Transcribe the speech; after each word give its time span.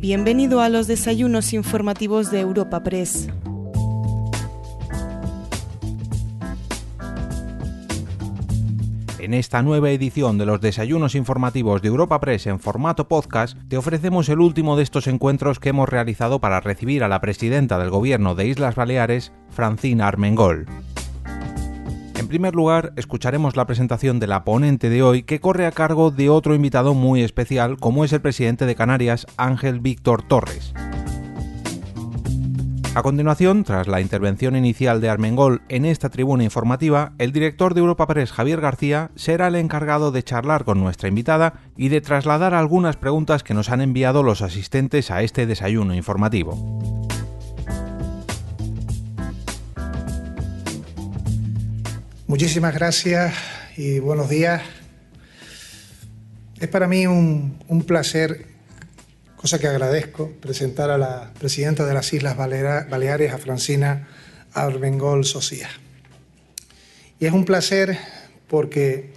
Bienvenido 0.00 0.62
a 0.62 0.70
los 0.70 0.86
desayunos 0.86 1.52
informativos 1.52 2.30
de 2.30 2.40
Europa 2.40 2.82
Press. 2.82 3.28
En 9.18 9.34
esta 9.34 9.60
nueva 9.60 9.90
edición 9.90 10.38
de 10.38 10.46
los 10.46 10.62
desayunos 10.62 11.14
informativos 11.14 11.82
de 11.82 11.88
Europa 11.88 12.18
Press 12.18 12.46
en 12.46 12.60
formato 12.60 13.08
podcast, 13.08 13.58
te 13.68 13.76
ofrecemos 13.76 14.30
el 14.30 14.40
último 14.40 14.74
de 14.78 14.84
estos 14.84 15.06
encuentros 15.06 15.60
que 15.60 15.68
hemos 15.68 15.86
realizado 15.86 16.40
para 16.40 16.60
recibir 16.60 17.04
a 17.04 17.08
la 17.08 17.20
presidenta 17.20 17.78
del 17.78 17.90
Gobierno 17.90 18.34
de 18.34 18.46
Islas 18.46 18.76
Baleares, 18.76 19.32
Francina 19.50 20.08
Armengol. 20.08 20.64
En 22.30 22.34
primer 22.38 22.54
lugar, 22.54 22.92
escucharemos 22.94 23.56
la 23.56 23.66
presentación 23.66 24.20
de 24.20 24.28
la 24.28 24.44
ponente 24.44 24.88
de 24.88 25.02
hoy 25.02 25.24
que 25.24 25.40
corre 25.40 25.66
a 25.66 25.72
cargo 25.72 26.12
de 26.12 26.28
otro 26.28 26.54
invitado 26.54 26.94
muy 26.94 27.22
especial 27.22 27.76
como 27.76 28.04
es 28.04 28.12
el 28.12 28.20
presidente 28.20 28.66
de 28.66 28.76
Canarias, 28.76 29.26
Ángel 29.36 29.80
Víctor 29.80 30.22
Torres. 30.22 30.72
A 32.94 33.02
continuación, 33.02 33.64
tras 33.64 33.88
la 33.88 34.00
intervención 34.00 34.54
inicial 34.54 35.00
de 35.00 35.08
Armengol 35.08 35.62
en 35.68 35.84
esta 35.84 36.08
tribuna 36.08 36.44
informativa, 36.44 37.14
el 37.18 37.32
director 37.32 37.74
de 37.74 37.80
Europa 37.80 38.06
Press, 38.06 38.30
Javier 38.30 38.60
García, 38.60 39.10
será 39.16 39.48
el 39.48 39.56
encargado 39.56 40.12
de 40.12 40.22
charlar 40.22 40.64
con 40.64 40.78
nuestra 40.78 41.08
invitada 41.08 41.54
y 41.76 41.88
de 41.88 42.00
trasladar 42.00 42.54
algunas 42.54 42.96
preguntas 42.96 43.42
que 43.42 43.54
nos 43.54 43.70
han 43.70 43.80
enviado 43.80 44.22
los 44.22 44.40
asistentes 44.40 45.10
a 45.10 45.22
este 45.22 45.46
desayuno 45.46 45.96
informativo. 45.96 46.99
Muchísimas 52.30 52.72
gracias 52.72 53.34
y 53.76 53.98
buenos 53.98 54.28
días. 54.30 54.62
Es 56.60 56.68
para 56.68 56.86
mí 56.86 57.04
un, 57.04 57.84
placer 57.84 58.46
cosa 59.34 59.58
que 59.58 59.66
agradezco, 59.66 60.30
presentar 60.40 60.90
a 60.90 60.96
la 60.96 61.32
presidenta 61.40 61.84
de 61.84 61.92
las 61.92 62.12
Islas 62.12 62.36
Baleares, 62.36 63.32
a 63.32 63.38
Francina 63.38 64.06
Armengol 64.52 65.24
Socía. 65.24 65.70
Y 67.18 67.26
es 67.26 67.32
un 67.32 67.44
placer 67.44 67.98
porque 68.46 69.10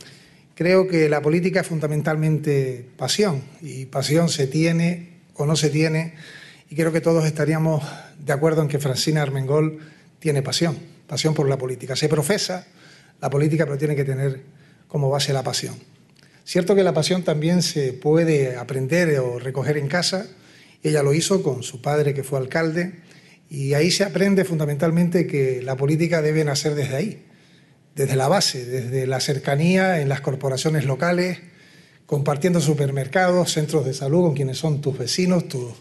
creo 0.55 0.88
que 0.88 1.07
la 1.07 1.21
política 1.21 1.59
es 1.59 1.67
fundamentalmente 1.67 2.83
pasión, 2.97 3.43
y 3.61 3.85
pasión 3.85 4.27
se 4.27 4.47
tiene 4.47 5.19
o 5.35 5.45
no 5.45 5.55
se 5.55 5.69
tiene, 5.69 6.16
y 6.67 6.75
creo 6.75 6.91
que 6.91 6.99
todos 6.99 7.25
estaríamos 7.25 7.83
de 8.17 8.33
acuerdo 8.33 8.63
en 8.63 8.69
que 8.69 8.79
Francina 8.79 9.21
Armengol 9.21 9.77
tiene 10.17 10.41
pasión, 10.41 10.79
pasión 11.05 11.35
por 11.35 11.47
la 11.47 11.59
política. 11.59 11.95
Se 11.95 12.09
profesa 12.09 12.66
la 13.23 13.29
política, 13.29 13.63
pero 13.63 13.77
tiene 13.77 13.95
que 13.95 14.03
tener 14.03 14.41
como 14.89 15.09
base 15.09 15.31
la 15.31 15.43
pasión. 15.43 15.75
Cierto 16.43 16.75
que 16.75 16.83
la 16.83 16.93
pasión 16.93 17.23
también 17.23 17.61
se 17.61 17.93
puede 17.93 18.57
aprender 18.57 19.17
o 19.19 19.39
recoger 19.39 19.77
en 19.77 19.88
casa. 19.88 20.27
Ella 20.83 21.03
lo 21.03 21.13
hizo 21.13 21.41
con 21.41 21.63
su 21.63 21.81
padre 21.81 22.13
que 22.13 22.25
fue 22.25 22.38
alcalde 22.38 22.95
y 23.49 23.75
ahí 23.75 23.91
se 23.91 24.03
aprende 24.03 24.44
fundamentalmente 24.44 25.25
que 25.25 25.61
la 25.61 25.77
política 25.77 26.21
debe 26.21 26.44
nacer 26.44 26.75
desde 26.75 26.97
ahí, 26.97 27.25
desde 27.95 28.17
la 28.17 28.27
base, 28.27 28.66
desde 28.66 29.07
la 29.07 29.21
cercanía 29.21 30.01
en 30.01 30.09
las 30.09 30.19
corporaciones 30.19 30.83
locales, 30.83 31.39
compartiendo 32.05 32.59
supermercados, 32.59 33.53
centros 33.53 33.85
de 33.85 33.94
salud 33.94 34.23
con 34.23 34.35
quienes 34.35 34.57
son 34.57 34.81
tus 34.81 34.97
vecinos, 34.97 35.47
tus 35.47 35.71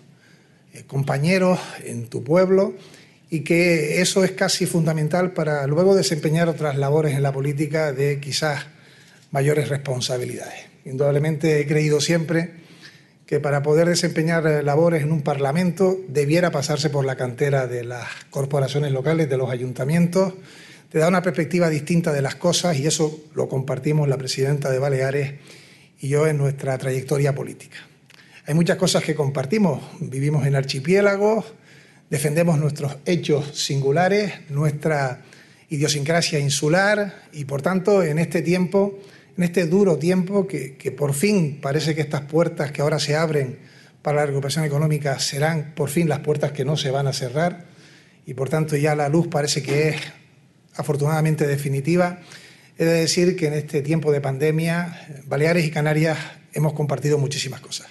eh, 0.75 0.85
compañeros 0.87 1.59
en 1.85 2.07
tu 2.07 2.23
pueblo 2.23 2.75
y 3.33 3.41
que 3.41 4.03
eso 4.03 4.25
es 4.25 4.33
casi 4.33 4.67
fundamental 4.67 5.33
para 5.33 5.67
luego 5.67 5.95
desempeñar 5.95 6.51
otras 6.51 6.77
labores 6.77 7.17
en 7.17 7.23
la 7.23 7.33
política 7.33 7.91
de 7.91 8.21
quizás 8.21 8.67
mayores 9.31 9.71
responsabilidades. 9.71 10.67
Indudablemente 10.85 11.59
he 11.59 11.67
creído 11.67 12.03
siempre 12.03 12.51
que 13.25 13.41
para 13.41 13.63
poder 13.63 13.89
desempeñar 13.89 14.45
labores 14.63 15.03
en 15.03 15.13
un 15.13 15.23
Parlamento 15.23 15.99
debiera 16.09 16.51
pasarse 16.51 16.91
por 16.91 17.07
la 17.07 17.17
cantera 17.17 17.67
de 17.67 17.85
las 17.85 18.07
corporaciones 18.29 18.93
locales, 18.93 19.31
de 19.31 19.39
los 19.39 19.51
ayuntamientos. 19.51 20.35
Te 20.91 20.99
da 20.99 21.09
una 21.09 21.23
perspectiva 21.23 21.71
distinta 21.71 22.13
de 22.13 22.21
las 22.21 22.35
cosas 22.35 22.77
y 22.77 22.87
eso 22.87 23.19
lo 23.35 23.49
compartimos 23.49 24.11
la 24.11 24.19
presidenta 24.19 24.69
de 24.69 24.79
Baleares 24.79 25.33
y 26.01 26.09
yo 26.09 26.27
en 26.27 26.37
nuestra 26.37 26.77
trayectoria 26.77 27.35
política. 27.35 27.79
Hay 28.45 28.53
muchas 28.53 28.77
cosas 28.77 29.03
que 29.03 29.15
compartimos. 29.15 29.83
Vivimos 30.01 30.47
en 30.47 30.55
archipiélagos, 30.55 31.47
defendemos 32.13 32.59
nuestros 32.59 32.99
hechos 33.07 33.59
singulares, 33.59 34.35
nuestra 34.51 35.23
idiosincrasia 35.71 36.39
insular 36.39 37.23
y 37.33 37.47
por 37.47 37.63
tanto 37.63 38.03
en 38.03 38.19
este 38.19 38.43
tiempo 38.43 38.99
en 39.35 39.45
este 39.45 39.65
duro 39.65 39.97
tiempo 39.97 40.47
que, 40.47 40.95
por 40.95 41.15
fin 41.15 41.59
parece 41.63 41.95
que 41.95 42.03
estas 42.03 42.21
puertas 42.21 42.71
que 42.71 42.83
ahora 42.83 42.99
se 42.99 43.17
abren 43.17 43.61
para 44.03 44.19
la 44.19 44.27
recuperación 44.27 44.67
económica 44.67 45.19
serán 45.21 45.73
por 45.75 45.89
fin 45.89 46.07
las 46.07 46.19
puertas 46.19 46.53
que 46.53 46.67
no 46.67 46.77
se 46.77 46.91
van 46.91 47.07
a 47.07 47.15
cerrar 47.15 47.65
y 48.27 48.35
por 48.35 48.51
tanto 48.51 48.77
ya 48.77 48.95
la 48.95 49.09
luz 49.09 49.29
parece 49.29 49.63
que 49.63 49.89
es 49.89 49.97
afortunadamente 50.77 51.47
definitiva. 51.47 52.21
He 52.77 52.85
de 52.85 52.93
decir 52.93 53.37
que 53.37 53.47
en 53.47 53.55
este 53.55 53.81
tiempo 53.81 54.13
de 54.13 54.21
pandemia, 54.21 55.23
Baleares 55.25 55.65
y 55.65 55.71
Canarias 55.71 56.19
hemos 56.53 56.75
compartido 56.75 57.17
muchísimas 57.17 57.63
cosas. 57.63 57.87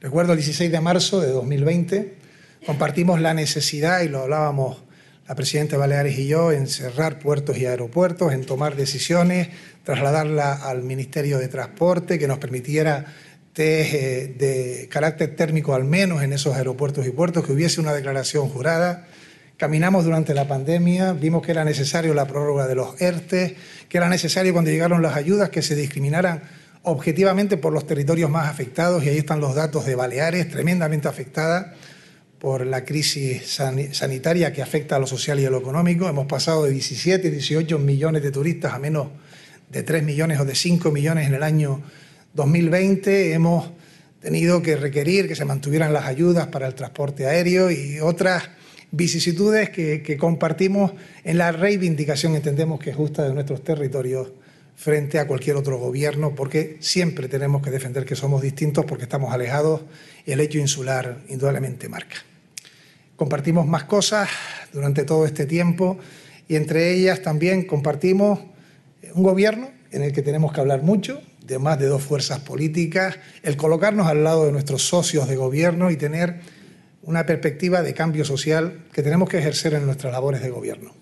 Recuerdo 0.00 0.32
el 0.32 0.38
16 0.38 0.72
de 0.72 0.80
marzo 0.80 1.20
de 1.20 1.28
2020, 1.28 2.25
compartimos 2.66 3.20
la 3.20 3.32
necesidad, 3.32 4.02
y 4.02 4.08
lo 4.08 4.22
hablábamos 4.22 4.82
la 5.28 5.34
presidenta 5.36 5.76
de 5.76 5.78
Baleares 5.78 6.18
y 6.18 6.26
yo, 6.26 6.50
en 6.50 6.66
cerrar 6.66 7.20
puertos 7.20 7.56
y 7.58 7.66
aeropuertos, 7.66 8.32
en 8.32 8.44
tomar 8.44 8.74
decisiones, 8.74 9.48
trasladarla 9.84 10.52
al 10.52 10.82
Ministerio 10.82 11.38
de 11.38 11.46
Transporte, 11.46 12.18
que 12.18 12.26
nos 12.26 12.38
permitiera 12.38 13.06
test 13.52 13.94
eh, 13.94 14.34
de 14.36 14.88
carácter 14.90 15.36
térmico 15.36 15.74
al 15.74 15.84
menos 15.84 16.22
en 16.22 16.32
esos 16.32 16.56
aeropuertos 16.56 17.06
y 17.06 17.10
puertos, 17.10 17.46
que 17.46 17.52
hubiese 17.52 17.80
una 17.80 17.94
declaración 17.94 18.48
jurada. 18.48 19.06
Caminamos 19.56 20.04
durante 20.04 20.34
la 20.34 20.46
pandemia, 20.46 21.12
vimos 21.12 21.42
que 21.42 21.52
era 21.52 21.64
necesario 21.64 22.14
la 22.14 22.26
prórroga 22.26 22.66
de 22.66 22.74
los 22.74 23.00
ERTE, 23.00 23.56
que 23.88 23.96
era 23.96 24.08
necesario 24.08 24.52
cuando 24.52 24.70
llegaron 24.70 25.02
las 25.02 25.16
ayudas 25.16 25.50
que 25.50 25.62
se 25.62 25.76
discriminaran 25.76 26.42
objetivamente 26.82 27.56
por 27.56 27.72
los 27.72 27.86
territorios 27.86 28.28
más 28.28 28.48
afectados, 28.48 29.04
y 29.04 29.08
ahí 29.08 29.18
están 29.18 29.40
los 29.40 29.54
datos 29.54 29.86
de 29.86 29.94
Baleares, 29.94 30.48
tremendamente 30.50 31.08
afectada 31.08 31.74
por 32.38 32.66
la 32.66 32.84
crisis 32.84 33.60
sanitaria 33.92 34.52
que 34.52 34.62
afecta 34.62 34.96
a 34.96 34.98
lo 34.98 35.06
social 35.06 35.40
y 35.40 35.46
a 35.46 35.50
lo 35.50 35.58
económico. 35.58 36.08
Hemos 36.08 36.26
pasado 36.26 36.64
de 36.64 36.70
17, 36.72 37.30
18 37.30 37.78
millones 37.78 38.22
de 38.22 38.30
turistas 38.30 38.74
a 38.74 38.78
menos 38.78 39.08
de 39.70 39.82
3 39.82 40.02
millones 40.02 40.40
o 40.40 40.44
de 40.44 40.54
5 40.54 40.90
millones 40.90 41.26
en 41.26 41.34
el 41.34 41.42
año 41.42 41.82
2020. 42.34 43.32
Hemos 43.32 43.70
tenido 44.20 44.62
que 44.62 44.76
requerir 44.76 45.28
que 45.28 45.36
se 45.36 45.44
mantuvieran 45.44 45.92
las 45.92 46.04
ayudas 46.04 46.48
para 46.48 46.66
el 46.66 46.74
transporte 46.74 47.26
aéreo 47.26 47.70
y 47.70 48.00
otras 48.00 48.50
vicisitudes 48.90 49.70
que, 49.70 50.16
compartimos 50.18 50.92
en 51.24 51.38
la 51.38 51.52
reivindicación, 51.52 52.34
entendemos 52.34 52.80
que 52.80 52.90
es 52.90 52.96
justa, 52.96 53.24
de 53.24 53.34
nuestros 53.34 53.62
territorios 53.62 54.32
frente 54.74 55.18
a 55.18 55.26
cualquier 55.26 55.56
otro 55.56 55.78
gobierno, 55.78 56.34
porque 56.34 56.76
siempre 56.80 57.28
tenemos 57.28 57.62
que 57.62 57.70
defender 57.70 58.04
que 58.04 58.14
somos 58.14 58.42
distintos 58.42 58.84
porque 58.84 59.04
estamos 59.04 59.32
alejados 59.32 59.82
el 60.32 60.40
hecho 60.40 60.58
insular 60.58 61.18
indudablemente 61.28 61.88
marca. 61.88 62.16
Compartimos 63.16 63.66
más 63.66 63.84
cosas 63.84 64.28
durante 64.72 65.04
todo 65.04 65.24
este 65.24 65.46
tiempo 65.46 65.98
y 66.48 66.56
entre 66.56 66.92
ellas 66.92 67.22
también 67.22 67.64
compartimos 67.64 68.40
un 69.14 69.22
gobierno 69.22 69.70
en 69.90 70.02
el 70.02 70.12
que 70.12 70.22
tenemos 70.22 70.52
que 70.52 70.60
hablar 70.60 70.82
mucho, 70.82 71.22
de 71.46 71.58
más 71.58 71.78
de 71.78 71.86
dos 71.86 72.02
fuerzas 72.02 72.40
políticas, 72.40 73.18
el 73.42 73.56
colocarnos 73.56 74.08
al 74.08 74.24
lado 74.24 74.46
de 74.46 74.52
nuestros 74.52 74.86
socios 74.86 75.28
de 75.28 75.36
gobierno 75.36 75.90
y 75.90 75.96
tener 75.96 76.40
una 77.02 77.24
perspectiva 77.24 77.82
de 77.82 77.94
cambio 77.94 78.24
social 78.24 78.84
que 78.92 79.02
tenemos 79.02 79.28
que 79.28 79.38
ejercer 79.38 79.74
en 79.74 79.86
nuestras 79.86 80.12
labores 80.12 80.42
de 80.42 80.50
gobierno. 80.50 80.92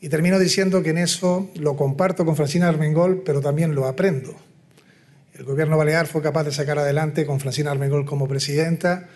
Y 0.00 0.08
termino 0.08 0.38
diciendo 0.38 0.82
que 0.82 0.90
en 0.90 0.98
eso 0.98 1.50
lo 1.56 1.76
comparto 1.76 2.24
con 2.24 2.34
Francina 2.34 2.68
Armengol, 2.68 3.22
pero 3.24 3.40
también 3.40 3.74
lo 3.74 3.86
aprendo. 3.86 4.34
El 5.38 5.44
gobierno 5.44 5.78
balear 5.78 6.08
fue 6.08 6.20
capaz 6.20 6.42
de 6.42 6.50
sacar 6.50 6.80
adelante 6.80 7.24
con 7.24 7.38
Francina 7.38 7.70
Armengol 7.70 8.04
como 8.04 8.26
presidenta 8.26 9.08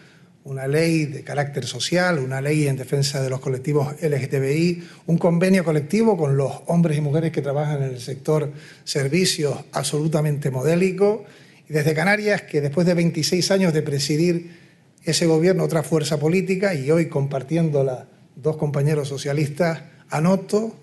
una 0.45 0.69
ley 0.69 1.07
de 1.07 1.25
carácter 1.25 1.67
social, 1.67 2.21
una 2.21 2.41
ley 2.41 2.69
en 2.69 2.77
defensa 2.77 3.21
de 3.21 3.29
los 3.29 3.41
colectivos 3.41 3.97
LGTBI, 4.01 4.85
un 5.07 5.19
convenio 5.19 5.65
colectivo 5.65 6.17
con 6.17 6.37
los 6.37 6.63
hombres 6.67 6.97
y 6.97 7.01
mujeres 7.01 7.33
que 7.33 7.43
trabajan 7.43 7.83
en 7.83 7.91
el 7.91 8.01
sector 8.01 8.53
servicios 8.85 9.57
absolutamente 9.73 10.53
modélico. 10.53 11.25
Y 11.69 11.73
desde 11.73 11.93
Canarias, 11.93 12.43
que 12.43 12.61
después 12.61 12.87
de 12.87 12.95
26 12.95 13.51
años 13.51 13.73
de 13.73 13.83
presidir 13.83 14.57
ese 15.03 15.27
gobierno, 15.27 15.65
otra 15.65 15.83
fuerza 15.83 16.21
política, 16.21 16.73
y 16.73 16.89
hoy 16.93 17.07
compartiéndola 17.09 18.07
dos 18.37 18.57
compañeros 18.57 19.09
socialistas, 19.09 19.83
anoto, 20.09 20.77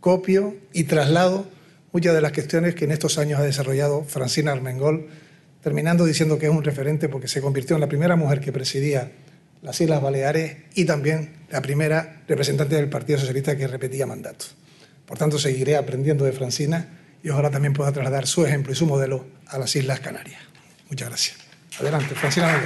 copio 0.00 0.56
y 0.72 0.84
traslado 0.84 1.46
muchas 1.92 2.14
de 2.14 2.20
las 2.20 2.32
cuestiones 2.32 2.74
que 2.74 2.86
en 2.86 2.92
estos 2.92 3.18
años 3.18 3.38
ha 3.38 3.42
desarrollado 3.42 4.04
Francina 4.04 4.52
Armengol 4.52 5.08
terminando 5.62 6.04
diciendo 6.04 6.38
que 6.38 6.46
es 6.46 6.52
un 6.52 6.64
referente 6.64 7.08
porque 7.08 7.28
se 7.28 7.40
convirtió 7.40 7.76
en 7.76 7.80
la 7.80 7.88
primera 7.88 8.16
mujer 8.16 8.40
que 8.40 8.52
presidía 8.52 9.12
las 9.62 9.80
Islas 9.80 10.02
Baleares 10.02 10.56
y 10.74 10.84
también 10.84 11.46
la 11.50 11.62
primera 11.62 12.22
representante 12.26 12.74
del 12.74 12.88
Partido 12.88 13.20
Socialista 13.20 13.56
que 13.56 13.68
repetía 13.68 14.06
mandato. 14.06 14.46
Por 15.06 15.18
tanto, 15.18 15.38
seguiré 15.38 15.76
aprendiendo 15.76 16.24
de 16.24 16.32
Francina 16.32 16.88
y 17.22 17.28
ojalá 17.28 17.50
también 17.50 17.72
pueda 17.72 17.92
trasladar 17.92 18.26
su 18.26 18.44
ejemplo 18.44 18.72
y 18.72 18.76
su 18.76 18.86
modelo 18.86 19.24
a 19.46 19.58
las 19.58 19.76
Islas 19.76 20.00
Canarias. 20.00 20.40
Muchas 20.88 21.08
gracias. 21.08 21.36
Adelante, 21.78 22.14
Francina. 22.16 22.60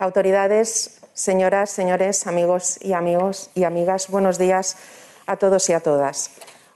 Autoridades, 0.00 1.00
señoras, 1.12 1.70
señores, 1.70 2.28
amigos 2.28 2.78
y 2.80 2.92
amigos 2.92 3.50
y 3.56 3.64
amigas, 3.64 4.08
buenos 4.08 4.38
días 4.38 4.76
a 5.26 5.38
todos 5.38 5.68
y 5.70 5.72
a 5.72 5.80
todas. 5.80 6.30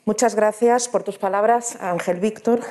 Muchas 0.04 0.34
gracias 0.34 0.88
por 0.88 1.04
tus 1.04 1.18
palabras, 1.18 1.76
Ángel 1.80 2.18
Víctor. 2.18 2.62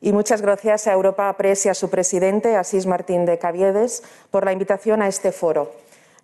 Y 0.00 0.12
muchas 0.12 0.40
gracias 0.40 0.86
a 0.86 0.94
Europa 0.94 1.30
Press 1.36 1.66
y 1.66 1.68
a 1.68 1.74
su 1.74 1.90
presidente, 1.90 2.56
Asís 2.56 2.86
Martín 2.86 3.26
de 3.26 3.38
Caviedes, 3.38 4.02
por 4.30 4.46
la 4.46 4.52
invitación 4.52 5.02
a 5.02 5.08
este 5.08 5.32
foro. 5.32 5.72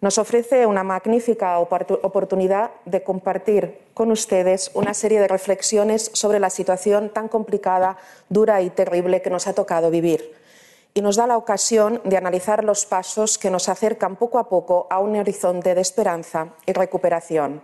Nos 0.00 0.16
ofrece 0.16 0.64
una 0.64 0.84
magnífica 0.84 1.58
oportunidad 1.58 2.70
de 2.86 3.02
compartir 3.02 3.78
con 3.92 4.10
ustedes 4.10 4.70
una 4.72 4.94
serie 4.94 5.20
de 5.20 5.28
reflexiones 5.28 6.10
sobre 6.14 6.40
la 6.40 6.48
situación 6.48 7.10
tan 7.10 7.28
complicada, 7.28 7.98
dura 8.30 8.62
y 8.62 8.70
terrible 8.70 9.20
que 9.20 9.28
nos 9.28 9.46
ha 9.46 9.52
tocado 9.52 9.90
vivir. 9.90 10.41
Y 10.94 11.00
nos 11.00 11.16
da 11.16 11.26
la 11.26 11.36
ocasión 11.36 12.00
de 12.04 12.16
analizar 12.16 12.64
los 12.64 12.84
pasos 12.84 13.38
que 13.38 13.50
nos 13.50 13.68
acercan 13.68 14.16
poco 14.16 14.38
a 14.38 14.48
poco 14.48 14.86
a 14.90 14.98
un 14.98 15.16
horizonte 15.16 15.74
de 15.74 15.80
esperanza 15.80 16.48
y 16.66 16.72
recuperación. 16.72 17.62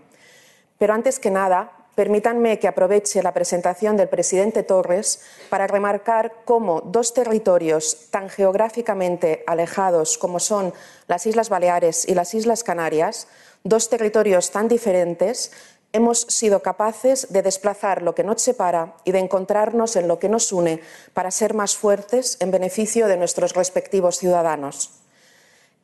Pero 0.78 0.94
antes 0.94 1.18
que 1.18 1.30
nada, 1.30 1.72
permítanme 1.98 2.60
que 2.60 2.68
aproveche 2.68 3.24
la 3.24 3.34
presentación 3.34 3.96
del 3.96 4.08
presidente 4.08 4.62
Torres 4.62 5.20
para 5.50 5.66
remarcar 5.66 6.32
cómo 6.44 6.80
dos 6.80 7.12
territorios 7.12 8.06
tan 8.12 8.28
geográficamente 8.28 9.42
alejados 9.48 10.16
como 10.16 10.38
son 10.38 10.72
las 11.08 11.26
Islas 11.26 11.48
Baleares 11.48 12.08
y 12.08 12.14
las 12.14 12.34
Islas 12.34 12.62
Canarias, 12.62 13.26
dos 13.64 13.90
territorios 13.90 14.52
tan 14.52 14.68
diferentes, 14.68 15.50
hemos 15.92 16.20
sido 16.20 16.60
capaces 16.62 17.28
de 17.30 17.42
desplazar 17.42 18.02
lo 18.02 18.14
que 18.14 18.24
nos 18.24 18.42
separa 18.42 18.96
y 19.04 19.12
de 19.12 19.18
encontrarnos 19.18 19.96
en 19.96 20.08
lo 20.08 20.18
que 20.18 20.28
nos 20.28 20.52
une 20.52 20.80
para 21.14 21.30
ser 21.30 21.54
más 21.54 21.76
fuertes 21.76 22.36
en 22.40 22.50
beneficio 22.50 23.08
de 23.08 23.16
nuestros 23.16 23.54
respectivos 23.54 24.18
ciudadanos. 24.18 24.90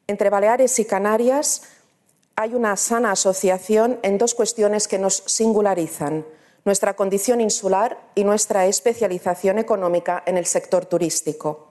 Entre 0.07 0.31
Baleares 0.31 0.79
y 0.79 0.85
Canarias 0.85 1.63
hay 2.37 2.55
una 2.55 2.77
sana 2.77 3.13
asociación 3.13 3.99
en 4.03 4.19
dos 4.19 4.35
cuestiones 4.35 4.89
que 4.89 4.99
nos 4.99 5.23
singularizan, 5.27 6.27
nuestra 6.65 6.95
condición 6.95 7.41
insular 7.41 7.99
y 8.15 8.25
nuestra 8.25 8.67
especialización 8.67 9.59
económica 9.59 10.23
en 10.27 10.37
el 10.37 10.47
sector 10.47 10.87
turístico. 10.87 11.69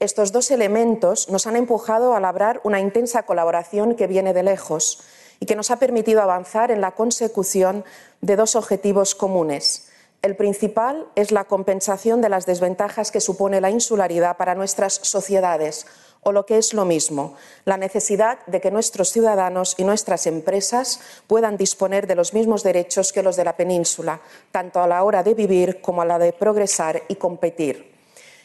Estos 0.00 0.30
dos 0.30 0.50
elementos 0.50 1.28
nos 1.28 1.46
han 1.46 1.56
empujado 1.56 2.14
a 2.14 2.20
labrar 2.20 2.60
una 2.62 2.78
intensa 2.78 3.24
colaboración 3.24 3.96
que 3.96 4.06
viene 4.06 4.32
de 4.32 4.44
lejos 4.44 5.02
y 5.40 5.46
que 5.46 5.56
nos 5.56 5.70
ha 5.70 5.78
permitido 5.78 6.22
avanzar 6.22 6.70
en 6.70 6.80
la 6.80 6.92
consecución 6.92 7.84
de 8.20 8.36
dos 8.36 8.56
objetivos 8.56 9.14
comunes. 9.14 9.88
El 10.20 10.34
principal 10.34 11.06
es 11.14 11.30
la 11.30 11.44
compensación 11.44 12.20
de 12.20 12.28
las 12.28 12.44
desventajas 12.44 13.12
que 13.12 13.20
supone 13.20 13.60
la 13.60 13.70
insularidad 13.70 14.36
para 14.36 14.56
nuestras 14.56 14.94
sociedades, 14.94 15.86
o 16.22 16.32
lo 16.32 16.44
que 16.44 16.58
es 16.58 16.74
lo 16.74 16.84
mismo, 16.84 17.36
la 17.64 17.76
necesidad 17.76 18.44
de 18.46 18.60
que 18.60 18.72
nuestros 18.72 19.10
ciudadanos 19.10 19.76
y 19.78 19.84
nuestras 19.84 20.26
empresas 20.26 21.00
puedan 21.28 21.56
disponer 21.56 22.08
de 22.08 22.16
los 22.16 22.34
mismos 22.34 22.64
derechos 22.64 23.12
que 23.12 23.22
los 23.22 23.36
de 23.36 23.44
la 23.44 23.56
península, 23.56 24.20
tanto 24.50 24.80
a 24.80 24.88
la 24.88 25.04
hora 25.04 25.22
de 25.22 25.34
vivir 25.34 25.80
como 25.80 26.02
a 26.02 26.04
la 26.04 26.18
de 26.18 26.32
progresar 26.32 27.04
y 27.06 27.14
competir. 27.14 27.94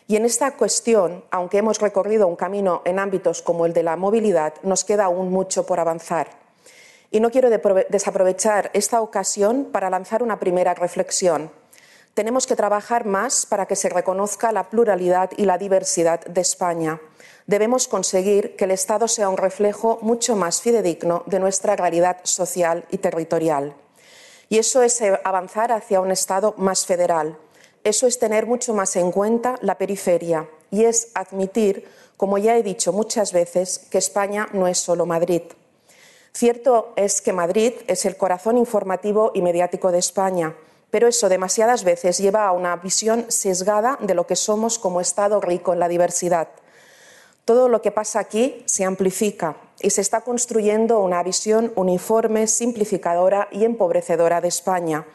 Y 0.08 0.16
en 0.16 0.26
esta 0.26 0.52
cuestión, 0.52 1.24
aunque 1.32 1.58
hemos 1.58 1.80
recorrido 1.80 2.28
un 2.28 2.36
camino 2.36 2.84
en 2.86 3.00
ámbitos 3.00 3.42
como 3.42 3.66
el 3.66 3.74
de 3.74 3.84
la 3.84 3.96
movilidad, 3.96 4.54
nos 4.62 4.84
queda 4.84 5.06
aún 5.06 5.32
mucho 5.32 5.66
por 5.66 5.80
avanzar. 5.80 6.43
Y 7.14 7.22
no 7.22 7.32
quiero 7.32 7.50
desaprovechar 7.50 8.72
esta 8.74 9.00
ocasión 9.00 9.70
para 9.72 9.90
lanzar 9.90 10.22
una 10.22 10.38
primera 10.38 10.74
reflexión. 10.74 11.50
Tenemos 12.14 12.46
que 12.46 12.58
trabajar 12.58 13.06
más 13.06 13.46
para 13.46 13.68
que 13.68 13.78
se 13.78 13.88
reconozca 13.88 14.52
la 14.52 14.70
pluralidad 14.70 15.32
y 15.38 15.46
la 15.46 15.58
diversidad 15.58 16.20
de 16.26 16.42
España 16.42 17.00
debemos 17.48 17.88
conseguir 17.88 18.56
que 18.56 18.66
el 18.66 18.72
Estado 18.72 19.08
sea 19.08 19.30
un 19.30 19.38
reflejo 19.38 20.00
mucho 20.02 20.36
más 20.36 20.62
fidedigno 20.62 21.24
de 21.26 21.40
nuestra 21.40 21.76
realidad 21.76 22.18
social 22.24 22.86
y 22.90 22.98
territorial. 22.98 23.76
Y 24.50 24.58
eso 24.58 24.82
es 24.82 25.02
avanzar 25.24 25.72
hacia 25.72 26.00
un 26.00 26.12
Estado 26.12 26.54
más 26.58 26.86
federal. 26.86 27.38
Eso 27.84 28.08
es 28.08 28.20
tener 28.20 28.46
mucho 28.46 28.74
más 28.74 28.96
en 28.96 29.12
cuenta 29.12 29.58
la 29.62 29.78
periferia 29.78 30.48
y 30.72 30.86
es 30.86 31.10
admitir, 31.16 31.88
como 32.18 32.38
ya 32.38 32.58
he 32.58 32.64
dicho 32.64 32.94
muchas 32.94 33.34
veces, 33.34 33.80
que 33.90 33.98
España 33.98 34.48
no 34.54 34.68
es 34.68 34.78
solo 34.78 35.06
Madrid. 35.06 35.44
Cierto 36.36 36.94
es 36.96 37.22
que 37.22 37.32
Madrid 37.32 37.74
es 37.86 38.06
el 38.06 38.18
corazón 38.18 38.58
informativo 38.58 39.32
y 39.36 39.44
mediático 39.44 39.92
de 39.92 40.00
España, 40.00 40.56
pero 40.90 41.08
eso 41.08 41.30
demasiadas 41.30 41.84
veces 41.84 42.18
lleva 42.18 42.48
a 42.48 42.54
una 42.54 42.76
visión 42.76 43.28
sesgada 43.30 44.00
de 44.02 44.16
lo 44.16 44.26
que 44.26 44.36
somos 44.36 44.80
como 44.80 45.00
Estado 45.00 45.40
rico 45.42 45.74
en 45.74 45.80
la 45.80 45.88
diversidad. 45.88 46.48
Todo 47.46 47.70
lo 47.70 47.84
que 47.84 47.92
pasa 47.92 48.20
aquí 48.20 48.64
se 48.66 48.84
amplifica 48.84 49.58
y 49.80 49.92
se 49.92 50.02
está 50.02 50.22
construyendo 50.22 51.02
una 51.02 51.22
visión 51.22 51.72
uniforme, 51.76 52.48
simplificadora 52.48 53.48
y 53.52 53.64
empobrecedora 53.64 54.42
de 54.42 54.48
España, 54.48 55.06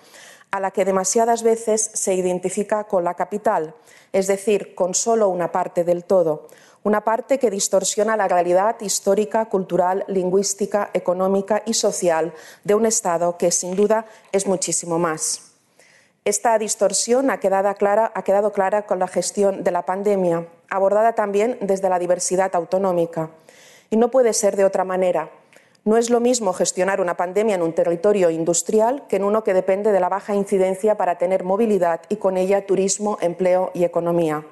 a 0.53 0.61
la 0.61 0.71
que 0.71 0.85
demasiadas 0.85 1.43
veces 1.43 1.91
se 1.95 2.15
identifica 2.15 2.85
con 2.85 3.03
la 3.03 3.15
capital, 3.15 3.75
es 4.13 4.29
decir, 4.29 4.77
con 4.77 4.95
solo 4.95 5.29
una 5.31 5.51
parte 5.51 5.83
del 5.83 6.05
todo, 6.05 6.47
una 6.85 7.03
parte 7.03 7.39
que 7.39 7.51
distorsiona 7.51 8.17
la 8.17 8.29
realidad 8.29 8.77
histórica, 8.81 9.47
cultural, 9.47 10.05
lingüística, 10.09 10.91
económica 10.95 11.63
y 11.67 11.75
social 11.75 12.33
de 12.65 12.75
un 12.75 12.87
Estado 12.87 13.37
que 13.37 13.51
sin 13.51 13.77
duda 13.77 14.07
es 14.33 14.47
muchísimo 14.47 14.99
más. 14.99 15.49
Esta 16.25 16.59
distorsión 16.59 17.31
ha 17.31 17.41
quedado, 17.41 17.73
clara, 17.75 18.87
con 18.87 18.99
la 18.99 19.09
gestión 19.09 19.65
de 19.65 19.71
la 19.71 19.87
pandemia, 19.87 20.47
abordada 20.69 21.15
también 21.15 21.57
desde 21.63 21.89
la 21.89 21.99
diversidad 21.99 22.55
autonómica. 22.55 23.31
Y 23.89 23.97
no 23.97 24.11
puede 24.11 24.35
ser 24.35 24.55
de 24.55 24.67
otra 24.67 24.85
manera. 24.85 25.31
No 25.85 25.97
es 25.97 26.11
lo 26.11 26.21
mismo 26.21 26.53
gestionar 26.53 27.01
una 27.01 27.17
pandemia 27.17 27.55
en 27.55 27.63
un 27.63 27.73
territorio 27.73 28.29
industrial 28.29 29.07
que 29.09 29.17
en 29.17 29.25
uno 29.25 29.43
que 29.43 29.55
depende 29.55 29.91
de 29.91 30.01
la 30.01 30.11
baja 30.11 30.35
incidencia 30.35 30.97
para 30.97 31.17
tener 31.17 31.45
movilidad 31.45 32.03
y 32.11 32.17
con 32.17 32.37
ella 32.37 32.67
turismo, 32.67 33.17
empleo 33.23 33.71
y 33.73 33.85
economía. 33.85 34.45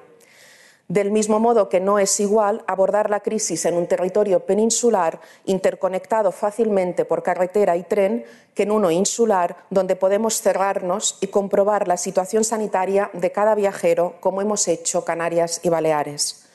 Del 0.89 1.11
mismo 1.11 1.41
modo 1.41 1.67
que 1.67 1.81
no 1.81 1.99
es 1.99 2.17
igual 2.21 2.63
abordar 2.65 3.09
la 3.09 3.19
crisis 3.19 3.65
en 3.65 3.75
un 3.75 3.87
territorio 3.87 4.45
peninsular 4.45 5.19
interconectado 5.43 6.31
fácilmente 6.31 7.03
por 7.03 7.23
carretera 7.23 7.75
y 7.75 7.83
tren 7.83 8.23
que 8.53 8.63
en 8.63 8.71
uno 8.71 8.89
insular 8.89 9.57
donde 9.69 9.97
podemos 9.97 10.41
cerrarnos 10.41 11.17
y 11.19 11.27
comprobar 11.27 11.89
la 11.89 11.97
situación 11.97 12.45
sanitaria 12.45 13.09
de 13.11 13.33
cada 13.33 13.53
viajero 13.53 14.15
como 14.21 14.41
hemos 14.41 14.65
hecho 14.69 15.03
Canarias 15.03 15.59
y 15.61 15.67
Baleares. 15.67 16.45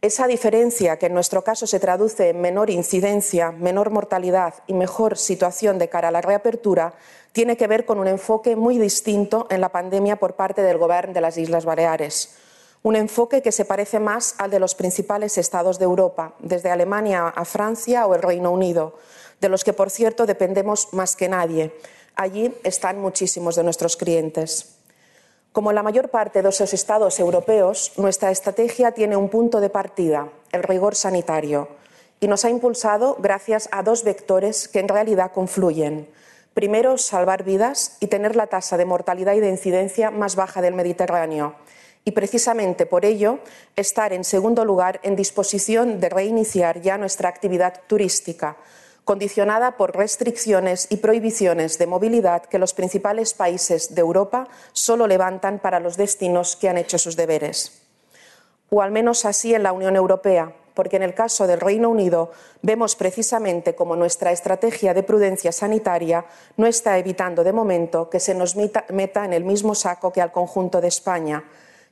Esa 0.00 0.28
diferencia, 0.28 0.96
que 0.98 1.06
en 1.06 1.14
nuestro 1.14 1.42
caso 1.42 1.66
se 1.66 1.80
traduce 1.80 2.28
en 2.28 2.40
menor 2.40 2.70
incidencia, 2.70 3.50
menor 3.50 3.90
mortalidad 3.90 4.54
y 4.68 4.74
mejor 4.74 5.18
situación 5.18 5.76
de 5.78 5.88
cara 5.88 6.08
a 6.08 6.12
la 6.12 6.22
reapertura, 6.22 6.94
tiene 7.32 7.56
que 7.56 7.66
ver 7.66 7.84
con 7.84 7.98
un 7.98 8.06
enfoque 8.06 8.54
muy 8.54 8.78
distinto 8.78 9.48
en 9.50 9.60
la 9.60 9.70
pandemia 9.70 10.16
por 10.16 10.36
parte 10.36 10.62
del 10.62 10.78
Gobierno 10.78 11.14
de 11.14 11.20
las 11.20 11.36
Islas 11.36 11.64
Baleares 11.64 12.36
un 12.82 12.96
enfoque 12.96 13.42
que 13.42 13.52
se 13.52 13.66
parece 13.66 14.00
más 14.00 14.34
al 14.38 14.50
de 14.50 14.58
los 14.58 14.74
principales 14.74 15.36
estados 15.36 15.78
de 15.78 15.84
Europa, 15.84 16.34
desde 16.38 16.70
Alemania 16.70 17.28
a 17.28 17.44
Francia 17.44 18.06
o 18.06 18.14
el 18.14 18.22
Reino 18.22 18.50
Unido, 18.50 18.96
de 19.40 19.50
los 19.50 19.64
que, 19.64 19.74
por 19.74 19.90
cierto, 19.90 20.24
dependemos 20.24 20.88
más 20.92 21.14
que 21.14 21.28
nadie. 21.28 21.74
Allí 22.16 22.54
están 22.64 22.98
muchísimos 23.00 23.54
de 23.56 23.64
nuestros 23.64 23.96
clientes. 23.96 24.76
Como 25.52 25.72
la 25.72 25.82
mayor 25.82 26.08
parte 26.08 26.42
de 26.42 26.48
esos 26.48 26.72
estados 26.72 27.18
europeos, 27.18 27.92
nuestra 27.96 28.30
estrategia 28.30 28.92
tiene 28.92 29.16
un 29.16 29.28
punto 29.28 29.60
de 29.60 29.68
partida, 29.68 30.28
el 30.52 30.62
rigor 30.62 30.94
sanitario, 30.94 31.68
y 32.18 32.28
nos 32.28 32.44
ha 32.44 32.50
impulsado 32.50 33.16
gracias 33.18 33.68
a 33.72 33.82
dos 33.82 34.04
vectores 34.04 34.68
que 34.68 34.80
en 34.80 34.88
realidad 34.88 35.32
confluyen. 35.32 36.08
Primero, 36.54 36.98
salvar 36.98 37.44
vidas 37.44 37.96
y 38.00 38.06
tener 38.06 38.36
la 38.36 38.46
tasa 38.46 38.76
de 38.76 38.84
mortalidad 38.84 39.34
y 39.34 39.40
de 39.40 39.48
incidencia 39.48 40.10
más 40.10 40.34
baja 40.34 40.62
del 40.62 40.74
Mediterráneo 40.74 41.56
y 42.04 42.12
precisamente 42.12 42.86
por 42.86 43.04
ello 43.04 43.40
estar 43.76 44.12
en 44.12 44.24
segundo 44.24 44.64
lugar 44.64 45.00
en 45.02 45.16
disposición 45.16 46.00
de 46.00 46.08
reiniciar 46.08 46.80
ya 46.80 46.98
nuestra 46.98 47.28
actividad 47.28 47.82
turística, 47.86 48.56
condicionada 49.04 49.76
por 49.76 49.96
restricciones 49.96 50.86
y 50.90 50.96
prohibiciones 50.96 51.78
de 51.78 51.86
movilidad 51.86 52.44
que 52.44 52.58
los 52.58 52.74
principales 52.74 53.34
países 53.34 53.94
de 53.94 54.00
Europa 54.00 54.48
solo 54.72 55.06
levantan 55.06 55.58
para 55.58 55.80
los 55.80 55.96
destinos 55.96 56.56
que 56.56 56.68
han 56.68 56.78
hecho 56.78 56.98
sus 56.98 57.16
deberes. 57.16 57.82
O 58.70 58.82
al 58.82 58.92
menos 58.92 59.24
así 59.24 59.54
en 59.54 59.64
la 59.64 59.72
Unión 59.72 59.96
Europea, 59.96 60.54
porque 60.74 60.96
en 60.96 61.02
el 61.02 61.14
caso 61.14 61.46
del 61.46 61.60
Reino 61.60 61.90
Unido 61.90 62.30
vemos 62.62 62.96
precisamente 62.96 63.74
como 63.74 63.96
nuestra 63.96 64.32
estrategia 64.32 64.94
de 64.94 65.02
prudencia 65.02 65.52
sanitaria 65.52 66.24
no 66.56 66.66
está 66.66 66.96
evitando 66.96 67.44
de 67.44 67.52
momento 67.52 68.08
que 68.08 68.20
se 68.20 68.34
nos 68.34 68.56
meta 68.56 69.24
en 69.24 69.32
el 69.32 69.44
mismo 69.44 69.74
saco 69.74 70.12
que 70.12 70.22
al 70.22 70.32
conjunto 70.32 70.80
de 70.80 70.88
España, 70.88 71.44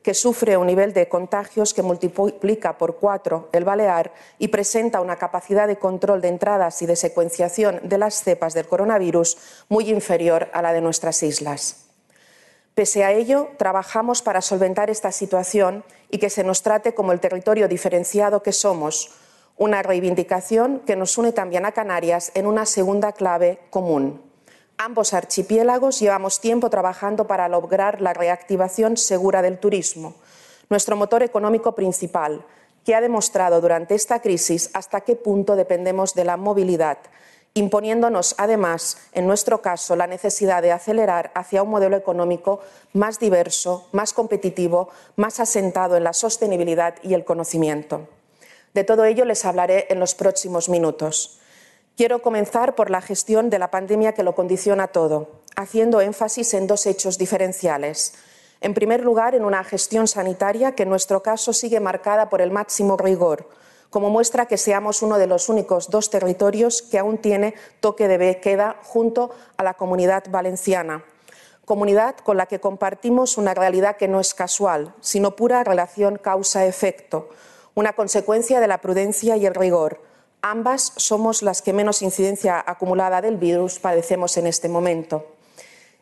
que 0.08 0.14
sufre 0.14 0.56
un 0.56 0.66
nivel 0.66 0.94
de 0.94 1.06
contagios 1.06 1.74
que 1.74 1.82
multiplica 1.82 2.78
por 2.78 2.96
cuatro 2.96 3.50
el 3.52 3.64
Balear 3.64 4.14
y 4.38 4.48
presenta 4.48 5.02
una 5.02 5.16
capacidad 5.16 5.68
de 5.68 5.76
control 5.76 6.22
de 6.22 6.28
entradas 6.28 6.80
y 6.80 6.86
de 6.86 6.96
secuenciación 6.96 7.78
de 7.82 7.98
las 7.98 8.22
cepas 8.22 8.54
del 8.54 8.66
coronavirus 8.66 9.36
muy 9.68 9.90
inferior 9.90 10.48
a 10.54 10.62
la 10.62 10.72
de 10.72 10.80
nuestras 10.80 11.22
islas. 11.22 11.90
Pese 12.74 13.04
a 13.04 13.12
ello, 13.12 13.48
trabajamos 13.58 14.22
para 14.22 14.40
solventar 14.40 14.88
esta 14.88 15.12
situación 15.12 15.84
y 16.10 16.16
que 16.16 16.30
se 16.30 16.42
nos 16.42 16.62
trate 16.62 16.94
como 16.94 17.12
el 17.12 17.20
territorio 17.20 17.68
diferenciado 17.68 18.42
que 18.42 18.52
somos, 18.52 19.10
una 19.58 19.82
reivindicación 19.82 20.80
que 20.86 20.96
nos 20.96 21.18
une 21.18 21.32
también 21.32 21.66
a 21.66 21.72
Canarias 21.72 22.32
en 22.34 22.46
una 22.46 22.64
segunda 22.64 23.12
clave 23.12 23.58
común. 23.68 24.27
Ambos 24.80 25.12
archipiélagos 25.12 25.98
llevamos 25.98 26.40
tiempo 26.40 26.70
trabajando 26.70 27.26
para 27.26 27.48
lograr 27.48 28.00
la 28.00 28.14
reactivación 28.14 28.96
segura 28.96 29.42
del 29.42 29.58
turismo, 29.58 30.14
nuestro 30.70 30.94
motor 30.94 31.24
económico 31.24 31.74
principal, 31.74 32.46
que 32.84 32.94
ha 32.94 33.00
demostrado 33.00 33.60
durante 33.60 33.96
esta 33.96 34.22
crisis 34.22 34.70
hasta 34.74 35.00
qué 35.00 35.16
punto 35.16 35.56
dependemos 35.56 36.14
de 36.14 36.24
la 36.24 36.36
movilidad, 36.36 36.98
imponiéndonos 37.54 38.36
además, 38.38 38.98
en 39.12 39.26
nuestro 39.26 39.60
caso, 39.62 39.96
la 39.96 40.06
necesidad 40.06 40.62
de 40.62 40.70
acelerar 40.70 41.32
hacia 41.34 41.64
un 41.64 41.70
modelo 41.70 41.96
económico 41.96 42.60
más 42.92 43.18
diverso, 43.18 43.88
más 43.90 44.12
competitivo, 44.12 44.90
más 45.16 45.40
asentado 45.40 45.96
en 45.96 46.04
la 46.04 46.12
sostenibilidad 46.12 46.94
y 47.02 47.14
el 47.14 47.24
conocimiento. 47.24 48.06
De 48.74 48.84
todo 48.84 49.04
ello 49.06 49.24
les 49.24 49.44
hablaré 49.44 49.88
en 49.90 49.98
los 49.98 50.14
próximos 50.14 50.68
minutos. 50.68 51.37
Quiero 51.98 52.22
comenzar 52.22 52.76
por 52.76 52.90
la 52.90 53.00
gestión 53.00 53.50
de 53.50 53.58
la 53.58 53.72
pandemia 53.72 54.12
que 54.12 54.22
lo 54.22 54.36
condiciona 54.36 54.86
todo, 54.86 55.40
haciendo 55.56 56.00
énfasis 56.00 56.54
en 56.54 56.68
dos 56.68 56.86
hechos 56.86 57.18
diferenciales. 57.18 58.14
En 58.60 58.72
primer 58.72 59.02
lugar, 59.02 59.34
en 59.34 59.44
una 59.44 59.64
gestión 59.64 60.06
sanitaria 60.06 60.76
que 60.76 60.84
en 60.84 60.90
nuestro 60.90 61.24
caso 61.24 61.52
sigue 61.52 61.80
marcada 61.80 62.30
por 62.30 62.40
el 62.40 62.52
máximo 62.52 62.96
rigor, 62.96 63.48
como 63.90 64.10
muestra 64.10 64.46
que 64.46 64.58
seamos 64.58 65.02
uno 65.02 65.18
de 65.18 65.26
los 65.26 65.48
únicos 65.48 65.90
dos 65.90 66.08
territorios 66.08 66.82
que 66.82 67.00
aún 67.00 67.18
tiene 67.18 67.54
toque 67.80 68.06
de 68.06 68.38
queda 68.38 68.76
junto 68.84 69.32
a 69.56 69.64
la 69.64 69.74
comunidad 69.74 70.22
valenciana, 70.30 71.02
comunidad 71.64 72.14
con 72.18 72.36
la 72.36 72.46
que 72.46 72.60
compartimos 72.60 73.36
una 73.38 73.54
realidad 73.54 73.96
que 73.96 74.06
no 74.06 74.20
es 74.20 74.34
casual, 74.34 74.94
sino 75.00 75.34
pura 75.34 75.64
relación 75.64 76.16
causa-efecto, 76.16 77.28
una 77.74 77.94
consecuencia 77.94 78.60
de 78.60 78.68
la 78.68 78.80
prudencia 78.80 79.36
y 79.36 79.46
el 79.46 79.56
rigor. 79.56 80.06
Ambas 80.40 80.92
somos 80.96 81.42
las 81.42 81.62
que 81.62 81.72
menos 81.72 82.00
incidencia 82.00 82.62
acumulada 82.64 83.20
del 83.20 83.36
virus 83.36 83.80
padecemos 83.80 84.36
en 84.36 84.46
este 84.46 84.68
momento. 84.68 85.26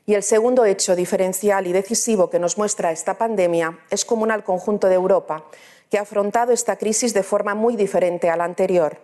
Y 0.05 0.15
el 0.15 0.23
segundo 0.23 0.65
hecho 0.67 0.95
diferencial 0.95 1.67
y 1.67 1.73
decisivo 1.73 2.29
que 2.29 2.39
nos 2.39 2.59
muestra 2.59 2.93
esta 2.93 3.15
pandemia 3.15 3.79
es 3.91 4.05
común 4.05 4.31
al 4.31 4.45
conjunto 4.45 4.89
de 4.89 4.95
Europa, 4.95 5.45
que 5.91 5.99
ha 5.99 6.03
afrontado 6.03 6.53
esta 6.53 6.77
crisis 6.77 7.15
de 7.15 7.23
forma 7.23 7.55
muy 7.55 7.77
diferente 7.77 8.29
a 8.29 8.37
la 8.37 8.45
anterior, 8.45 8.99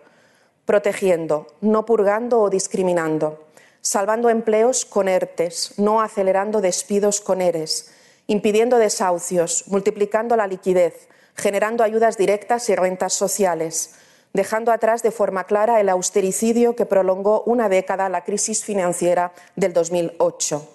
protegiendo, 0.65 1.47
no 1.61 1.85
purgando 1.85 2.39
o 2.39 2.49
discriminando, 2.49 3.43
salvando 3.81 4.29
empleos 4.29 4.85
con 4.85 5.07
ERTES, 5.07 5.73
no 5.77 6.01
acelerando 6.01 6.61
despidos 6.61 7.21
con 7.21 7.41
ERES, 7.41 7.91
impidiendo 8.27 8.77
desahucios, 8.77 9.65
multiplicando 9.67 10.35
la 10.35 10.47
liquidez, 10.47 11.09
generando 11.35 11.83
ayudas 11.83 12.17
directas 12.17 12.69
y 12.69 12.75
rentas 12.75 13.13
sociales, 13.13 13.95
dejando 14.33 14.71
atrás 14.71 15.03
de 15.03 15.11
forma 15.11 15.45
clara 15.45 15.79
el 15.79 15.89
austericidio 15.89 16.75
que 16.75 16.85
prolongó 16.85 17.43
una 17.45 17.69
década 17.69 18.09
la 18.09 18.23
crisis 18.23 18.65
financiera 18.65 19.31
del 19.55 19.73
2008. 19.73 20.67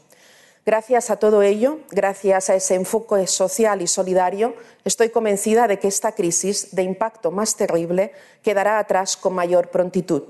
Gracias 0.65 1.11
a 1.11 1.17
todo 1.17 1.43
ello, 1.43 1.79
gracias 1.91 2.50
a 2.50 2.55
ese 2.55 2.75
enfoque 2.75 3.27
social 3.27 3.81
y 3.81 3.87
solidario, 3.87 4.55
estoy 4.85 5.09
convencida 5.09 5.67
de 5.67 5.79
que 5.79 5.88
esta 5.88 6.12
crisis 6.12 6.75
de 6.77 6.83
impacto 6.83 7.31
más 7.31 7.57
terrible 7.57 8.12
quedará 8.43 8.79
atrás 8.79 9.17
con 9.17 9.35
mayor 9.35 9.71
prontitud. 9.71 10.25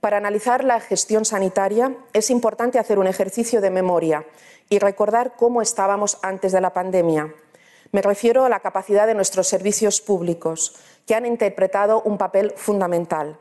Para 0.00 0.18
analizar 0.18 0.64
la 0.64 0.80
gestión 0.80 1.24
sanitaria 1.24 1.94
es 2.12 2.30
importante 2.30 2.78
hacer 2.78 2.98
un 2.98 3.06
ejercicio 3.06 3.60
de 3.60 3.70
memoria 3.70 4.26
y 4.68 4.78
recordar 4.78 5.36
cómo 5.36 5.62
estábamos 5.62 6.18
antes 6.22 6.52
de 6.52 6.60
la 6.60 6.72
pandemia. 6.72 7.32
Me 7.92 8.02
refiero 8.02 8.44
a 8.44 8.48
la 8.48 8.60
capacidad 8.60 9.06
de 9.06 9.14
nuestros 9.14 9.48
servicios 9.48 10.00
públicos, 10.00 10.74
que 11.06 11.14
han 11.14 11.26
interpretado 11.26 12.02
un 12.02 12.18
papel 12.18 12.52
fundamental. 12.56 13.38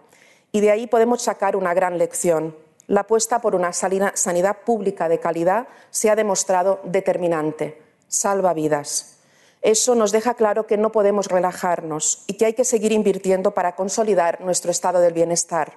Y 0.51 0.61
de 0.61 0.71
ahí 0.71 0.87
podemos 0.87 1.23
sacar 1.23 1.55
una 1.55 1.73
gran 1.73 1.97
lección. 1.97 2.55
La 2.87 3.01
apuesta 3.01 3.39
por 3.39 3.55
una 3.55 3.73
sanidad 3.73 4.57
pública 4.65 5.09
de 5.09 5.19
calidad 5.19 5.67
se 5.89 6.09
ha 6.09 6.15
demostrado 6.15 6.79
determinante. 6.83 7.81
Salva 8.07 8.53
vidas. 8.53 9.17
Eso 9.61 9.95
nos 9.95 10.11
deja 10.11 10.35
claro 10.35 10.67
que 10.67 10.77
no 10.77 10.91
podemos 10.91 11.27
relajarnos 11.27 12.23
y 12.27 12.37
que 12.37 12.45
hay 12.45 12.53
que 12.53 12.63
seguir 12.63 12.91
invirtiendo 12.91 13.51
para 13.51 13.75
consolidar 13.75 14.41
nuestro 14.41 14.69
estado 14.69 14.99
del 14.99 15.13
bienestar. 15.13 15.73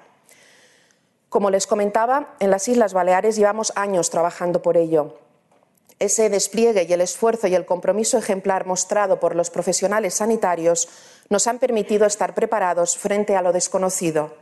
Como 1.31 1.51
les 1.51 1.67
comentaba, 1.67 2.35
en 2.39 2.51
las 2.51 2.69
Islas 2.69 2.93
Baleares 2.93 3.37
llevamos 3.37 3.73
años 3.77 4.11
trabajando 4.11 4.61
por 4.61 4.77
ello 4.77 5.19
ese 5.99 6.31
despliegue 6.31 6.87
y 6.89 6.93
el 6.93 7.01
esfuerzo 7.01 7.49
y 7.49 7.55
el 7.55 7.67
compromiso 7.67 8.19
ejemplar 8.19 8.67
mostrado 8.67 9.19
por 9.19 9.35
los 9.35 9.51
profesionales 9.51 10.15
sanitarios 10.15 10.89
nos 11.29 11.47
han 11.47 11.59
permitido 11.59 12.07
estar 12.07 12.35
preparados 12.35 12.97
frente 12.97 13.37
a 13.37 13.43
lo 13.43 13.53
desconocido. 13.53 14.35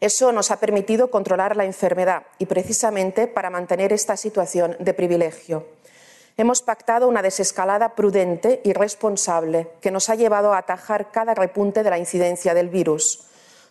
Eso 0.00 0.32
nos 0.32 0.50
ha 0.50 0.58
permitido 0.58 1.10
controlar 1.10 1.56
la 1.56 1.64
enfermedad 1.64 2.24
y 2.38 2.46
precisamente 2.46 3.28
para 3.28 3.50
mantener 3.50 3.92
esta 3.92 4.16
situación 4.16 4.76
de 4.80 4.94
privilegio. 4.94 5.66
Hemos 6.36 6.62
pactado 6.62 7.08
una 7.08 7.22
desescalada 7.22 7.94
prudente 7.94 8.62
y 8.64 8.72
responsable 8.72 9.68
que 9.80 9.90
nos 9.90 10.08
ha 10.08 10.14
llevado 10.14 10.54
a 10.54 10.58
atajar 10.58 11.12
cada 11.12 11.34
repunte 11.34 11.82
de 11.82 11.90
la 11.90 11.98
incidencia 11.98 12.54
del 12.54 12.70
virus. 12.70 13.26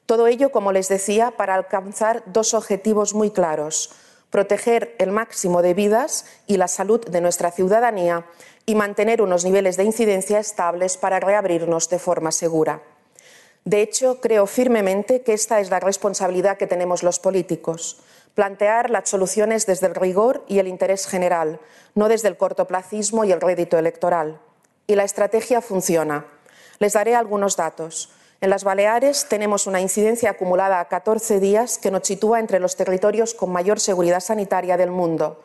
Todo 0.06 0.28
ello, 0.28 0.52
como 0.52 0.72
les 0.72 0.88
decía, 0.88 1.32
para 1.32 1.56
alcanzar 1.56 2.24
dos 2.28 2.54
objetivos 2.54 3.14
muy 3.16 3.32
claros 3.32 3.90
proteger 4.32 4.96
el 4.98 5.12
máximo 5.12 5.62
de 5.62 5.76
vidas 5.76 6.26
y 6.48 6.58
la 6.58 6.68
salud 6.68 7.06
de 7.06 7.22
nuestra 7.22 7.52
ciudadanía 7.52 8.26
y 8.66 8.74
mantener 8.74 9.22
unos 9.22 9.44
niveles 9.46 9.78
de 9.78 9.84
incidencia 9.84 10.40
estables 10.40 10.98
para 10.98 11.20
reabrirnos 11.20 11.90
de 11.90 12.00
forma 12.00 12.32
segura. 12.32 12.82
De 13.66 13.82
hecho, 13.82 14.20
creo 14.22 14.48
firmemente 14.48 15.22
que 15.22 15.34
esta 15.34 15.60
es 15.60 15.70
la 15.70 15.80
responsabilidad 15.80 16.58
que 16.58 16.66
tenemos 16.66 17.04
los 17.04 17.20
políticos, 17.20 18.02
plantear 18.34 18.90
las 18.90 19.10
soluciones 19.10 19.68
desde 19.68 19.88
el 19.88 19.96
rigor 19.96 20.44
y 20.48 20.60
el 20.60 20.68
interés 20.68 21.06
general, 21.06 21.60
no 21.94 22.08
desde 22.08 22.30
el 22.30 22.38
cortoplacismo 22.38 23.24
y 23.26 23.32
el 23.32 23.42
rédito 23.42 23.78
electoral. 23.78 24.40
Y 24.88 24.96
la 24.96 25.04
estrategia 25.04 25.62
funciona. 25.62 26.26
Les 26.80 26.94
daré 26.94 27.14
algunos 27.14 27.56
datos. 27.56 28.10
En 28.42 28.50
las 28.50 28.64
Baleares 28.64 29.28
tenemos 29.30 29.68
una 29.68 29.82
incidencia 29.82 30.32
acumulada 30.32 30.80
a 30.80 30.88
14 30.88 31.40
días 31.40 31.78
que 31.78 31.92
nos 31.92 32.08
sitúa 32.08 32.40
entre 32.40 32.60
los 32.60 32.76
territorios 32.76 33.36
con 33.36 33.52
mayor 33.52 33.80
seguridad 33.80 34.20
sanitaria 34.20 34.78
del 34.78 34.90
mundo. 34.90 35.44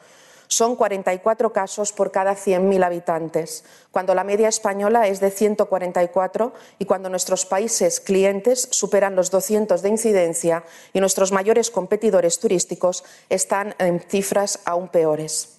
Son 0.48 0.76
44 0.76 1.52
casos 1.52 1.92
por 1.92 2.10
cada 2.10 2.34
100.000 2.34 2.82
habitantes, 2.82 3.64
cuando 3.90 4.14
la 4.14 4.24
media 4.24 4.48
española 4.48 5.08
es 5.08 5.20
de 5.20 5.30
144 5.30 6.54
y 6.78 6.86
cuando 6.86 7.10
nuestros 7.10 7.44
países 7.44 8.00
clientes 8.00 8.66
superan 8.70 9.14
los 9.14 9.30
200 9.30 9.82
de 9.82 9.88
incidencia 9.90 10.64
y 10.94 11.00
nuestros 11.00 11.32
mayores 11.32 11.70
competidores 11.70 12.38
turísticos 12.38 13.04
están 13.28 13.74
en 13.78 14.00
cifras 14.00 14.60
aún 14.64 14.88
peores. 14.88 15.55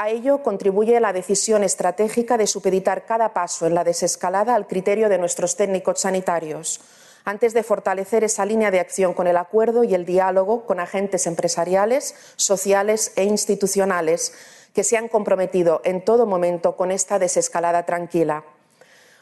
A 0.00 0.10
ello 0.10 0.44
contribuye 0.44 1.00
la 1.00 1.12
decisión 1.12 1.64
estratégica 1.64 2.38
de 2.38 2.46
supeditar 2.46 3.04
cada 3.04 3.34
paso 3.34 3.66
en 3.66 3.74
la 3.74 3.82
desescalada 3.82 4.54
al 4.54 4.68
criterio 4.68 5.08
de 5.08 5.18
nuestros 5.18 5.56
técnicos 5.56 6.02
sanitarios, 6.02 6.80
antes 7.24 7.52
de 7.52 7.64
fortalecer 7.64 8.22
esa 8.22 8.44
línea 8.44 8.70
de 8.70 8.78
acción 8.78 9.12
con 9.12 9.26
el 9.26 9.36
acuerdo 9.36 9.82
y 9.82 9.96
el 9.96 10.06
diálogo 10.06 10.66
con 10.66 10.78
agentes 10.78 11.26
empresariales, 11.26 12.14
sociales 12.36 13.10
e 13.16 13.24
institucionales 13.24 14.34
que 14.72 14.84
se 14.84 14.96
han 14.96 15.08
comprometido 15.08 15.80
en 15.82 16.04
todo 16.04 16.26
momento 16.26 16.76
con 16.76 16.92
esta 16.92 17.18
desescalada 17.18 17.84
tranquila. 17.84 18.44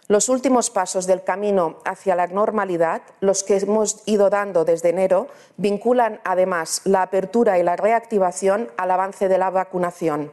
Los 0.08 0.28
últimos 0.28 0.68
pasos 0.68 1.06
del 1.06 1.24
camino 1.24 1.78
hacia 1.86 2.14
la 2.16 2.26
normalidad, 2.26 3.00
los 3.20 3.44
que 3.44 3.56
hemos 3.56 4.02
ido 4.04 4.28
dando 4.28 4.66
desde 4.66 4.90
enero, 4.90 5.28
vinculan 5.56 6.20
además 6.22 6.82
la 6.84 7.00
apertura 7.00 7.58
y 7.58 7.62
la 7.62 7.76
reactivación 7.76 8.70
al 8.76 8.90
avance 8.90 9.28
de 9.28 9.38
la 9.38 9.48
vacunación 9.48 10.32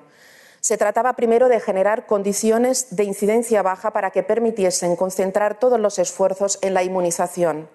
se 0.64 0.78
trataba 0.78 1.12
primero 1.12 1.50
de 1.50 1.60
generar 1.60 2.06
condiciones 2.06 2.96
de 2.96 3.04
incidencia 3.04 3.62
baja 3.62 3.92
para 3.92 4.12
que 4.12 4.24
permitiesen 4.24 4.96
concentrar 4.96 5.60
todos 5.60 5.78
los 5.78 6.00
esfuerzos 6.00 6.58
en 6.62 6.74
la 6.74 6.84
inmunización. 6.84 7.68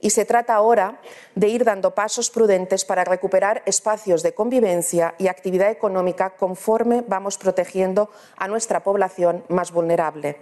Y 0.00 0.10
se 0.10 0.26
trata 0.26 0.54
ahora 0.54 1.00
de 1.34 1.48
ir 1.48 1.64
dando 1.64 1.94
pasos 1.94 2.28
prudentes 2.28 2.84
para 2.84 3.04
recuperar 3.04 3.62
espacios 3.64 4.22
de 4.22 4.34
convivencia 4.34 5.14
y 5.16 5.28
actividad 5.28 5.70
económica 5.70 6.36
conforme 6.36 7.02
vamos 7.08 7.38
protegiendo 7.38 8.10
a 8.36 8.48
nuestra 8.48 8.84
población 8.84 9.42
más 9.48 9.72
vulnerable 9.72 10.36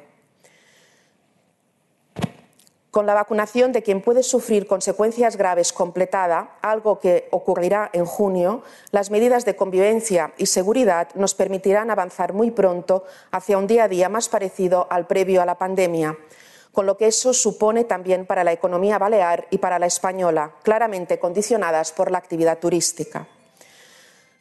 con 2.95 3.07
la 3.07 3.15
vacunación 3.15 3.73
de 3.73 3.83
quien 3.83 4.01
puede 4.01 4.23
sufrir 4.23 4.69
consecuencias 4.69 5.37
graves 5.37 5.73
completada, 5.73 6.59
algo 6.63 7.01
que 7.01 7.27
ocurrirá 7.33 7.91
en 7.93 8.05
junio, 8.05 8.63
las 8.93 9.11
medidas 9.11 9.45
de 9.45 9.57
convivencia 9.57 10.33
y 10.39 10.47
seguridad 10.47 11.09
nos 11.17 11.35
permitirán 11.35 11.91
avanzar 11.91 12.35
muy 12.35 12.53
pronto 12.53 13.03
hacia 13.33 13.59
un 13.59 13.67
día 13.67 13.83
a 13.83 13.89
día 13.89 14.09
más 14.09 14.29
parecido 14.29 14.87
al 14.91 15.09
previo 15.09 15.43
a 15.43 15.45
la 15.45 15.59
pandemia, 15.59 16.17
con 16.71 16.87
lo 16.87 16.97
que 16.97 17.09
eso 17.09 17.35
supone 17.35 17.83
también 17.83 18.27
para 18.27 18.45
la 18.45 18.53
economía 18.53 18.97
balear 18.97 19.49
y 19.51 19.59
para 19.59 19.81
la 19.81 19.87
española, 19.87 20.53
claramente 20.63 21.19
condicionadas 21.19 21.91
por 21.91 22.13
la 22.13 22.19
actividad 22.19 22.61
turística. 22.61 23.27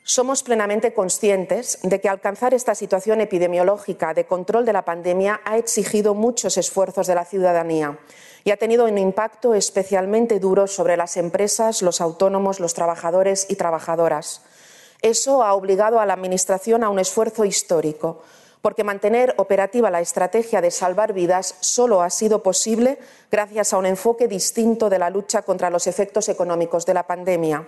Somos 0.06 0.44
plenamente 0.44 0.94
conscientes 0.94 1.80
de 1.82 2.02
que 2.02 2.10
alcanzar 2.10 2.54
esta 2.54 2.76
situación 2.76 3.22
epidemiológica 3.22 4.14
de 4.14 4.26
control 4.26 4.66
de 4.66 4.74
la 4.74 4.84
pandemia 4.84 5.40
ha 5.46 5.58
exigido 5.58 6.14
muchos 6.14 6.58
esfuerzos 6.58 7.08
de 7.08 7.16
la 7.16 7.24
ciudadanía 7.24 7.98
y 8.44 8.52
ha 8.52 8.58
tenido 8.58 8.86
un 8.86 8.98
impacto 8.98 9.54
especialmente 9.54 10.40
duro 10.40 10.68
sobre 10.68 10.98
las 10.98 11.18
empresas, 11.18 11.82
los 11.82 12.02
autónomos, 12.02 12.60
los 12.60 12.74
trabajadores 12.74 13.46
y 13.50 13.56
trabajadoras. 13.56 14.42
Eso 15.02 15.44
ha 15.44 15.54
obligado 15.54 16.00
a 16.00 16.06
la 16.06 16.14
Administración 16.14 16.84
a 16.84 16.90
un 16.90 17.00
esfuerzo 17.00 17.46
histórico, 17.46 18.22
porque 18.62 18.84
mantener 18.84 19.34
operativa 19.38 19.92
la 19.92 20.02
estrategia 20.02 20.62
de 20.62 20.72
salvar 20.72 21.14
vidas 21.14 21.56
solo 21.60 22.02
ha 22.02 22.10
sido 22.10 22.44
posible 22.44 23.00
gracias 23.32 23.74
a 23.74 23.78
un 23.78 23.86
enfoque 23.86 24.28
distinto 24.28 24.90
de 24.90 25.00
la 25.00 25.10
lucha 25.10 25.42
contra 25.42 25.70
los 25.70 25.88
efectos 25.88 26.30
económicos 26.30 26.86
de 26.86 26.94
la 26.94 27.04
pandemia 27.04 27.68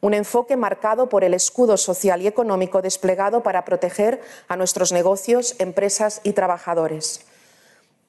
un 0.00 0.14
enfoque 0.14 0.56
marcado 0.56 1.08
por 1.08 1.24
el 1.24 1.34
escudo 1.34 1.76
social 1.76 2.22
y 2.22 2.26
económico 2.26 2.82
desplegado 2.82 3.42
para 3.42 3.64
proteger 3.64 4.20
a 4.46 4.56
nuestros 4.56 4.92
negocios, 4.92 5.56
empresas 5.58 6.20
y 6.22 6.32
trabajadores. 6.32 7.26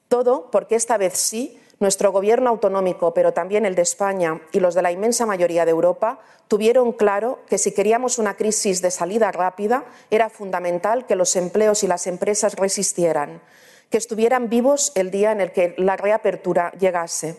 Todo 0.08 0.50
porque 0.50 0.76
esta 0.76 0.98
vez 0.98 1.14
sí, 1.14 1.60
nuestro 1.80 2.12
gobierno 2.12 2.50
autonómico, 2.50 3.14
pero 3.14 3.32
también 3.32 3.64
el 3.64 3.74
de 3.74 3.82
España 3.82 4.40
y 4.52 4.60
los 4.60 4.74
de 4.74 4.82
la 4.82 4.92
inmensa 4.92 5.24
mayoría 5.24 5.64
de 5.64 5.70
Europa, 5.70 6.20
tuvieron 6.46 6.92
claro 6.92 7.40
que 7.48 7.56
si 7.56 7.72
queríamos 7.72 8.18
una 8.18 8.34
crisis 8.34 8.82
de 8.82 8.90
salida 8.90 9.32
rápida, 9.32 9.84
era 10.10 10.28
fundamental 10.28 11.06
que 11.06 11.16
los 11.16 11.34
empleos 11.36 11.82
y 11.82 11.86
las 11.86 12.06
empresas 12.06 12.54
resistieran, 12.56 13.40
que 13.88 13.98
estuvieran 13.98 14.50
vivos 14.50 14.92
el 14.94 15.10
día 15.10 15.32
en 15.32 15.40
el 15.40 15.52
que 15.52 15.74
la 15.78 15.96
reapertura 15.96 16.70
llegase. 16.78 17.36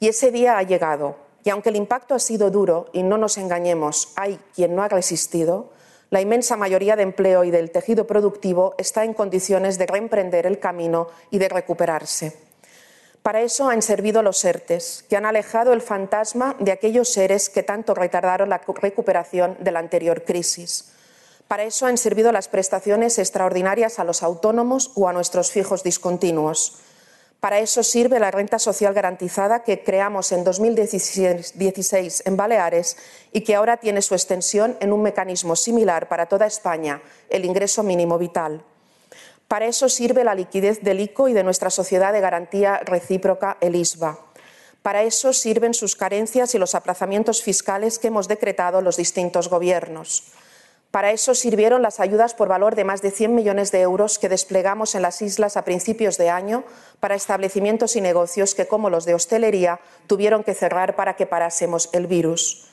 Y 0.00 0.08
ese 0.08 0.30
día 0.30 0.56
ha 0.56 0.62
llegado 0.62 1.26
y 1.46 1.50
aunque 1.50 1.68
el 1.68 1.76
impacto 1.76 2.16
ha 2.16 2.18
sido 2.18 2.50
duro, 2.50 2.86
y 2.92 3.04
no 3.04 3.18
nos 3.18 3.38
engañemos, 3.38 4.12
hay 4.16 4.36
quien 4.52 4.74
no 4.74 4.82
ha 4.82 4.88
resistido, 4.88 5.70
la 6.10 6.20
inmensa 6.20 6.56
mayoría 6.56 6.96
de 6.96 7.04
empleo 7.04 7.44
y 7.44 7.52
del 7.52 7.70
tejido 7.70 8.04
productivo 8.04 8.74
está 8.78 9.04
en 9.04 9.14
condiciones 9.14 9.78
de 9.78 9.86
reemprender 9.86 10.44
el 10.46 10.58
camino 10.58 11.06
y 11.30 11.38
de 11.38 11.48
recuperarse. 11.48 12.45
Para 13.26 13.42
eso 13.42 13.68
han 13.68 13.82
servido 13.82 14.22
los 14.22 14.44
ERTES, 14.44 15.04
que 15.08 15.16
han 15.16 15.26
alejado 15.26 15.72
el 15.72 15.82
fantasma 15.82 16.54
de 16.60 16.70
aquellos 16.70 17.08
seres 17.08 17.50
que 17.50 17.64
tanto 17.64 17.92
retardaron 17.92 18.48
la 18.48 18.60
recuperación 18.80 19.56
de 19.58 19.72
la 19.72 19.80
anterior 19.80 20.22
crisis. 20.22 20.92
Para 21.48 21.64
eso 21.64 21.86
han 21.86 21.98
servido 21.98 22.30
las 22.30 22.46
prestaciones 22.46 23.18
extraordinarias 23.18 23.98
a 23.98 24.04
los 24.04 24.22
autónomos 24.22 24.92
o 24.94 25.08
a 25.08 25.12
nuestros 25.12 25.50
fijos 25.50 25.82
discontinuos. 25.82 26.76
Para 27.40 27.58
eso 27.58 27.82
sirve 27.82 28.20
la 28.20 28.30
renta 28.30 28.60
social 28.60 28.94
garantizada 28.94 29.64
que 29.64 29.82
creamos 29.82 30.30
en 30.30 30.44
2016 30.44 32.22
en 32.26 32.36
Baleares 32.36 32.96
y 33.32 33.40
que 33.40 33.56
ahora 33.56 33.78
tiene 33.78 34.02
su 34.02 34.14
extensión 34.14 34.76
en 34.78 34.92
un 34.92 35.02
mecanismo 35.02 35.56
similar 35.56 36.08
para 36.08 36.26
toda 36.26 36.46
España, 36.46 37.02
el 37.28 37.44
ingreso 37.44 37.82
mínimo 37.82 38.18
vital. 38.18 38.62
Para 39.48 39.66
eso 39.66 39.88
sirve 39.88 40.24
la 40.24 40.34
liquidez 40.34 40.80
del 40.82 41.00
ICO 41.00 41.28
y 41.28 41.32
de 41.32 41.44
nuestra 41.44 41.70
sociedad 41.70 42.12
de 42.12 42.20
garantía 42.20 42.80
recíproca, 42.84 43.56
el 43.60 43.76
ISBA. 43.76 44.18
Para 44.82 45.02
eso 45.02 45.32
sirven 45.32 45.74
sus 45.74 45.94
carencias 45.94 46.54
y 46.54 46.58
los 46.58 46.74
aplazamientos 46.74 47.42
fiscales 47.42 47.98
que 47.98 48.08
hemos 48.08 48.28
decretado 48.28 48.80
los 48.80 48.96
distintos 48.96 49.48
gobiernos. 49.48 50.32
Para 50.90 51.12
eso 51.12 51.34
sirvieron 51.34 51.82
las 51.82 52.00
ayudas 52.00 52.34
por 52.34 52.48
valor 52.48 52.74
de 52.74 52.84
más 52.84 53.02
de 53.02 53.10
100 53.10 53.34
millones 53.34 53.70
de 53.70 53.82
euros 53.82 54.18
que 54.18 54.28
desplegamos 54.28 54.94
en 54.94 55.02
las 55.02 55.20
islas 55.22 55.56
a 55.56 55.64
principios 55.64 56.16
de 56.16 56.30
año 56.30 56.64
para 57.00 57.14
establecimientos 57.14 57.96
y 57.96 58.00
negocios 58.00 58.54
que, 58.54 58.66
como 58.66 58.88
los 58.90 59.04
de 59.04 59.14
hostelería, 59.14 59.80
tuvieron 60.06 60.42
que 60.42 60.54
cerrar 60.54 60.96
para 60.96 61.14
que 61.14 61.26
parásemos 61.26 61.90
el 61.92 62.06
virus. 62.06 62.66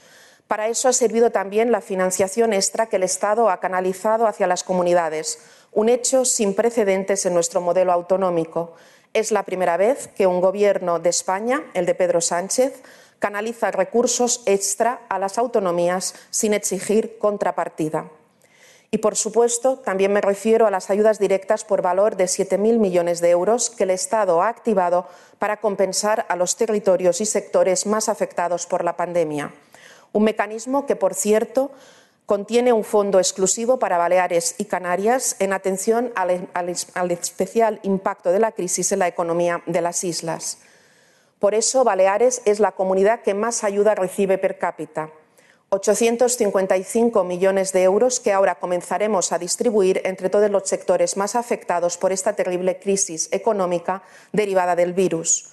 Para 0.48 0.68
eso 0.68 0.88
ha 0.88 0.94
servido 0.94 1.32
también 1.32 1.72
la 1.72 1.82
financiación 1.82 2.54
extra 2.54 2.88
que 2.88 2.98
el 2.98 3.04
Estado 3.04 3.50
ha 3.50 3.60
canalizado 3.60 4.28
hacia 4.28 4.48
las 4.48 4.64
comunidades, 4.64 5.40
un 5.74 5.90
hecho 5.90 6.26
sin 6.26 6.54
precedentes 6.54 7.26
en 7.26 7.34
nuestro 7.34 7.62
modelo 7.62 7.92
autonómico. 7.92 8.74
Es 9.14 9.32
la 9.32 9.44
primera 9.44 9.78
vez 9.78 10.08
que 10.08 10.28
un 10.28 10.42
Gobierno 10.42 11.00
de 11.00 11.10
España, 11.10 11.64
el 11.74 11.86
de 11.86 11.96
Pedro 11.96 12.22
Sánchez, 12.22 12.82
canaliza 13.20 13.72
recursos 13.72 14.42
extra 14.46 15.02
a 15.10 15.18
las 15.18 15.38
autonomías 15.38 16.16
sin 16.30 16.54
exigir 16.54 17.18
contrapartida. 17.18 18.10
Y, 18.92 19.00
por 19.00 19.16
supuesto, 19.16 19.78
también 19.80 20.14
me 20.14 20.22
refiero 20.22 20.68
a 20.68 20.72
las 20.72 20.92
ayudas 20.92 21.18
directas 21.18 21.64
por 21.64 21.82
valor 21.82 22.16
de 22.16 22.26
7.000 22.26 22.78
millones 22.78 23.22
de 23.22 23.32
euros 23.32 23.72
que 23.72 23.86
el 23.86 23.90
Estado 23.90 24.44
ha 24.44 24.50
activado 24.50 25.08
para 25.40 25.58
compensar 25.62 26.28
a 26.30 26.36
los 26.36 26.58
territorios 26.58 27.20
y 27.20 27.26
sectores 27.26 27.88
más 27.88 28.08
afectados 28.08 28.68
por 28.68 28.84
la 28.84 28.96
pandemia. 28.96 29.52
Un 30.12 30.26
mecanismo 30.26 30.86
que, 30.86 30.96
por 30.96 31.16
cierto, 31.16 31.72
contiene 32.26 32.74
un 32.74 32.84
fondo 32.84 33.20
exclusivo 33.20 33.80
para 33.80 33.98
Baleares 33.98 34.56
y 34.58 34.66
Canarias 34.66 35.36
en 35.40 35.54
atención 35.54 36.12
al, 36.16 36.48
al 36.54 37.12
especial 37.12 37.80
impacto 37.84 38.32
de 38.32 38.40
la 38.40 38.52
crisis 38.52 38.92
en 38.92 39.00
la 39.00 39.08
economía 39.08 39.62
de 39.66 39.82
las 39.82 40.04
islas. 40.04 40.60
Por 41.40 41.54
eso, 41.56 41.84
Baleares 41.84 42.42
es 42.46 42.60
la 42.60 42.72
comunidad 42.72 43.22
que 43.22 43.34
más 43.34 43.64
ayuda 43.64 43.96
recibe 43.96 44.38
per 44.38 44.58
cápita. 44.58 45.10
855 45.74 47.24
millones 47.24 47.74
de 47.74 47.82
euros 47.82 48.20
que 48.20 48.32
ahora 48.32 48.56
comenzaremos 48.56 49.32
a 49.32 49.40
distribuir 49.40 50.02
entre 50.06 50.30
todos 50.30 50.50
los 50.52 50.70
sectores 50.70 51.18
más 51.18 51.36
afectados 51.36 51.98
por 51.98 52.12
esta 52.12 52.34
terrible 52.34 52.80
crisis 52.80 53.28
económica 53.32 54.04
derivada 54.32 54.76
del 54.76 54.94
virus. 54.94 55.50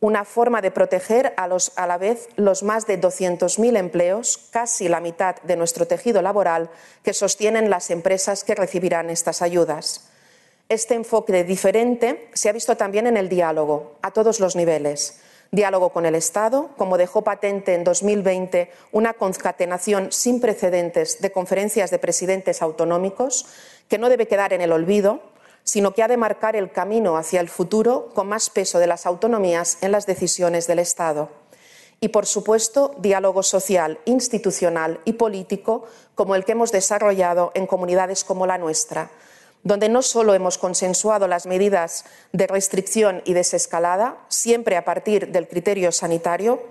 Una 0.00 0.24
forma 0.24 0.62
de 0.62 0.70
proteger 0.70 1.34
a, 1.36 1.86
la 1.86 1.98
vez 1.98 2.28
los 2.36 2.62
más 2.62 2.86
de 2.86 3.00
200.000 3.00 3.76
empleos, 3.76 4.48
casi 4.50 4.88
la 4.88 5.00
mitad 5.00 5.36
de 5.42 5.56
nuestro 5.56 5.86
tejido 5.86 6.22
laboral, 6.22 6.70
que 7.02 7.12
sostienen 7.12 7.68
las 7.68 7.90
empresas 7.90 8.44
que 8.44 8.54
recibirán 8.54 9.10
estas 9.10 9.42
ayudas. 9.42 10.08
Este 10.68 10.94
enfoque 10.94 11.42
diferente 11.44 12.30
se 12.32 12.48
ha 12.48 12.52
visto 12.52 12.76
también 12.76 13.06
en 13.06 13.16
el 13.16 13.28
diálogo, 13.28 13.96
a 14.02 14.12
todos 14.12 14.38
los 14.38 14.54
niveles 14.54 15.20
diálogo 15.50 15.90
con 15.90 16.06
el 16.06 16.14
Estado, 16.14 16.70
como 16.76 16.98
dejó 16.98 17.22
patente 17.22 17.74
en 17.74 17.84
2020 17.84 18.70
una 18.92 19.14
concatenación 19.14 20.12
sin 20.12 20.40
precedentes 20.40 21.20
de 21.20 21.32
conferencias 21.32 21.90
de 21.90 21.98
presidentes 21.98 22.62
autonómicos, 22.62 23.46
que 23.88 23.98
no 23.98 24.08
debe 24.08 24.28
quedar 24.28 24.52
en 24.52 24.60
el 24.60 24.72
olvido, 24.72 25.20
sino 25.68 25.92
que 25.92 26.02
ha 26.02 26.08
de 26.08 26.16
marcar 26.16 26.56
el 26.56 26.72
camino 26.72 27.18
hacia 27.18 27.40
el 27.42 27.50
futuro 27.50 28.08
con 28.14 28.26
más 28.26 28.48
peso 28.48 28.78
de 28.78 28.86
las 28.86 29.04
autonomías 29.04 29.76
en 29.82 29.92
las 29.92 30.06
decisiones 30.06 30.66
del 30.66 30.78
Estado. 30.78 31.28
Y, 32.00 32.08
por 32.08 32.24
supuesto, 32.24 32.94
diálogo 32.96 33.42
social, 33.42 33.98
institucional 34.06 34.98
y 35.04 35.12
político 35.12 35.84
como 36.14 36.34
el 36.34 36.46
que 36.46 36.52
hemos 36.52 36.72
desarrollado 36.72 37.52
en 37.54 37.66
comunidades 37.66 38.24
como 38.24 38.46
la 38.46 38.56
nuestra, 38.56 39.10
donde 39.62 39.90
no 39.90 40.00
solo 40.00 40.32
hemos 40.32 40.56
consensuado 40.56 41.28
las 41.28 41.44
medidas 41.44 42.06
de 42.32 42.46
restricción 42.46 43.20
y 43.26 43.34
desescalada, 43.34 44.24
siempre 44.28 44.78
a 44.78 44.86
partir 44.86 45.32
del 45.32 45.48
criterio 45.48 45.92
sanitario, 45.92 46.62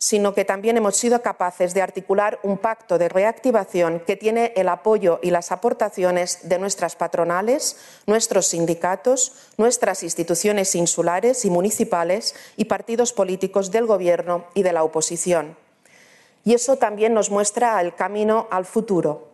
sino 0.00 0.32
que 0.32 0.46
también 0.46 0.78
hemos 0.78 0.96
sido 0.96 1.20
capaces 1.20 1.74
de 1.74 1.82
articular 1.82 2.40
un 2.42 2.56
pacto 2.56 2.96
de 2.96 3.10
reactivación 3.10 4.00
que 4.00 4.16
tiene 4.16 4.54
el 4.56 4.70
apoyo 4.70 5.20
y 5.22 5.30
las 5.30 5.52
aportaciones 5.52 6.48
de 6.48 6.58
nuestras 6.58 6.96
patronales, 6.96 7.76
nuestros 8.06 8.46
sindicatos, 8.46 9.32
nuestras 9.58 10.02
instituciones 10.02 10.74
insulares 10.74 11.44
y 11.44 11.50
municipales 11.50 12.34
y 12.56 12.64
partidos 12.64 13.12
políticos 13.12 13.70
del 13.70 13.84
Gobierno 13.84 14.46
y 14.54 14.62
de 14.62 14.72
la 14.72 14.84
oposición. 14.84 15.58
Y 16.44 16.54
eso 16.54 16.76
también 16.76 17.12
nos 17.12 17.30
muestra 17.30 17.78
el 17.82 17.94
camino 17.94 18.48
al 18.50 18.64
futuro, 18.64 19.29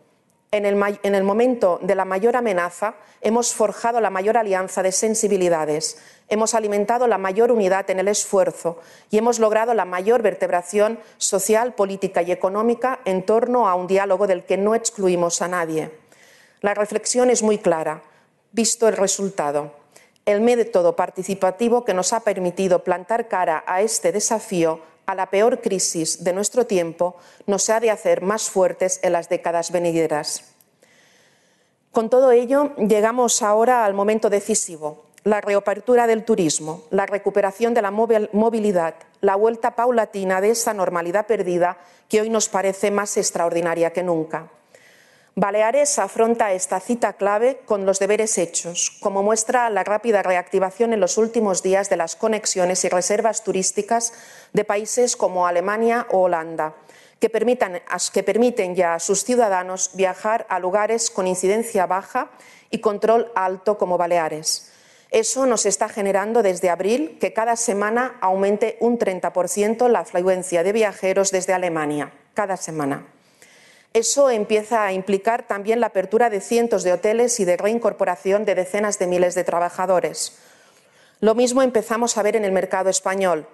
en 0.51 0.65
el, 0.65 1.23
momento 1.23 1.79
de 1.81 1.95
la 1.95 2.05
mayor 2.05 2.37
amenaza 2.37 2.95
hemos 3.21 3.53
forjado 3.53 3.99
la 3.99 4.09
mayor 4.09 4.37
alianza 4.37 4.81
de 4.81 4.93
sensibilidades, 4.93 5.97
hemos 6.29 6.53
alimentado 6.53 7.07
la 7.07 7.17
mayor 7.17 7.51
unidad 7.51 7.89
en 7.89 7.99
el 7.99 8.07
esfuerzo 8.07 8.79
y 9.09 9.17
hemos 9.17 9.39
logrado 9.39 9.73
la 9.73 9.83
mayor 9.83 10.21
vertebración 10.21 10.99
social, 11.17 11.73
política 11.73 12.21
y 12.21 12.31
económica 12.31 12.99
en 13.03 13.23
torno 13.23 13.67
a 13.67 13.75
un 13.75 13.87
diálogo 13.87 14.25
del 14.25 14.45
que 14.45 14.57
no 14.57 14.73
excluimos 14.73 15.41
a 15.41 15.49
nadie. 15.49 15.91
La 16.61 16.73
reflexión 16.73 17.29
es 17.29 17.43
muy 17.43 17.57
clara, 17.57 18.01
visto 18.51 18.87
el 18.87 18.95
resultado. 18.95 19.73
El 20.25 20.41
método 20.41 20.95
participativo 20.95 21.83
que 21.83 21.93
nos 21.93 22.13
ha 22.13 22.21
permitido 22.21 22.83
plantar 22.83 23.27
cara 23.27 23.63
a 23.67 23.81
este 23.81 24.11
desafío 24.11 24.81
a 25.07 25.15
la 25.15 25.31
peor 25.31 25.61
crisis 25.61 26.23
de 26.23 26.33
nuestro 26.33 26.67
tiempo 26.67 27.15
nos 27.47 27.69
ha 27.69 27.79
de 27.79 27.89
hacer 27.89 28.21
más 28.21 28.49
fuertes 28.49 28.99
en 29.01 29.13
las 29.13 29.29
décadas 29.29 29.71
venideras. 29.71 30.43
Con 31.91 32.09
todo 32.09 32.31
ello, 32.31 32.75
llegamos 32.75 33.41
ahora 33.41 33.85
al 33.85 33.95
momento 33.95 34.29
decisivo, 34.29 35.05
la 35.23 35.41
reapertura 35.41 36.05
del 36.07 36.25
turismo, 36.25 36.83
la 36.91 37.05
recuperación 37.05 37.73
de 37.73 37.81
la 37.81 37.89
movilidad, 37.89 38.95
la 39.21 39.35
vuelta 39.35 39.75
paulatina 39.75 40.41
de 40.41 40.51
esa 40.51 40.73
normalidad 40.73 41.25
perdida 41.25 41.77
que 42.07 42.21
hoy 42.21 42.29
nos 42.29 42.49
parece 42.49 42.91
más 42.91 43.17
extraordinaria 43.17 43.91
que 43.91 44.03
nunca. 44.03 44.51
Baleares 45.39 45.99
afronta 45.99 46.51
esta 46.53 46.79
cita 46.79 47.13
clave 47.13 47.59
con 47.63 47.85
los 47.85 47.99
deberes 47.99 48.39
hechos, 48.39 48.97
como 48.99 49.21
muestra 49.21 49.69
la 49.69 49.83
rápida 49.83 50.23
reactivación 50.23 50.93
en 50.93 50.99
los 50.99 51.19
últimos 51.19 51.61
días 51.61 51.91
de 51.91 51.95
las 51.95 52.15
conexiones 52.15 52.83
y 52.83 52.89
reservas 52.89 53.43
turísticas 53.43 54.13
de 54.53 54.63
países 54.63 55.15
como 55.15 55.45
Alemania 55.45 56.07
o 56.09 56.21
Holanda, 56.21 56.73
que, 57.19 57.29
permiten 57.29 58.75
ya 58.75 58.95
a 58.95 58.99
sus 58.99 59.25
ciudadanos 59.25 59.91
viajar 59.93 60.47
a 60.49 60.57
lugares 60.57 61.11
con 61.11 61.27
incidencia 61.27 61.85
baja 61.85 62.31
y 62.71 62.79
control 62.79 63.31
alto 63.35 63.77
como 63.77 63.99
Baleares. 63.99 64.71
Eso 65.11 65.45
nos 65.45 65.67
está 65.67 65.87
generando 65.87 66.41
desde 66.41 66.71
abril 66.71 67.19
que 67.21 67.33
cada 67.33 67.57
semana 67.57 68.17
aumente 68.21 68.75
un 68.79 68.97
30% 68.97 69.87
la 69.87 69.99
afluencia 69.99 70.63
de 70.63 70.71
viajeros 70.71 71.29
desde 71.29 71.53
Alemania, 71.53 72.11
cada 72.33 72.57
semana. 72.57 73.05
Eso 73.93 74.29
empieza 74.29 74.85
a 74.85 74.93
implicar 74.93 75.47
también 75.47 75.79
la 75.79 75.87
apertura 75.87 76.29
de 76.29 76.41
cientos 76.41 76.83
de 76.83 76.93
hoteles 76.93 77.39
y 77.39 77.45
de 77.45 77.57
reincorporación 77.57 78.45
de 78.45 78.55
decenas 78.55 78.99
de 78.99 79.07
miles 79.07 79.33
de 79.35 79.43
trabajadores. 79.43 80.37
Lo 81.19 81.33
mismo 81.33 81.63
empezamos 81.63 82.17
a 82.17 82.21
ver 82.21 82.35
en 82.35 82.45
el 82.45 82.51
mercado 82.51 82.89
español. 82.89 83.47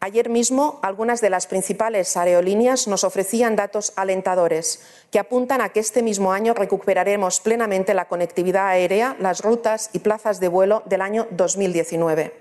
Ayer 0.00 0.28
mismo, 0.28 0.78
algunas 0.82 1.20
de 1.20 1.28
las 1.28 1.48
principales 1.48 2.16
aerolíneas 2.16 2.86
nos 2.86 3.02
ofrecían 3.02 3.56
datos 3.56 3.92
alentadores 3.96 4.80
que 5.10 5.18
apuntan 5.18 5.60
a 5.60 5.70
que 5.70 5.80
este 5.80 6.02
mismo 6.02 6.32
año 6.32 6.54
recuperaremos 6.54 7.40
plenamente 7.40 7.94
la 7.94 8.06
conectividad 8.06 8.68
aérea, 8.68 9.16
las 9.18 9.42
rutas 9.42 9.90
y 9.92 9.98
plazas 9.98 10.38
de 10.38 10.46
vuelo 10.46 10.84
del 10.86 11.00
año 11.00 11.26
2019. 11.32 12.32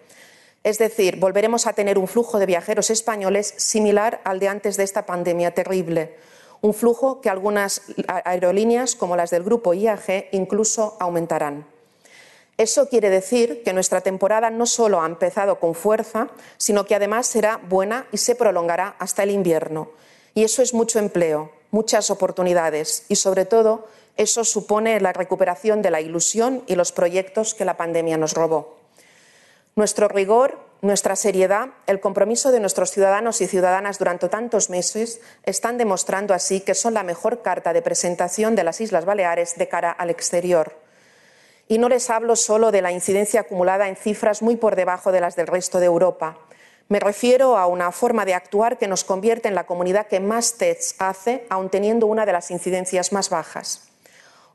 Es 0.63 0.77
decir, 0.77 1.17
volveremos 1.17 1.65
a 1.65 1.73
tener 1.73 1.97
un 1.97 2.08
flujo 2.08 2.38
de 2.38 2.45
viajeros 2.45 2.91
españoles 2.91 3.56
similar 3.58 4.21
al 4.23 4.39
de 4.39 4.49
antes 4.49 4.77
de 4.77 4.84
esta 4.84 5.08
pandemia 5.08 5.56
terrible, 5.56 6.15
un 6.62 6.74
flujo 6.74 7.22
que 7.22 7.30
algunas 7.30 7.82
aerolíneas, 8.08 8.96
como 8.96 9.15
las 9.15 9.30
del 9.30 9.43
grupo 9.43 9.74
IAG, 9.74 10.30
incluso 10.32 10.98
aumentarán. 11.00 11.65
Eso 12.58 12.89
quiere 12.89 13.12
decir 13.12 13.62
que 13.63 13.74
nuestra 13.74 14.02
temporada 14.02 14.50
no 14.50 14.65
solo 14.65 15.02
ha 15.02 15.06
empezado 15.06 15.60
con 15.60 15.76
fuerza, 15.76 16.30
sino 16.58 16.86
que 16.86 16.96
además 16.96 17.28
será 17.28 17.58
buena 17.58 18.08
y 18.12 18.17
se 18.17 18.34
prolongará 18.34 18.96
hasta 18.98 19.22
el 19.22 19.30
invierno. 19.30 19.91
Y 20.34 20.43
eso 20.43 20.63
es 20.63 20.74
mucho 20.74 20.98
empleo, 20.98 21.52
muchas 21.70 22.10
oportunidades 22.10 23.06
y, 23.10 23.15
sobre 23.15 23.46
todo, 23.46 23.88
eso 24.15 24.43
supone 24.43 25.00
la 25.00 25.13
recuperación 25.13 25.84
de 25.84 25.91
la 25.91 26.02
ilusión 26.02 26.63
y 26.65 26.74
los 26.74 26.91
proyectos 26.91 27.54
que 27.54 27.65
la 27.65 27.78
pandemia 27.78 28.17
nos 28.17 28.34
robó. 28.34 28.78
Nuestro 29.76 30.08
rigor, 30.08 30.58
nuestra 30.82 31.16
seriedad, 31.16 31.70
el 31.88 32.00
compromiso 32.00 32.52
de 32.52 32.60
nuestros 32.60 32.92
ciudadanos 32.92 33.42
y 33.42 33.48
ciudadanas 33.48 33.98
durante 33.98 34.30
tantos 34.30 34.70
meses 34.70 35.22
están 35.44 35.78
demostrando 35.78 36.34
así 36.34 36.62
que 36.62 36.76
son 36.76 36.94
la 36.94 37.04
mejor 37.04 37.42
carta 37.42 37.74
de 37.74 37.82
presentación 37.82 38.56
de 38.56 38.63
las 38.63 38.80
Islas 38.80 39.06
Baleares 39.06 39.56
de 39.58 39.68
cara 39.68 39.92
al 39.92 40.10
exterior. 40.10 40.76
Y 41.68 41.80
no 41.80 41.90
les 41.90 42.10
hablo 42.10 42.36
solo 42.36 42.72
de 42.72 42.82
la 42.82 42.92
incidencia 42.92 43.42
acumulada 43.42 43.90
en 43.90 43.96
cifras 43.96 44.42
muy 44.42 44.56
por 44.56 44.76
debajo 44.76 45.12
de 45.12 45.20
las 45.20 45.36
del 45.36 45.48
resto 45.48 45.80
de 45.80 45.88
Europa. 45.88 46.38
Me 46.90 47.00
refiero 47.00 47.58
a 47.58 47.68
una 47.68 47.92
forma 47.92 48.24
de 48.24 48.36
actuar 48.36 48.78
que 48.78 48.88
nos 48.88 49.04
convierte 49.04 49.50
en 49.50 49.56
la 49.56 49.66
comunidad 49.66 50.08
que 50.08 50.20
más 50.20 50.54
tests 50.54 50.96
hace, 51.00 51.46
aun 51.50 51.70
teniendo 51.70 52.06
una 52.06 52.26
de 52.26 52.32
las 52.34 52.52
incidencias 52.52 53.12
más 53.12 53.30
bajas. 53.30 53.87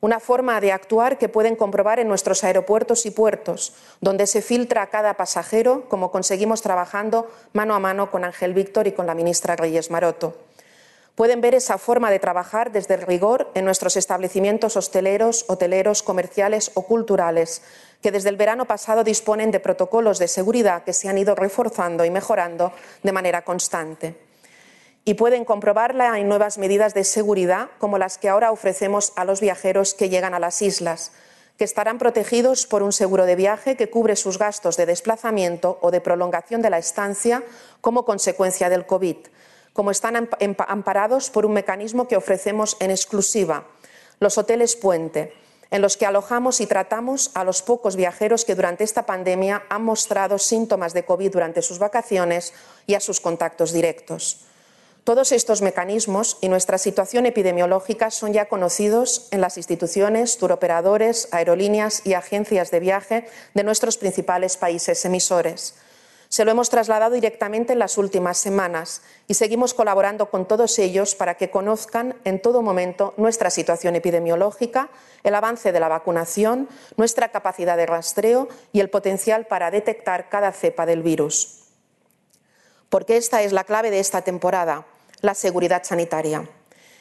Una 0.03 0.19
forma 0.19 0.61
de 0.61 0.73
actuar 0.73 1.17
que 1.17 1.29
pueden 1.29 1.55
comprobar 1.55 2.01
en 2.01 2.09
nuestros 2.09 2.43
aeropuertos 2.43 3.07
y 3.07 3.13
puertos, 3.13 3.73
donde 4.01 4.27
se 4.27 4.43
filtra 4.43 4.83
a 4.83 4.89
cada 4.89 5.15
pasajero, 5.15 5.85
como 5.89 6.11
conseguimos 6.11 6.61
trabajando 6.61 7.31
mano 7.53 7.73
a 7.77 7.79
mano 7.79 8.11
con 8.11 8.25
Ángel 8.25 8.53
Víctor 8.53 8.89
y 8.89 8.93
con 8.93 9.07
la 9.07 9.15
ministra 9.15 9.55
Reyes 9.55 9.93
Maroto. 9.93 10.37
Pueden 11.15 11.41
ver 11.41 11.55
esa 11.55 11.79
forma 11.79 12.11
de 12.11 12.19
trabajar 12.19 12.73
desde 12.73 12.97
rigor 12.97 13.53
en 13.55 13.65
nuestros 13.65 13.97
establecimientos 13.97 14.77
hosteleros, 14.77 15.45
hoteleros, 15.47 16.03
comerciales 16.03 16.73
o 16.75 16.83
culturales, 16.83 17.63
que 18.03 18.11
desde 18.11 18.31
el 18.31 18.37
verano 18.37 18.65
pasado 18.65 19.05
disponen 19.05 19.53
de 19.53 19.61
protocolos 19.61 20.19
de 20.19 20.27
seguridad 20.27 20.83
que 20.83 20.95
se 20.95 21.09
han 21.09 21.19
ido 21.19 21.37
reforzando 21.37 22.05
y 22.05 22.11
mejorando 22.11 22.73
de 23.05 23.13
manera 23.13 23.43
constante. 23.45 24.32
Y 25.05 25.15
pueden 25.15 25.45
comprobarla 25.45 26.19
en 26.19 26.29
nuevas 26.29 26.59
medidas 26.59 26.95
de 26.95 27.05
seguridad, 27.05 27.71
como 27.79 27.99
las 27.99 28.19
que 28.19 28.29
ahora 28.29 28.53
ofrecemos 28.53 29.13
a 29.17 29.25
los 29.25 29.41
viajeros 29.41 29.95
que 29.95 30.09
llegan 30.09 30.35
a 30.35 30.39
las 30.39 30.63
islas, 30.63 31.13
que 31.59 31.65
estarán 31.65 31.99
protegidos 31.99 32.67
por 32.67 32.83
un 32.83 32.93
seguro 32.93 33.27
de 33.27 33.37
viaje 33.37 33.77
que 33.77 33.91
cubre 33.91 34.17
sus 34.17 34.39
gastos 34.39 34.77
de 34.77 34.87
desplazamiento 34.87 35.79
o 35.83 35.91
de 35.91 36.01
prolongación 36.01 36.63
de 36.63 36.71
la 36.71 36.79
estancia 36.79 37.43
como 37.81 38.05
consecuencia 38.05 38.69
del 38.69 38.87
COVID 38.87 39.17
como 39.73 39.91
están 39.91 40.29
amparados 40.69 41.31
por 41.31 41.47
un 41.47 41.53
mecanismo 41.53 42.09
que 42.09 42.17
ofrecemos 42.17 42.77
en 42.81 42.91
exclusiva, 42.91 43.67
los 44.21 44.39
hoteles 44.39 44.77
puente, 44.77 45.33
en 45.71 45.81
los 45.81 45.97
que 45.97 46.05
alojamos 46.05 46.61
y 46.61 46.67
tratamos 46.67 47.31
a 47.35 47.45
los 47.45 47.63
pocos 47.63 47.97
viajeros 47.97 48.45
que 48.45 48.55
durante 48.55 48.85
esta 48.85 49.07
pandemia 49.07 49.65
han 49.71 49.83
mostrado 49.83 50.39
síntomas 50.39 50.93
de 50.93 51.05
COVID 51.05 51.33
durante 51.33 51.63
sus 51.63 51.79
vacaciones 51.79 52.53
y 52.87 52.95
a 52.95 53.01
sus 53.01 53.21
contactos 53.21 53.73
directos. 53.73 54.45
Todos 55.05 55.33
estos 55.33 55.63
mecanismos 55.63 56.39
y 56.41 56.49
nuestra 56.49 56.79
situación 56.79 57.27
epidemiológica 57.27 58.13
son 58.13 58.33
ya 58.33 58.49
conocidos 58.49 59.27
en 59.33 59.41
las 59.41 59.57
instituciones, 59.57 60.39
turoperadores, 60.39 61.27
aerolíneas 61.33 62.07
y 62.07 62.15
agencias 62.15 62.71
de 62.71 62.79
viaje 62.79 63.27
de 63.53 63.65
nuestros 63.65 63.99
principales 63.99 64.57
países 64.57 65.05
emisores. 65.05 65.75
Se 66.29 66.45
lo 66.45 66.53
hemos 66.53 66.71
trasladado 66.71 67.17
directamente 67.17 67.73
en 67.73 67.81
las 67.81 67.99
últimas 67.99 68.39
semanas 68.39 69.03
y 69.27 69.35
seguimos 69.35 69.75
colaborando 69.75 70.31
con 70.31 70.47
todos 70.47 70.79
ellos 70.79 71.17
para 71.17 71.35
que 71.35 71.51
conozcan 71.51 72.15
en 72.23 72.41
todo 72.41 72.63
momento 72.63 73.13
nuestra 73.17 73.51
situación 73.51 73.97
epidemiológica, 73.97 74.89
el 75.25 75.35
avance 75.35 75.73
de 75.73 75.81
la 75.81 75.89
vacunación, 75.89 76.69
nuestra 76.97 77.33
capacidad 77.33 77.77
de 77.77 77.87
rastreo 77.87 78.49
y 78.73 78.79
el 78.79 78.89
potencial 78.89 79.47
para 79.47 79.73
detectar 79.73 80.29
cada 80.29 80.53
cepa 80.53 80.87
del 80.87 81.03
virus. 81.03 81.62
Porque 82.93 83.17
esta 83.17 83.41
es 83.41 83.55
la 83.55 83.65
clave 83.65 83.91
de 83.91 84.01
esta 84.01 84.21
temporada, 84.21 84.85
la 85.23 85.35
seguridad 85.35 85.83
sanitaria 85.83 86.47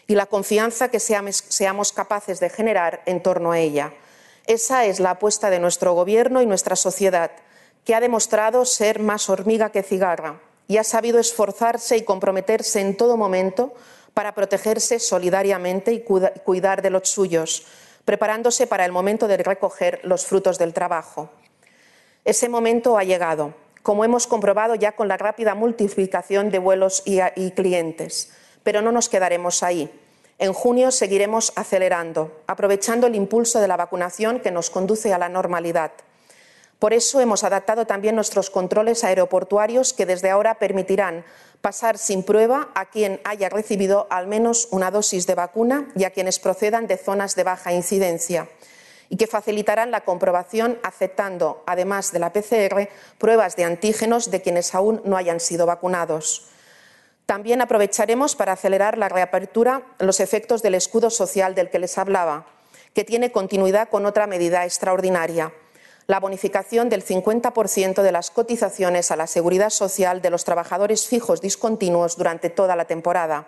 y 0.07 0.15
la 0.15 0.25
confianza 0.25 0.87
que 0.87 1.01
seamos 1.01 1.91
capaces 1.91 2.39
de 2.39 2.49
generar 2.49 3.01
en 3.05 3.21
torno 3.21 3.51
a 3.51 3.59
ella. 3.59 3.93
Esa 4.47 4.85
es 4.85 5.01
la 5.01 5.09
apuesta 5.09 5.49
de 5.49 5.59
nuestro 5.59 5.91
Gobierno 5.91 6.41
y 6.41 6.45
nuestra 6.45 6.77
sociedad 6.77 7.31
que 7.83 7.93
ha 7.93 7.99
demostrado 7.99 8.63
ser 8.63 8.99
más 9.01 9.29
hormiga 9.29 9.73
que 9.73 9.83
cigarra 9.83 10.39
y 10.65 10.77
ha 10.77 10.85
sabido 10.85 11.19
esforzarse 11.19 11.97
y 11.97 12.03
comprometerse 12.03 12.79
en 12.79 12.95
todo 12.95 13.17
momento 13.17 13.73
para 14.13 14.33
protegerse 14.33 14.97
solidariamente 14.97 15.91
y 15.91 16.05
cuidar 16.05 16.81
de 16.81 16.89
los 16.89 17.09
suyos, 17.09 17.65
preparándose 18.05 18.65
para 18.65 18.85
el 18.85 18.93
momento 18.93 19.27
de 19.27 19.35
recoger 19.35 19.99
los 20.03 20.25
frutos 20.25 20.57
del 20.57 20.73
trabajo. 20.73 21.31
Ese 22.23 22.47
momento 22.47 22.97
ha 22.97 23.03
llegado, 23.03 23.55
como 23.83 24.05
hemos 24.05 24.27
comprobado 24.27 24.75
ya 24.75 24.93
con 24.93 25.07
la 25.07 25.17
rápida 25.17 25.55
multiplicación 25.55 26.49
de 26.51 26.59
vuelos 26.59 27.03
y, 27.05 27.51
clientes, 27.51 28.31
pero 28.63 28.81
no 28.81 28.91
nos 28.91 29.09
quedaremos 29.09 29.63
ahí. 29.63 29.91
En 30.37 30.53
junio 30.53 30.91
seguiremos 30.91 31.53
acelerando, 31.55 32.41
aprovechando 32.47 33.07
el 33.07 33.15
impulso 33.15 33.59
de 33.59 33.67
la 33.67 33.77
vacunación 33.77 34.39
que 34.39 34.51
nos 34.51 34.69
conduce 34.69 35.13
a 35.13 35.17
la 35.17 35.29
normalidad. 35.29 35.91
Por 36.79 36.93
eso 36.93 37.21
hemos 37.21 37.43
adaptado 37.43 37.85
también 37.85 38.15
nuestros 38.15 38.49
controles 38.49 39.03
aeroportuarios 39.03 39.93
que 39.93 40.07
desde 40.07 40.31
ahora 40.31 40.55
permitirán 40.55 41.23
pasar 41.61 41.99
sin 41.99 42.23
prueba 42.23 42.69
a 42.73 42.89
quien 42.89 43.21
haya 43.23 43.49
recibido 43.49 44.07
al 44.09 44.25
menos 44.25 44.67
una 44.71 44.89
dosis 44.89 45.27
de 45.27 45.35
vacuna 45.35 45.91
y 45.95 46.05
a 46.05 46.09
quienes 46.09 46.39
procedan 46.39 46.87
de 46.87 46.97
zonas 46.97 47.35
de 47.35 47.43
baja 47.43 47.71
incidencia 47.71 48.49
y 49.11 49.17
que 49.17 49.27
facilitarán 49.27 49.91
la 49.91 50.05
comprobación 50.05 50.79
aceptando, 50.83 51.63
además 51.67 52.13
de 52.13 52.19
la 52.19 52.31
PCR, 52.31 52.87
pruebas 53.17 53.57
de 53.57 53.65
antígenos 53.65 54.31
de 54.31 54.41
quienes 54.41 54.73
aún 54.73 55.01
no 55.03 55.17
hayan 55.17 55.41
sido 55.41 55.65
vacunados. 55.65 56.47
También 57.25 57.61
aprovecharemos 57.61 58.37
para 58.37 58.53
acelerar 58.53 58.97
la 58.97 59.09
reapertura 59.09 59.83
los 59.99 60.21
efectos 60.21 60.61
del 60.61 60.75
escudo 60.75 61.09
social 61.09 61.55
del 61.55 61.69
que 61.69 61.79
les 61.79 61.97
hablaba, 61.97 62.47
que 62.93 63.03
tiene 63.03 63.33
continuidad 63.33 63.89
con 63.89 64.05
otra 64.05 64.27
medida 64.27 64.63
extraordinaria 64.63 65.51
la 66.07 66.19
bonificación 66.19 66.89
del 66.89 67.05
50% 67.05 68.01
de 68.01 68.11
las 68.11 68.31
cotizaciones 68.31 69.11
a 69.11 69.15
la 69.15 69.27
seguridad 69.27 69.69
social 69.69 70.21
de 70.21 70.29
los 70.29 70.43
trabajadores 70.43 71.07
fijos 71.07 71.39
discontinuos 71.39 72.17
durante 72.17 72.49
toda 72.49 72.75
la 72.75 72.83
temporada. 72.85 73.47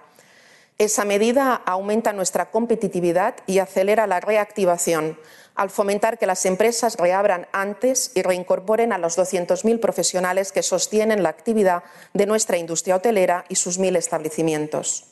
Esa 0.78 1.06
medida 1.06 1.56
aumenta 1.66 2.14
nuestra 2.14 2.50
competitividad 2.50 3.36
y 3.46 3.60
acelera 3.60 4.08
la 4.08 4.20
reactivación 4.20 5.18
al 5.56 5.70
fomentar 5.70 6.18
que 6.18 6.26
las 6.26 6.46
empresas 6.46 6.98
reabran 6.98 7.48
antes 7.52 8.12
y 8.16 8.24
reincorporen 8.24 8.92
a 8.92 8.98
los 8.98 9.18
200.000 9.18 9.80
profesionales 9.80 10.52
que 10.52 10.64
sostienen 10.64 11.22
la 11.22 11.30
actividad 11.30 11.84
de 12.14 12.26
nuestra 12.26 12.58
industria 12.58 12.96
hotelera 12.96 13.46
y 13.50 13.56
sus 13.56 13.78
mil 13.78 13.96
establecimientos. 13.96 15.06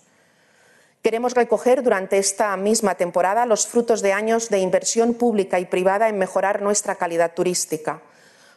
Queremos 1.04 1.34
recoger 1.34 1.84
durante 1.84 2.18
esta 2.18 2.56
misma 2.58 2.96
temporada 2.96 3.46
los 3.46 3.68
frutos 3.68 4.02
de 4.02 4.14
años 4.14 4.50
de 4.50 4.60
inversión 4.60 5.14
pública 5.14 5.60
y 5.60 5.66
privada 5.66 6.10
en 6.10 6.18
mejorar 6.18 6.62
nuestra 6.62 6.96
calidad 6.96 7.34
turística, 7.34 8.02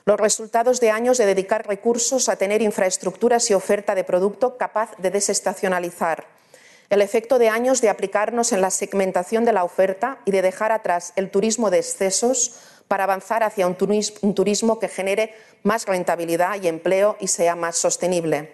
los 0.06 0.20
resultados 0.20 0.80
de 0.80 0.90
años 0.90 1.16
de 1.16 1.26
dedicar 1.26 1.66
recursos 1.66 2.28
a 2.28 2.36
tener 2.36 2.60
infraestructuras 2.60 3.50
y 3.50 3.54
oferta 3.54 3.94
de 3.94 4.04
producto 4.04 4.58
capaz 4.58 4.94
de 4.98 5.10
desestacionalizar, 5.10 6.26
el 6.90 7.02
efecto 7.02 7.38
de 7.38 7.48
años 7.48 7.80
de 7.80 7.88
aplicarnos 7.88 8.52
en 8.52 8.60
la 8.60 8.70
segmentación 8.70 9.44
de 9.44 9.52
la 9.52 9.64
oferta 9.64 10.18
y 10.24 10.30
de 10.30 10.42
dejar 10.42 10.72
atrás 10.72 11.12
el 11.16 11.30
turismo 11.30 11.70
de 11.70 11.78
excesos 11.78 12.60
para 12.88 13.04
avanzar 13.04 13.42
hacia 13.42 13.66
un 13.66 13.74
turismo, 13.76 14.78
que 14.78 14.88
genere 14.88 15.34
más 15.62 15.86
rentabilidad 15.86 16.60
y 16.62 16.68
empleo 16.68 17.16
y 17.18 17.28
sea 17.28 17.56
más 17.56 17.76
sostenible. 17.76 18.52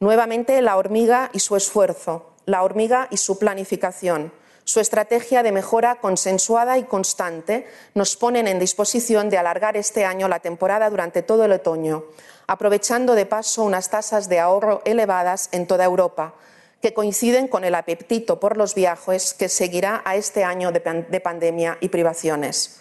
Nuevamente, 0.00 0.60
la 0.62 0.76
hormiga 0.76 1.30
y 1.32 1.40
su 1.40 1.56
esfuerzo, 1.56 2.34
la 2.44 2.62
hormiga 2.62 3.08
y 3.10 3.16
su 3.16 3.38
planificación, 3.38 4.32
su 4.64 4.80
estrategia 4.80 5.42
de 5.42 5.50
mejora 5.50 5.96
consensuada 5.96 6.78
y 6.78 6.84
constante 6.84 7.66
nos 7.94 8.16
ponen 8.16 8.46
en 8.46 8.58
disposición 8.58 9.28
de 9.28 9.38
alargar 9.38 9.76
este 9.76 10.04
año 10.04 10.28
la 10.28 10.40
temporada 10.40 10.88
durante 10.90 11.22
todo 11.22 11.44
el 11.44 11.52
otoño, 11.52 12.04
aprovechando 12.46 13.14
de 13.14 13.26
paso 13.26 13.64
unas 13.64 13.90
tasas 13.90 14.28
de 14.28 14.38
ahorro 14.38 14.82
elevadas 14.84 15.48
en 15.52 15.66
toda 15.66 15.84
Europa, 15.84 16.34
que 16.82 16.92
coinciden 16.92 17.46
con 17.46 17.62
el 17.62 17.76
apetito 17.76 18.40
por 18.40 18.56
los 18.56 18.74
viajes 18.74 19.34
que 19.34 19.48
seguirá 19.48 20.02
a 20.04 20.16
este 20.16 20.42
año 20.42 20.72
de, 20.72 20.80
pandemia 21.20 21.78
y 21.80 21.88
privaciones. 21.88 22.80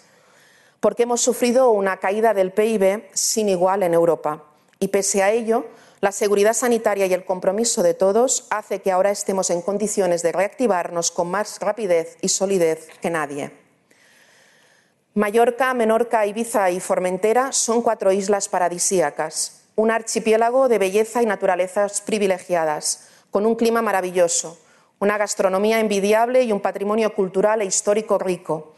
Porque 0.80 1.04
hemos 1.04 1.22
sufrido 1.22 1.70
una 1.70 1.98
caída 1.98 2.34
del 2.34 2.52
PIB 2.52 3.04
sin 3.14 3.48
igual 3.48 3.84
en 3.84 3.94
Europa. 3.94 4.44
Y 4.80 4.88
pese 4.88 5.22
a 5.22 5.30
ello, 5.30 5.68
la 6.00 6.12
seguridad 6.12 6.54
sanitaria 6.54 7.06
y 7.06 7.14
el 7.14 7.24
compromiso 7.24 7.84
de 7.84 7.94
todos 7.94 8.48
hace 8.50 8.82
que 8.82 8.92
ahora 8.92 9.12
estemos 9.12 9.52
en 9.52 9.62
condiciones 9.62 10.24
de 10.24 10.32
reactivarnos 10.32 11.12
con 11.12 11.30
más 11.30 11.60
rapidez 11.60 12.18
y 12.22 12.30
solidez 12.30 12.88
que 13.02 13.12
nadie. 13.12 13.52
Mallorca, 15.14 15.76
Menorca, 15.76 16.26
Ibiza 16.26 16.72
y 16.72 16.80
Formentera 16.80 17.52
son 17.52 17.84
cuatro 17.84 18.12
islas 18.12 18.50
paradisíacas, 18.50 19.62
un 19.76 19.92
archipiélago 19.92 20.70
de 20.70 20.80
belleza 20.80 21.22
y 21.22 21.28
naturalezas 21.28 22.02
privilegiadas, 22.02 23.11
con 23.32 23.46
un 23.46 23.56
clima 23.56 23.82
maravilloso, 23.82 24.60
una 25.00 25.18
gastronomía 25.18 25.80
envidiable 25.80 26.44
y 26.44 26.52
un 26.52 26.60
patrimonio 26.60 27.16
cultural 27.16 27.62
e 27.62 27.66
histórico 27.66 28.20
rico. 28.20 28.74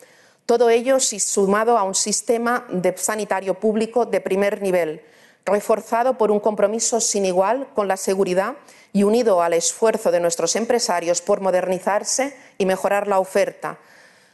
Todo 0.46 0.70
ello 0.70 1.00
sumado 1.00 1.78
a 1.78 1.84
un 1.84 1.96
sistema 1.96 2.66
de 2.70 2.96
sanitario 2.98 3.56
público 3.56 4.06
de 4.06 4.22
primer 4.22 4.62
nivel, 4.62 5.02
reforzado 5.46 6.18
por 6.18 6.32
un 6.32 6.40
compromiso 6.40 7.02
sin 7.02 7.26
igual 7.26 7.68
con 7.74 7.88
la 7.88 7.98
seguridad 7.98 8.56
y 8.94 9.04
unido 9.04 9.42
al 9.42 9.54
esfuerzo 9.54 10.12
de 10.12 10.20
nuestros 10.20 10.56
empresarios 10.56 11.22
por 11.22 11.42
modernizarse 11.42 12.38
y 12.58 12.66
mejorar 12.66 13.08
la 13.08 13.20
oferta. 13.20 13.80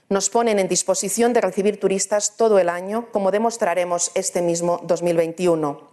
Nos 0.10 0.30
ponen 0.30 0.60
en 0.60 0.68
disposición 0.68 1.34
de 1.34 1.42
recibir 1.42 1.80
turistas 1.80 2.36
todo 2.36 2.60
el 2.60 2.68
año, 2.68 3.08
como 3.12 3.32
demostraremos 3.32 4.12
este 4.16 4.42
mismo 4.42 4.82
2021. 4.84 5.88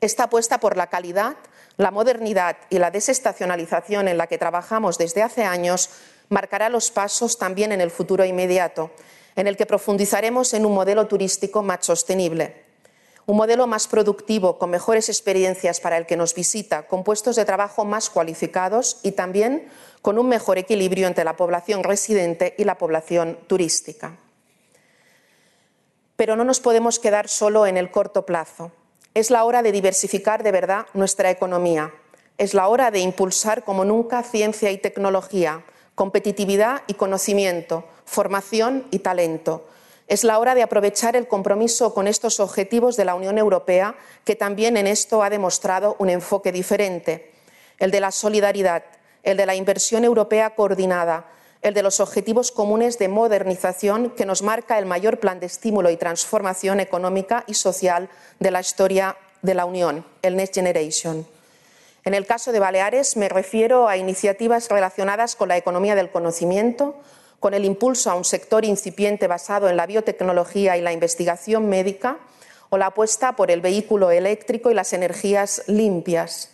Esta 0.00 0.24
apuesta 0.24 0.58
por 0.58 0.76
la 0.76 0.88
calidad, 0.88 1.36
la 1.76 1.90
modernidad 1.90 2.56
y 2.70 2.78
la 2.78 2.90
desestacionalización 2.90 4.08
en 4.08 4.18
la 4.18 4.26
que 4.26 4.38
trabajamos 4.38 4.98
desde 4.98 5.22
hace 5.22 5.44
años 5.44 5.90
marcará 6.28 6.68
los 6.68 6.90
pasos 6.90 7.38
también 7.38 7.72
en 7.72 7.80
el 7.80 7.90
futuro 7.90 8.24
inmediato, 8.24 8.90
en 9.36 9.46
el 9.46 9.56
que 9.56 9.66
profundizaremos 9.66 10.54
en 10.54 10.66
un 10.66 10.74
modelo 10.74 11.06
turístico 11.06 11.62
más 11.62 11.84
sostenible 11.86 12.62
un 13.26 13.36
modelo 13.36 13.66
más 13.66 13.86
productivo, 13.86 14.58
con 14.58 14.70
mejores 14.70 15.08
experiencias 15.08 15.80
para 15.80 15.96
el 15.96 16.06
que 16.06 16.16
nos 16.16 16.34
visita, 16.34 16.86
con 16.86 17.04
puestos 17.04 17.36
de 17.36 17.44
trabajo 17.44 17.84
más 17.84 18.10
cualificados 18.10 18.98
y 19.02 19.12
también 19.12 19.68
con 20.02 20.18
un 20.18 20.28
mejor 20.28 20.58
equilibrio 20.58 21.06
entre 21.06 21.24
la 21.24 21.36
población 21.36 21.84
residente 21.84 22.54
y 22.58 22.64
la 22.64 22.78
población 22.78 23.38
turística. 23.46 24.16
Pero 26.16 26.36
no 26.36 26.44
nos 26.44 26.60
podemos 26.60 26.98
quedar 26.98 27.28
solo 27.28 27.66
en 27.66 27.76
el 27.76 27.90
corto 27.90 28.26
plazo. 28.26 28.72
Es 29.14 29.30
la 29.30 29.44
hora 29.44 29.62
de 29.62 29.72
diversificar 29.72 30.42
de 30.42 30.52
verdad 30.52 30.86
nuestra 30.94 31.30
economía. 31.30 31.92
Es 32.38 32.54
la 32.54 32.68
hora 32.68 32.90
de 32.90 33.00
impulsar 33.00 33.64
como 33.64 33.84
nunca 33.84 34.22
ciencia 34.22 34.70
y 34.70 34.78
tecnología, 34.78 35.64
competitividad 35.94 36.82
y 36.86 36.94
conocimiento, 36.94 37.84
formación 38.04 38.86
y 38.90 39.00
talento 39.00 39.66
es 40.12 40.24
la 40.24 40.38
hora 40.38 40.54
de 40.54 40.62
aprovechar 40.62 41.16
el 41.16 41.26
compromiso 41.26 41.94
con 41.94 42.06
estos 42.06 42.38
objetivos 42.38 42.98
de 42.98 43.06
la 43.06 43.14
Unión 43.14 43.38
Europea, 43.38 43.94
que 44.26 44.36
también 44.36 44.76
en 44.76 44.86
esto 44.86 45.22
ha 45.22 45.30
demostrado 45.30 45.96
un 45.98 46.10
enfoque 46.10 46.52
diferente, 46.52 47.32
el 47.78 47.90
de 47.90 48.00
la 48.00 48.10
solidaridad, 48.10 48.84
el 49.22 49.38
de 49.38 49.46
la 49.46 49.54
inversión 49.54 50.04
europea 50.04 50.54
coordinada, 50.54 51.31
el 51.62 51.74
de 51.74 51.82
los 51.82 52.00
objetivos 52.00 52.50
comunes 52.50 52.98
de 52.98 53.08
modernización 53.08 54.10
que 54.10 54.26
nos 54.26 54.42
marca 54.42 54.78
el 54.78 54.86
mayor 54.86 55.20
plan 55.20 55.38
de 55.38 55.46
estímulo 55.46 55.90
y 55.90 55.96
transformación 55.96 56.80
económica 56.80 57.44
y 57.46 57.54
social 57.54 58.08
de 58.40 58.50
la 58.50 58.60
historia 58.60 59.16
de 59.42 59.54
la 59.54 59.64
Unión, 59.64 60.04
el 60.22 60.36
Next 60.36 60.54
Generation. 60.54 61.26
En 62.04 62.14
el 62.14 62.26
caso 62.26 62.50
de 62.50 62.58
Baleares 62.58 63.16
me 63.16 63.28
refiero 63.28 63.88
a 63.88 63.96
iniciativas 63.96 64.68
relacionadas 64.68 65.36
con 65.36 65.48
la 65.48 65.56
economía 65.56 65.94
del 65.94 66.10
conocimiento, 66.10 66.96
con 67.38 67.54
el 67.54 67.64
impulso 67.64 68.10
a 68.10 68.14
un 68.14 68.24
sector 68.24 68.64
incipiente 68.64 69.28
basado 69.28 69.68
en 69.68 69.76
la 69.76 69.86
biotecnología 69.86 70.76
y 70.76 70.80
la 70.80 70.92
investigación 70.92 71.68
médica, 71.68 72.18
o 72.70 72.78
la 72.78 72.86
apuesta 72.86 73.36
por 73.36 73.50
el 73.50 73.60
vehículo 73.60 74.10
eléctrico 74.10 74.70
y 74.70 74.74
las 74.74 74.94
energías 74.94 75.62
limpias. 75.66 76.51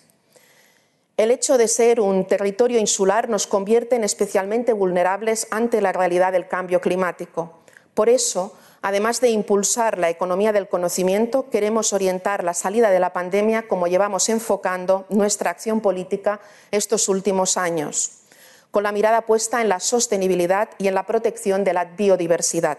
El 1.19 1.33
hecho 1.33 1.59
de 1.59 1.67
ser 1.67 2.01
un 2.01 2.27
territorio 2.27 2.79
insular 2.79 3.29
nos 3.29 3.49
convierte 3.49 3.97
en 3.97 4.05
especialmente 4.05 4.73
vulnerables 4.73 5.49
ante 5.51 5.81
la 5.81 5.91
realidad 5.91 6.31
del 6.31 6.47
cambio 6.47 6.81
climático. 6.81 7.59
Por 7.93 8.09
eso, 8.09 8.55
además 8.83 9.21
de 9.21 9.31
impulsar 9.31 9.99
la 9.99 10.11
economía 10.11 10.53
del 10.53 10.69
conocimiento, 10.69 11.51
queremos 11.51 11.93
orientar 11.93 12.45
la 12.45 12.55
salida 12.55 12.91
de 12.91 13.01
la 13.01 13.13
pandemia 13.13 13.67
como 13.67 13.89
llevamos 13.89 14.29
enfocando 14.29 15.07
nuestra 15.09 15.51
acción 15.51 15.81
política 15.81 16.39
estos 16.71 17.09
últimos 17.09 17.57
años 17.57 18.13
con 18.71 18.83
la 18.83 18.93
mirada 18.93 19.23
puesta 19.23 19.61
en 19.63 19.69
la 19.69 19.81
sostenibilidad 19.81 20.69
y 20.79 20.89
en 20.89 20.95
la 20.95 21.07
protección 21.07 21.65
de 21.65 21.73
la 21.73 21.87
biodiversidad. 21.87 22.79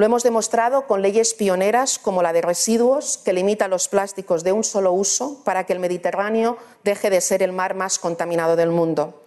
Lo 0.00 0.06
hemos 0.06 0.22
demostrado 0.22 0.86
con 0.86 1.02
leyes 1.02 1.34
pioneras 1.34 1.98
como 1.98 2.22
la 2.22 2.32
de 2.32 2.40
residuos, 2.40 3.18
que 3.18 3.34
limita 3.34 3.68
los 3.68 3.86
plásticos 3.88 4.42
de 4.42 4.52
un 4.52 4.64
solo 4.64 4.94
uso 4.94 5.44
para 5.44 5.64
que 5.64 5.74
el 5.74 5.78
Mediterráneo 5.78 6.56
deje 6.82 7.10
de 7.10 7.20
ser 7.20 7.42
el 7.42 7.52
mar 7.52 7.74
más 7.74 7.98
contaminado 7.98 8.56
del 8.56 8.70
mundo. 8.70 9.22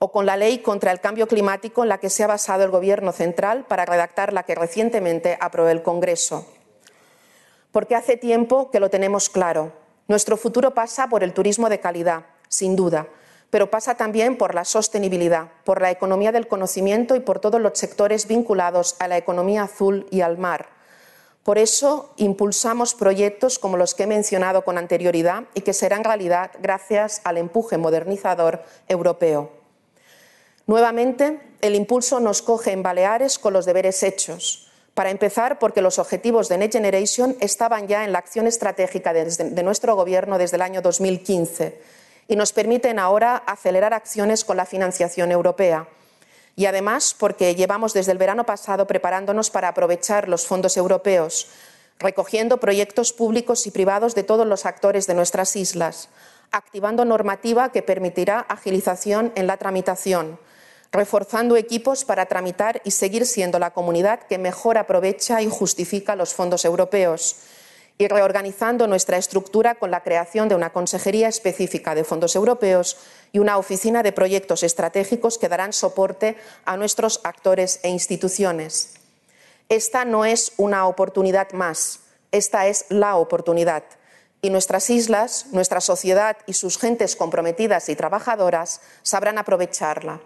O 0.00 0.10
con 0.10 0.26
la 0.26 0.36
ley 0.36 0.58
contra 0.58 0.90
el 0.90 0.98
cambio 0.98 1.28
climático 1.28 1.84
en 1.84 1.90
la 1.90 1.98
que 1.98 2.10
se 2.10 2.24
ha 2.24 2.26
basado 2.26 2.64
el 2.64 2.72
Gobierno 2.72 3.12
central 3.12 3.66
para 3.68 3.84
redactar 3.84 4.32
la 4.32 4.42
que 4.42 4.56
recientemente 4.56 5.38
aprobó 5.40 5.68
el 5.68 5.84
Congreso. 5.84 6.44
Porque 7.70 7.94
hace 7.94 8.16
tiempo 8.16 8.72
que 8.72 8.80
lo 8.80 8.90
tenemos 8.90 9.28
claro. 9.28 9.70
Nuestro 10.08 10.36
futuro 10.36 10.74
pasa 10.74 11.08
por 11.08 11.22
el 11.22 11.32
turismo 11.32 11.68
de 11.68 11.78
calidad, 11.78 12.24
sin 12.48 12.74
duda, 12.74 13.06
pero 13.50 13.70
pasa 13.70 13.96
también 13.96 14.38
por 14.38 14.54
la 14.54 14.64
sostenibilidad, 14.64 15.48
por 15.64 15.82
la 15.82 15.90
economía 15.90 16.32
del 16.32 16.48
conocimiento 16.48 17.16
y 17.16 17.20
por 17.20 17.40
todos 17.40 17.60
los 17.60 17.78
sectores 17.78 18.26
vinculados 18.26 18.96
a 19.00 19.08
la 19.08 19.18
economía 19.18 19.64
azul 19.64 20.06
y 20.10 20.20
al 20.20 20.38
mar. 20.38 20.68
Por 21.42 21.58
eso 21.58 22.12
impulsamos 22.16 22.94
proyectos 22.94 23.58
como 23.58 23.76
los 23.76 23.94
que 23.94 24.04
he 24.04 24.06
mencionado 24.06 24.62
con 24.62 24.78
anterioridad 24.78 25.44
y 25.54 25.62
que 25.62 25.72
serán 25.72 26.04
realidad 26.04 26.52
gracias 26.60 27.22
al 27.24 27.38
empuje 27.38 27.76
modernizador 27.76 28.62
europeo. 28.88 29.50
Nuevamente, 30.66 31.40
el 31.62 31.74
impulso 31.74 32.20
nos 32.20 32.42
coge 32.42 32.70
en 32.72 32.82
Baleares 32.82 33.38
con 33.38 33.52
los 33.52 33.66
deberes 33.66 34.02
hechos. 34.02 34.70
Para 34.94 35.10
empezar, 35.10 35.58
porque 35.58 35.82
los 35.82 35.98
objetivos 35.98 36.48
de 36.48 36.58
Next 36.58 36.74
Generation 36.76 37.36
estaban 37.40 37.88
ya 37.88 38.04
en 38.04 38.12
la 38.12 38.18
acción 38.18 38.46
estratégica 38.46 39.12
de, 39.12 39.62
nuestro 39.62 39.96
Gobierno 39.96 40.36
desde 40.36 40.56
el 40.56 40.62
año 40.62 40.82
2015 40.82 41.80
y 42.30 42.36
nos 42.36 42.52
permiten 42.52 43.00
ahora 43.00 43.42
acelerar 43.44 43.92
acciones 43.92 44.44
con 44.44 44.56
la 44.56 44.64
financiación 44.64 45.32
europea. 45.32 45.88
Y 46.54 46.66
además 46.66 47.14
porque 47.18 47.56
llevamos 47.56 47.92
desde 47.92 48.12
el 48.12 48.18
verano 48.18 48.46
pasado 48.46 48.86
preparándonos 48.86 49.50
para 49.50 49.66
aprovechar 49.66 50.28
los 50.28 50.46
fondos 50.46 50.76
europeos, 50.76 51.48
recogiendo 51.98 52.58
proyectos 52.58 53.12
públicos 53.12 53.66
y 53.66 53.72
privados 53.72 54.14
de 54.14 54.22
todos 54.22 54.46
los 54.46 54.64
actores 54.64 55.08
de 55.08 55.14
nuestras 55.14 55.56
islas, 55.56 56.08
activando 56.52 57.04
normativa 57.04 57.72
que 57.72 57.82
permitirá 57.82 58.38
agilización 58.48 59.32
en 59.34 59.48
la 59.48 59.56
tramitación, 59.56 60.38
reforzando 60.92 61.56
equipos 61.56 62.04
para 62.04 62.26
tramitar 62.26 62.80
y 62.84 62.92
seguir 62.92 63.26
siendo 63.26 63.58
la 63.58 63.72
comunidad 63.72 64.20
que 64.20 64.38
mejor 64.38 64.78
aprovecha 64.78 65.42
y 65.42 65.50
justifica 65.50 66.14
los 66.14 66.32
fondos 66.32 66.64
europeos 66.64 67.38
y 68.00 68.08
reorganizando 68.08 68.86
nuestra 68.86 69.18
estructura 69.18 69.74
con 69.74 69.90
la 69.90 70.02
creación 70.02 70.48
de 70.48 70.54
una 70.54 70.72
consejería 70.72 71.28
específica 71.28 71.94
de 71.94 72.02
fondos 72.02 72.34
europeos 72.34 72.96
y 73.30 73.40
una 73.40 73.58
oficina 73.58 74.02
de 74.02 74.10
proyectos 74.10 74.62
estratégicos 74.62 75.36
que 75.36 75.50
darán 75.50 75.74
soporte 75.74 76.38
a 76.64 76.78
nuestros 76.78 77.20
actores 77.24 77.78
e 77.82 77.90
instituciones. 77.90 78.94
Esta 79.68 80.06
no 80.06 80.24
es 80.24 80.54
una 80.56 80.86
oportunidad 80.86 81.52
más, 81.52 82.00
esta 82.32 82.68
es 82.68 82.86
la 82.88 83.16
oportunidad. 83.16 83.84
Y 84.40 84.48
nuestras 84.48 84.88
islas, 84.88 85.48
nuestra 85.52 85.82
sociedad 85.82 86.38
y 86.46 86.54
sus 86.54 86.78
gentes 86.78 87.16
comprometidas 87.16 87.90
y 87.90 87.96
trabajadoras 87.96 88.80
sabrán 89.02 89.36
aprovecharla 89.36 90.20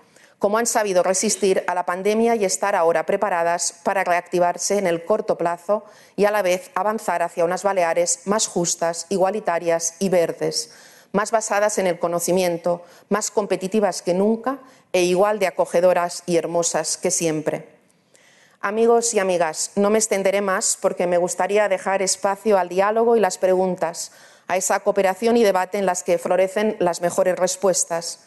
como 0.44 0.59
han 0.59 0.66
sabido 0.66 1.02
resistir 1.02 1.64
a 1.68 1.74
la 1.74 1.87
pandemia 1.87 2.37
y 2.37 2.44
estar 2.44 2.74
ahora 2.74 3.07
preparadas 3.07 3.80
para 3.83 4.04
reactivarse 4.04 4.76
en 4.76 4.87
el 4.87 5.07
corto 5.07 5.38
plazo 5.38 5.87
y 6.16 6.26
a 6.26 6.30
la 6.30 6.42
vez 6.42 6.70
avanzar 6.74 7.22
hacia 7.22 7.46
unas 7.46 7.62
Baleares 7.62 8.20
más 8.26 8.46
justas, 8.46 9.07
igualitarias 9.09 9.94
y 10.00 10.11
verdes, 10.11 10.70
más 11.12 11.30
basadas 11.30 11.78
en 11.78 11.87
el 11.87 11.98
conocimiento, 11.98 12.83
más 13.09 13.30
competitivas 13.30 14.02
que 14.02 14.12
nunca 14.12 14.59
e 14.92 15.04
igual 15.04 15.38
de 15.38 15.46
acogedoras 15.46 16.22
y 16.26 16.37
hermosas 16.37 16.98
que 16.98 17.11
siempre. 17.11 17.66
Amigos 18.61 19.14
y 19.14 19.20
amigas, 19.20 19.70
no 19.76 19.88
me 19.88 19.98
extenderé 19.98 20.42
más 20.42 20.76
porque 20.78 21.07
me 21.07 21.16
gustaría 21.16 21.70
dejar 21.70 22.02
espacio 22.02 22.59
al 22.59 22.68
diálogo 22.68 23.16
y 23.16 23.20
las 23.20 23.38
preguntas, 23.38 24.12
a 24.46 24.59
esa 24.59 24.80
cooperación 24.80 25.38
y 25.38 25.42
debate 25.42 25.78
en 25.78 25.87
las 25.87 26.02
que 26.02 26.18
florecen 26.18 26.76
las 26.80 27.00
mejores 27.00 27.35
respuestas. 27.38 28.26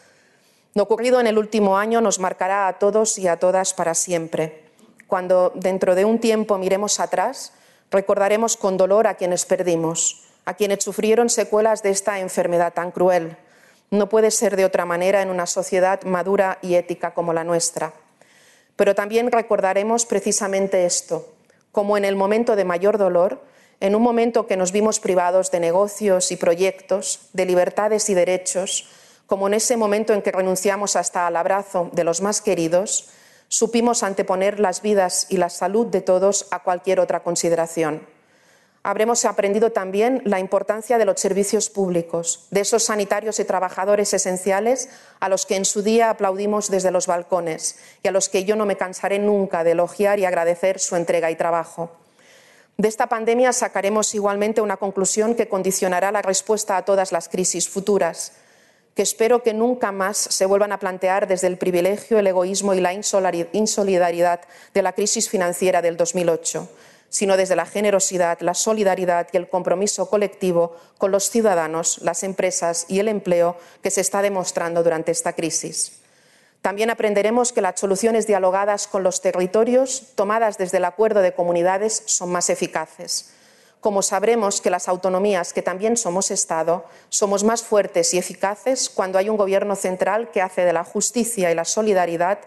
Lo 0.78 0.84
ocurrido 0.84 1.20
en 1.20 1.26
el 1.26 1.40
último 1.40 1.80
año 1.80 2.02
nos 2.02 2.20
marcará 2.20 2.68
a 2.68 2.78
todos 2.78 3.18
y 3.18 3.28
a 3.28 3.40
todas 3.40 3.74
para 3.74 3.96
siempre. 3.96 4.62
Cuando 5.08 5.52
dentro 5.56 5.96
de 5.96 6.06
un 6.06 6.20
tiempo 6.20 6.60
miremos 6.60 7.00
atrás, 7.00 7.52
recordaremos 7.90 8.58
con 8.58 8.78
dolor 8.78 9.08
a 9.08 9.16
quienes 9.16 9.46
perdimos, 9.46 10.26
a 10.46 10.54
quienes 10.54 10.84
sufrieron 10.84 11.32
secuelas 11.32 11.82
de 11.82 11.90
esta 11.90 12.20
enfermedad 12.20 12.76
tan 12.76 12.92
cruel. 12.92 13.38
No 13.90 14.08
puede 14.08 14.30
ser 14.30 14.56
de 14.56 14.66
otra 14.66 14.86
manera 14.86 15.24
en 15.24 15.32
una 15.32 15.48
sociedad 15.48 16.04
madura 16.04 16.60
y 16.62 16.76
ética 16.76 17.16
como 17.16 17.34
la 17.34 17.44
nuestra. 17.44 17.94
Pero 18.76 18.94
también 18.94 19.32
recordaremos 19.32 20.06
precisamente 20.06 20.86
esto, 20.86 21.28
como 21.72 21.98
en 21.98 22.06
el 22.06 22.16
momento 22.16 22.56
de 22.56 22.66
mayor 22.66 23.00
dolor, 23.00 23.42
en 23.80 23.96
un 23.96 24.04
momento 24.04 24.46
que 24.46 24.58
nos 24.58 24.72
vimos 24.72 25.00
privados 25.00 25.50
de 25.50 25.60
negocios 25.60 26.32
y 26.32 26.36
proyectos, 26.36 27.30
de 27.34 27.48
libertades 27.48 28.12
y 28.12 28.13
derechos, 28.13 28.88
como 29.28 29.48
en 29.48 29.54
ese 29.54 29.78
momento 29.78 30.13
en 30.13 30.22
que 30.22 30.32
renunciamos 30.32 30.96
hasta 30.96 31.28
al 31.28 31.36
abrazo 31.36 31.90
de 31.92 32.06
los 32.06 32.22
más 32.22 32.42
queridos, 32.42 33.10
supimos 33.50 34.02
anteponer 34.02 34.60
las 34.60 34.82
vidas 34.82 35.28
y 35.30 35.38
la 35.38 35.50
salud 35.50 35.88
de 35.88 36.02
todos 36.02 36.48
a 36.50 36.63
cualquier 36.63 37.00
otra 37.00 37.22
consideración. 37.22 38.08
Habremos 38.84 39.26
aprendido 39.26 39.74
también 39.74 40.22
la 40.24 40.40
importancia 40.40 40.98
de 40.98 41.04
los 41.04 41.20
servicios 41.20 41.70
públicos, 41.70 42.48
de 42.52 42.62
esos 42.62 42.86
sanitarios 42.86 43.38
y 43.42 43.44
trabajadores 43.44 44.13
esenciales 44.13 44.88
a 45.20 45.28
los 45.28 45.46
que 45.46 45.58
en 45.58 45.66
su 45.66 45.82
día 45.82 46.10
aplaudimos 46.10 46.72
desde 46.72 46.92
los 46.92 47.06
balcones 47.06 47.78
y 48.02 48.08
a 48.08 48.12
los 48.12 48.30
que 48.30 48.46
yo 48.46 48.56
no 48.56 48.66
me 48.66 48.78
cansaré 48.78 49.20
nunca 49.20 49.66
de 49.66 49.72
elogiar 49.72 50.20
y 50.20 50.26
agradecer 50.26 50.80
su 50.80 50.96
entrega 50.96 51.30
y 51.32 51.36
trabajo. 51.36 51.92
De 52.78 52.88
esta 52.88 53.08
pandemia 53.08 53.52
sacaremos 53.52 54.16
igualmente 54.16 54.62
una 54.62 54.78
conclusión 54.78 55.36
que 55.36 55.50
condicionará 55.50 56.13
la 56.13 56.22
respuesta 56.22 56.78
a 56.78 56.86
todas 56.86 57.12
las 57.12 57.28
crisis 57.28 57.68
futuras 57.68 58.32
que 58.97 59.03
espero 59.03 59.43
que 59.43 59.53
nunca 59.53 59.91
más 59.91 60.17
se 60.17 60.47
vuelvan 60.47 60.71
a 60.71 60.79
plantear 60.79 61.27
desde 61.27 61.45
el 61.45 61.60
privilegio, 61.60 62.17
el 62.17 62.25
egoísmo 62.25 62.73
y 62.73 62.81
la 62.81 62.93
insolidaridad 62.93 64.41
de 64.73 64.81
la 64.81 64.93
crisis 64.93 65.29
financiera 65.29 65.83
del 65.83 65.97
2008, 65.97 66.67
sino 67.07 67.38
desde 67.38 67.55
la 67.55 67.67
generosidad, 67.67 68.39
la 68.41 68.55
solidaridad 68.55 69.27
y 69.31 69.38
el 69.38 69.49
compromiso 69.49 70.10
colectivo 70.10 70.75
con 70.97 71.12
los 71.12 71.29
ciudadanos, 71.29 71.99
las 72.01 72.23
empresas 72.23 72.88
y 72.88 72.97
el 72.97 73.07
empleo 73.07 73.55
que 73.83 73.91
se 73.91 74.01
está 74.01 74.23
demostrando 74.23 74.81
durante 74.81 75.12
esta 75.12 75.33
crisis. 75.33 75.99
También 76.63 76.89
aprenderemos 76.89 77.53
que 77.53 77.62
las 77.62 77.79
soluciones 77.79 78.25
dialogadas 78.25 78.88
con 78.88 79.03
los 79.03 79.21
territorios, 79.21 80.07
tomadas 80.15 80.57
desde 80.57 80.77
el 80.77 80.86
acuerdo 80.86 81.21
de 81.21 81.36
comunidades, 81.36 82.01
son 82.07 82.31
más 82.31 82.49
eficaces 82.49 83.37
como 83.80 84.02
sabremos 84.02 84.62
que 84.62 84.70
las 84.70 84.88
autonomías, 84.88 85.54
que 85.54 85.62
también 85.62 85.98
somos 85.98 86.32
Estado, 86.32 86.86
somos 87.10 87.44
más 87.44 87.63
fuertes 87.63 88.13
y 88.13 88.18
eficaces 88.18 88.90
cuando 88.90 89.18
hay 89.18 89.30
un 89.30 89.38
Gobierno 89.38 89.76
central 89.76 90.32
que 90.32 90.42
hace 90.42 90.66
de 90.66 90.74
la 90.74 90.84
justicia 90.84 91.52
y 91.52 91.56
la 91.56 91.66
solidaridad 91.66 92.40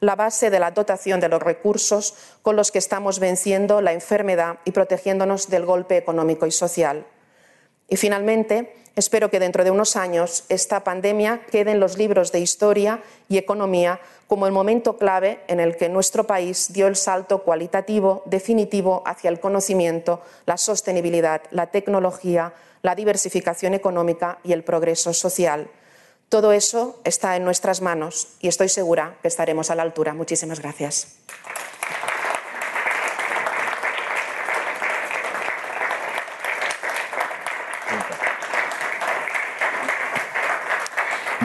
la 0.00 0.14
base 0.14 0.50
de 0.50 0.60
la 0.60 0.70
dotación 0.70 1.20
de 1.20 1.28
los 1.28 1.42
recursos 1.42 2.14
con 2.42 2.56
los 2.56 2.70
que 2.70 2.78
estamos 2.78 3.18
venciendo 3.18 3.80
la 3.80 3.92
enfermedad 3.92 4.58
y 4.64 4.70
protegiéndonos 4.70 5.48
del 5.48 5.66
golpe 5.66 5.96
económico 5.96 6.46
y 6.46 6.52
social. 6.52 7.04
Y 7.88 7.96
finalmente, 7.96 8.74
espero 8.96 9.30
que 9.30 9.40
dentro 9.40 9.64
de 9.64 9.70
unos 9.70 9.96
años 9.96 10.44
esta 10.48 10.84
pandemia 10.84 11.40
quede 11.50 11.70
en 11.70 11.80
los 11.80 11.96
libros 11.96 12.32
de 12.32 12.40
historia 12.40 13.02
y 13.28 13.38
economía 13.38 14.00
como 14.26 14.46
el 14.46 14.52
momento 14.52 14.98
clave 14.98 15.40
en 15.48 15.58
el 15.58 15.76
que 15.76 15.88
nuestro 15.88 16.24
país 16.24 16.72
dio 16.72 16.86
el 16.86 16.96
salto 16.96 17.42
cualitativo 17.42 18.22
definitivo 18.26 19.02
hacia 19.06 19.30
el 19.30 19.40
conocimiento, 19.40 20.20
la 20.44 20.58
sostenibilidad, 20.58 21.42
la 21.50 21.68
tecnología, 21.68 22.52
la 22.82 22.94
diversificación 22.94 23.72
económica 23.72 24.38
y 24.44 24.52
el 24.52 24.64
progreso 24.64 25.14
social. 25.14 25.70
Todo 26.28 26.52
eso 26.52 27.00
está 27.04 27.36
en 27.36 27.44
nuestras 27.44 27.80
manos 27.80 28.28
y 28.40 28.48
estoy 28.48 28.68
segura 28.68 29.16
que 29.22 29.28
estaremos 29.28 29.70
a 29.70 29.74
la 29.74 29.82
altura. 29.82 30.12
Muchísimas 30.12 30.60
gracias. 30.60 31.16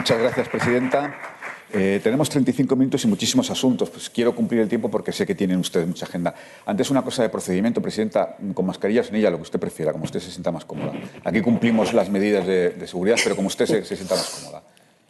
Muchas 0.04 0.20
gracias, 0.20 0.50
presidenta. 0.50 1.16
Eh, 1.72 2.02
tenemos 2.04 2.30
35 2.30 2.76
minutos 2.76 3.06
y 3.06 3.08
muchísimos 3.08 3.50
asuntos. 3.50 3.90
Pues 3.90 4.10
quiero 4.10 4.36
cumplir 4.36 4.60
el 4.60 4.68
tiempo 4.68 4.92
porque 4.92 5.14
sé 5.14 5.26
que 5.26 5.34
tienen 5.34 5.60
ustedes 5.60 5.88
mucha 5.88 6.06
agenda. 6.06 6.36
Antes 6.66 6.92
una 6.92 7.04
cosa 7.04 7.24
de 7.24 7.30
procedimiento, 7.30 7.82
presidenta, 7.82 8.36
con 8.54 8.66
mascarillas 8.66 9.08
en 9.08 9.16
ella, 9.16 9.30
lo 9.30 9.38
que 9.38 9.44
usted 9.44 9.62
prefiera, 9.62 9.94
como 9.94 10.04
usted 10.04 10.20
se 10.20 10.30
sienta 10.30 10.52
más 10.52 10.66
cómoda. 10.66 10.92
Aquí 11.24 11.40
cumplimos 11.40 11.94
las 11.94 12.10
medidas 12.10 12.46
de, 12.46 12.86
seguridad, 12.86 13.16
pero 13.24 13.38
como 13.38 13.48
usted 13.48 13.66
se, 13.66 13.86
sienta 13.86 14.16
más 14.16 14.30
cómoda. 14.30 14.64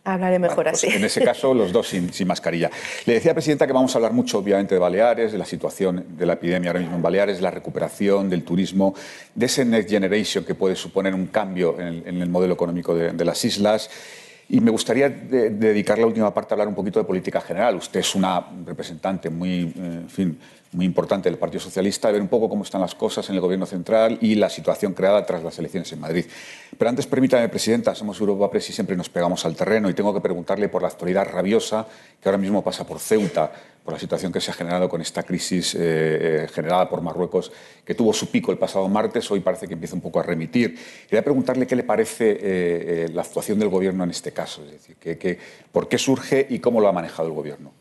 Hablaré 0.03 0.38
mejor 0.38 0.65
pues 0.65 0.75
así. 0.75 0.88
En 0.95 1.03
ese 1.03 1.23
caso, 1.23 1.56
los 1.56 1.71
dos 1.71 1.88
sin, 1.88 2.13
sin, 2.13 2.27
mascarilla. 2.27 2.69
Le 3.08 3.15
decía, 3.15 3.34
Presidenta, 3.34 3.65
que 3.65 3.73
vamos 3.73 3.95
a 3.95 3.97
hablar 3.97 4.13
mucho, 4.13 4.38
obviamente, 4.38 4.75
de 4.75 4.79
Baleares, 4.79 5.32
de 5.32 5.39
la 5.39 5.45
situación 5.45 6.06
de 6.10 6.25
la 6.27 6.34
epidemia 6.34 6.69
ahora 6.69 6.82
mismo 6.82 6.97
en 6.97 7.01
Baleares, 7.01 7.38
de 7.38 7.41
la 7.41 7.49
recuperación, 7.49 8.29
del 8.29 8.43
turismo, 8.43 8.93
de 9.34 9.47
ese 9.47 9.65
Next 9.65 9.89
Generation 9.89 10.45
que 10.45 10.53
puede 10.53 10.75
suponer 10.75 11.15
un 11.15 11.27
cambio 11.27 11.79
en 11.79 12.21
el, 12.21 12.29
modelo 12.29 12.53
económico 12.53 12.93
de, 12.93 13.12
de 13.12 13.25
las 13.25 13.43
islas 13.43 13.89
y 14.49 14.60
me 14.60 14.71
gustaría 14.71 15.10
dedicar 15.10 15.97
la 15.97 16.06
última 16.06 16.34
parte 16.34 16.53
a 16.53 16.56
hablar 16.56 16.67
un 16.67 16.75
poquito 16.75 16.99
de 16.99 17.06
política 17.06 17.41
general. 17.41 17.75
Usted 17.75 17.99
es 17.99 18.15
una 18.15 18.45
representante 18.65 19.29
muy, 19.29 19.73
eh, 19.75 19.99
en 20.01 20.10
fin, 20.10 20.39
muy 20.73 20.86
importante 20.86 21.29
del 21.29 21.38
Partido 21.38 21.62
Socialista, 21.62 22.12
ver 22.12 22.21
un 22.21 22.27
poco 22.27 22.49
cómo 22.49 22.63
están 22.63 22.81
las 22.81 22.95
cosas 22.95 23.27
en 23.29 23.36
el 23.36 23.41
Gobierno 23.41 23.65
central 23.65 24.17
y 24.21 24.36
la 24.36 24.49
situación 24.49 24.93
creada 24.93 25.25
tras 25.25 25.43
las 25.43 25.57
elecciones 25.59 25.91
en 25.91 25.99
Madrid. 25.99 26.25
Pero 26.77 26.89
antes, 26.89 27.05
permítame, 27.05 27.49
Presidenta, 27.49 27.93
somos 27.95 28.19
Europa 28.19 28.49
Press 28.49 28.69
y 28.69 28.73
siempre 28.73 28.95
nos 28.95 29.09
pegamos 29.09 29.45
al 29.45 29.55
terreno 29.55 29.89
y 29.89 29.93
tengo 29.93 30.13
que 30.13 30.21
preguntarle 30.21 30.69
por 30.69 30.81
la 30.81 30.88
actualidad 30.88 31.27
rabiosa 31.31 31.88
que 32.21 32.29
ahora 32.29 32.38
mismo 32.38 32.63
pasa 32.63 32.86
por 32.86 32.99
Ceuta, 32.99 33.51
por 33.83 33.93
la 33.93 33.99
situación 33.99 34.31
que 34.31 34.39
se 34.39 34.51
ha 34.51 34.53
generado 34.53 34.88
con 34.88 35.01
esta 35.01 35.23
crisis 35.23 35.75
eh, 35.75 35.79
eh, 35.81 36.47
generada 36.51 36.89
por 36.89 37.01
Marruecos, 37.01 37.51
que 37.83 37.95
tuvo 37.95 38.13
su 38.13 38.31
pico 38.31 38.51
el 38.51 38.57
pasado 38.57 38.88
martes, 38.88 39.29
hoy 39.29 39.41
parece 39.41 39.67
que 39.67 39.73
empieza 39.73 39.95
un 39.95 40.01
poco 40.01 40.19
a 40.19 40.23
remitir. 40.23 40.77
Quería 41.03 41.23
preguntarle 41.23 41.67
qué 41.67 41.75
le 41.75 41.83
parece 41.83 42.38
eh, 42.41 43.09
la 43.13 43.23
actuación 43.23 43.59
del 43.59 43.69
Gobierno 43.69 44.03
en 44.03 44.12
este 44.12 44.31
caso, 44.31 44.63
es 44.65 44.71
decir, 44.71 44.95
que, 44.95 45.38
por 45.71 45.89
qué 45.89 45.97
surge 45.97 46.47
y 46.49 46.59
cómo 46.59 46.79
lo 46.79 46.88
ha 46.88 46.93
manejado 46.93 47.27
el 47.27 47.33
Gobierno. 47.33 47.73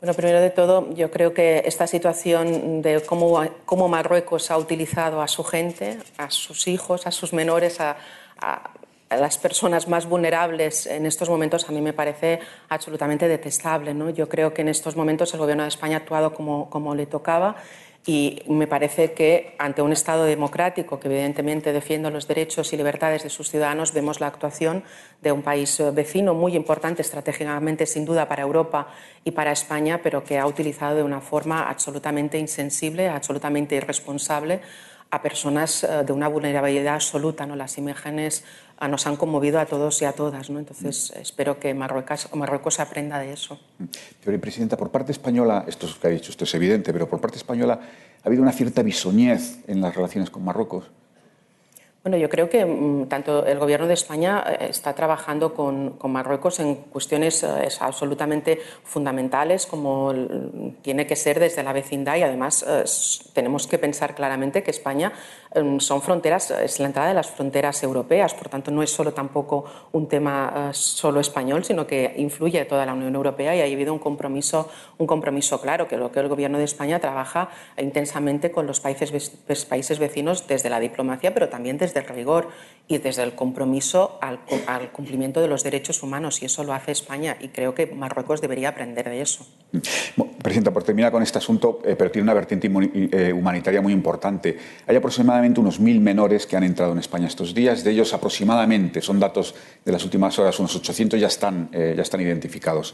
Bueno, 0.00 0.14
primero 0.14 0.40
de 0.40 0.48
todo, 0.48 0.94
yo 0.94 1.10
creo 1.10 1.34
que 1.34 1.62
esta 1.66 1.86
situación 1.86 2.80
de 2.80 3.02
cómo, 3.02 3.88
Marruecos 3.88 4.50
ha 4.50 4.56
utilizado 4.56 5.20
a 5.20 5.28
su 5.28 5.44
gente, 5.44 5.98
a 6.16 6.30
sus 6.30 6.68
hijos, 6.68 7.06
a 7.06 7.10
sus 7.10 7.34
menores, 7.34 7.80
a, 7.80 7.98
las 9.10 9.36
personas 9.36 9.88
más 9.88 10.08
vulnerables 10.08 10.86
en 10.86 11.04
estos 11.04 11.28
momentos 11.28 11.68
a 11.68 11.72
mí 11.72 11.82
me 11.82 11.92
parece 11.92 12.38
absolutamente 12.70 13.28
detestable. 13.28 13.92
¿no? 13.92 14.08
Yo 14.08 14.26
creo 14.26 14.54
que 14.54 14.62
en 14.62 14.68
estos 14.68 14.96
momentos 14.96 15.34
el 15.34 15.40
Gobierno 15.40 15.64
de 15.64 15.68
España 15.68 15.96
ha 15.96 15.98
actuado 15.98 16.32
como, 16.32 16.70
como 16.70 16.94
le 16.94 17.04
tocaba 17.04 17.56
y 18.06 18.42
me 18.48 18.66
parece 18.66 19.12
que 19.12 19.54
ante 19.58 19.82
un 19.82 19.92
Estado 19.92 20.24
democrático 20.24 20.98
que 20.98 21.08
evidentemente 21.08 21.72
defiende 21.72 22.10
los 22.10 22.26
derechos 22.26 22.72
y 22.72 22.78
libertades 22.78 23.22
de 23.24 23.30
sus 23.30 23.50
ciudadanos, 23.50 23.92
vemos 23.92 24.20
la 24.20 24.26
actuación 24.26 24.84
de 25.20 25.32
un 25.32 25.42
país 25.42 25.78
eh, 25.80 25.90
vecino 25.90 26.32
muy 26.32 26.56
importante 26.56 27.02
estratégicamente, 27.02 27.84
sin 27.84 28.06
duda, 28.06 28.26
para 28.26 28.42
Europa 28.42 28.88
y 29.22 29.32
para 29.32 29.52
España, 29.52 30.00
pero 30.02 30.24
que 30.24 30.38
ha 30.38 30.46
utilizado 30.46 30.96
de 30.96 31.02
una 31.02 31.20
forma 31.20 31.68
absolutamente 31.68 32.38
insensible, 32.38 33.08
absolutamente 33.08 33.76
irresponsable 33.76 34.62
a 35.10 35.20
personas 35.20 35.84
eh, 35.84 36.02
de 36.04 36.12
una 36.12 36.28
vulnerabilidad 36.28 36.94
absoluta. 36.94 37.44
¿no? 37.44 37.54
Las 37.54 37.76
imágenes 37.76 38.44
nos 38.88 39.06
han 39.06 39.16
conmovido 39.16 39.60
a 39.60 39.66
todos 39.66 40.00
y 40.02 40.04
a 40.04 40.12
todas. 40.12 40.50
¿no? 40.50 40.58
Entonces, 40.58 41.12
espero 41.16 41.58
que 41.58 41.74
Marruecos, 41.74 42.80
aprenda 42.80 43.18
de 43.18 43.32
eso. 43.32 43.58
Pero, 44.24 44.40
Presidenta, 44.40 44.76
por 44.76 44.90
parte 44.90 45.12
española, 45.12 45.64
esto 45.66 45.86
que 46.00 46.06
ha 46.06 46.10
dicho 46.10 46.30
esto 46.30 46.44
es 46.44 46.54
evidente, 46.54 46.92
pero 46.92 47.08
por 47.08 47.20
parte 47.20 47.36
española 47.36 47.80
ha 48.22 48.26
habido 48.26 48.42
una 48.42 48.52
cierta 48.52 48.82
bisoñez 48.82 49.58
en 49.66 49.80
las 49.80 49.94
relaciones 49.94 50.30
con 50.30 50.44
Marruecos. 50.44 50.84
Bueno, 52.02 52.16
yo 52.16 52.30
creo 52.30 52.48
que 52.48 52.64
mm, 52.64 53.08
tanto 53.08 53.44
el 53.44 53.58
Gobierno 53.58 53.86
de 53.86 53.92
España 53.92 54.42
eh, 54.48 54.68
está 54.70 54.94
trabajando 54.94 55.52
con, 55.52 55.98
Marruecos 56.02 56.58
en 56.58 56.76
cuestiones 56.76 57.42
eh, 57.42 57.68
absolutamente 57.78 58.58
fundamentales, 58.84 59.66
como 59.66 60.10
tiene 60.80 61.06
que 61.06 61.14
ser 61.14 61.38
desde 61.38 61.62
la 61.62 61.74
vecindad, 61.74 62.16
y 62.16 62.22
además 62.22 62.64
eh, 62.66 62.84
tenemos 63.34 63.66
que 63.66 63.76
pensar 63.76 64.14
claramente 64.14 64.62
que 64.62 64.70
España 64.70 65.12
em, 65.52 65.78
son 65.78 66.00
fronteras, 66.00 66.50
es 66.50 66.80
la 66.80 66.86
entrada 66.86 67.08
de 67.08 67.14
las 67.14 67.30
fronteras 67.30 67.82
europeas, 67.82 68.32
por 68.32 68.48
tanto 68.48 68.70
no 68.70 68.82
es 68.82 68.90
solo 68.90 69.12
tampoco 69.12 69.66
un 69.92 70.08
tema 70.08 70.70
solo 70.72 71.20
español, 71.20 71.64
sino 71.64 71.86
que 71.86 72.14
influye 72.16 72.60
a 72.60 72.66
toda 72.66 72.86
la 72.86 72.94
Unión 72.94 73.14
Europea 73.14 73.54
y 73.54 73.60
ha 73.60 73.64
habido 73.64 73.92
un 73.92 73.98
compromiso, 73.98 74.70
un 74.96 75.06
compromiso 75.06 75.60
claro, 75.60 75.86
que 75.86 75.98
lo 75.98 76.10
que 76.10 76.20
el 76.20 76.28
Gobierno 76.28 76.56
de 76.56 76.64
España 76.64 76.98
trabaja 76.98 77.50
intensamente 77.76 78.50
con 78.50 78.66
los 78.66 78.80
países, 78.80 79.12
países 79.68 79.98
vecinos 79.98 80.48
desde 80.48 80.70
la 80.70 80.80
diplomacia, 80.80 81.34
pero 81.34 81.50
también 81.50 81.76
desde 81.76 81.89
desde 81.92 82.00
el 82.00 82.14
rigor 82.14 82.48
y 82.90 82.98
desde 82.98 83.22
el 83.22 83.36
compromiso 83.36 84.18
al, 84.20 84.40
cumplimiento 84.90 85.40
de 85.40 85.46
los 85.46 85.62
derechos 85.62 86.02
humanos 86.02 86.42
y 86.42 86.46
eso 86.46 86.64
lo 86.64 86.72
hace 86.72 86.90
España 86.90 87.36
y 87.40 87.48
creo 87.48 87.72
que 87.72 87.86
Marruecos 87.86 88.40
debería 88.40 88.70
aprender 88.70 89.08
de 89.08 89.22
eso. 89.22 89.46
Presidenta, 90.42 90.72
por 90.72 90.82
terminar 90.82 91.12
con 91.12 91.22
este 91.22 91.38
asunto, 91.38 91.80
eh, 91.84 91.94
pero 91.96 92.10
tiene 92.10 92.24
una 92.24 92.34
vertiente 92.34 92.68
eh, 92.68 93.32
humanitaria 93.32 93.80
muy 93.80 93.92
importante. 93.92 94.58
Hay 94.88 94.96
aproximadamente 94.96 95.60
unos 95.60 95.78
mil 95.78 96.00
menores 96.00 96.46
que 96.46 96.56
han 96.56 96.64
entrado 96.64 96.90
en 96.90 96.98
España 96.98 97.28
estos 97.28 97.54
días. 97.54 97.84
De 97.84 97.92
ellos, 97.92 98.12
aproximadamente, 98.12 99.00
son 99.00 99.20
datos 99.20 99.54
de 99.84 99.92
las 99.92 100.02
últimas 100.02 100.36
horas, 100.40 100.58
unos 100.58 100.74
800 100.74 101.20
ya 101.20 101.28
están, 101.28 101.68
eh, 101.72 101.94
ya 101.96 102.02
están 102.02 102.20
identificados. 102.20 102.92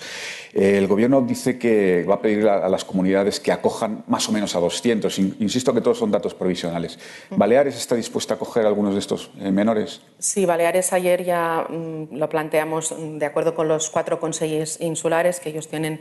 el 0.52 0.86
Gobierno 0.88 1.22
dice 1.22 1.58
que 1.58 2.04
va 2.04 2.16
a 2.16 2.20
pedir 2.20 2.46
a, 2.48 2.68
las 2.68 2.84
comunidades 2.84 3.40
que 3.40 3.50
acojan 3.50 4.04
más 4.08 4.28
o 4.28 4.32
menos 4.32 4.54
a 4.56 4.60
200. 4.60 5.18
insisto 5.18 5.72
que 5.72 5.80
todos 5.80 5.96
son 5.96 6.10
datos 6.10 6.34
provisionales. 6.34 6.98
¿Baleares 7.30 7.76
está 7.76 7.94
dispuesta 7.94 8.34
a 8.34 8.36
acoger 8.36 8.66
a 8.66 8.68
algunos 8.86 8.94
de 8.94 9.00
estos 9.00 9.34
menores? 9.34 10.00
Sí, 10.18 10.46
Baleares 10.46 10.92
ayer 10.92 11.24
ya 11.24 11.66
mm, 11.68 12.16
lo 12.16 12.28
planteamos 12.28 12.92
mm, 12.92 13.18
de 13.18 13.26
acuerdo 13.26 13.54
con 13.54 13.68
los 13.68 13.90
cuatro 13.90 14.20
consejos 14.20 14.80
insulares 14.80 15.40
que 15.40 15.50
ellos 15.50 15.68
tienen 15.68 15.94
eh, 15.94 16.00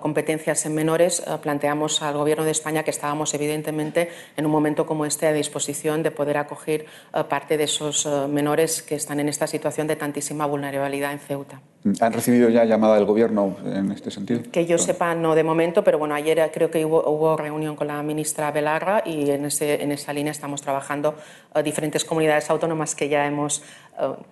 competencias 0.00 0.66
en 0.66 0.74
menores, 0.74 1.20
eh, 1.20 1.38
planteamos 1.40 2.02
al 2.02 2.14
Gobierno 2.14 2.44
de 2.44 2.50
España 2.50 2.82
que 2.82 2.90
estábamos 2.90 3.32
evidentemente 3.34 4.10
en 4.36 4.46
un 4.46 4.52
momento 4.52 4.86
como 4.86 5.06
este 5.06 5.26
a 5.26 5.32
disposición 5.32 6.02
de 6.02 6.10
poder 6.10 6.36
acoger 6.36 6.84
eh, 7.14 7.24
parte 7.28 7.56
de 7.56 7.64
esos 7.64 8.06
menores 8.28 8.82
que 8.82 8.96
están 8.96 9.20
en 9.20 9.28
esta 9.28 9.46
situación 9.46 9.86
de 9.86 9.96
tantísima 9.96 10.46
vulnerabilidad 10.46 11.12
en 11.12 11.18
Ceuta. 11.18 11.60
¿Han 12.00 12.12
recibido 12.12 12.48
ya 12.48 12.64
llamada 12.64 12.94
del 12.94 13.06
Gobierno 13.06 13.56
en 13.64 13.90
este 13.90 14.10
sentido? 14.10 14.42
Que 14.52 14.66
yo 14.66 14.78
sepa, 14.78 15.14
no 15.14 15.34
de 15.34 15.42
momento, 15.42 15.82
pero 15.82 15.98
bueno, 15.98 16.14
ayer 16.14 16.50
creo 16.52 16.70
que 16.70 16.84
hubo, 16.84 17.36
reunión 17.36 17.74
con 17.74 17.88
la 17.88 18.00
ministra 18.02 18.52
Belarra 18.52 19.02
y 19.04 19.30
en, 19.30 19.46
ese, 19.46 19.82
en 19.82 19.90
esa 19.90 20.12
línea 20.12 20.30
estamos 20.30 20.62
trabajando 20.62 21.16
diferentes 21.64 22.04
comunidades 22.04 22.50
autónomas 22.50 22.94
que 22.94 23.08
ya 23.08 23.26
hemos, 23.26 23.62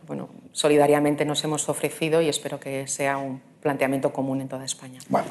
bueno, 0.07 0.29
solidariamente 0.53 1.25
nos 1.25 1.43
hemos 1.45 1.69
ofrecido 1.69 2.21
y 2.23 2.29
espero 2.29 2.59
que 2.59 2.87
sea 2.87 3.19
un 3.19 3.41
planteamiento 3.61 4.13
común 4.13 4.41
en 4.41 4.49
toda 4.49 4.65
España. 4.65 5.01
Bueno, 5.09 5.29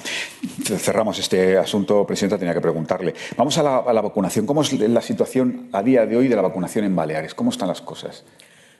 cerramos 0.78 1.18
este 1.20 1.58
asunto, 1.58 2.06
Presidenta, 2.06 2.38
tenía 2.38 2.54
que 2.54 2.62
preguntarle. 2.62 3.14
Vamos 3.36 3.58
a 3.58 3.64
la, 3.64 3.78
a 3.78 3.94
la 3.94 4.02
vacunación. 4.02 4.46
¿Cómo 4.46 4.62
es 4.62 4.72
la 4.74 5.02
situación 5.02 5.70
a 5.74 5.82
día 5.82 6.06
de 6.06 6.16
hoy 6.16 6.28
de 6.28 6.36
la 6.36 6.42
vacunación 6.42 6.86
en 6.86 6.96
Baleares? 6.96 7.34
¿Cómo 7.34 7.50
están 7.50 7.68
las 7.68 7.82
cosas? 7.82 8.24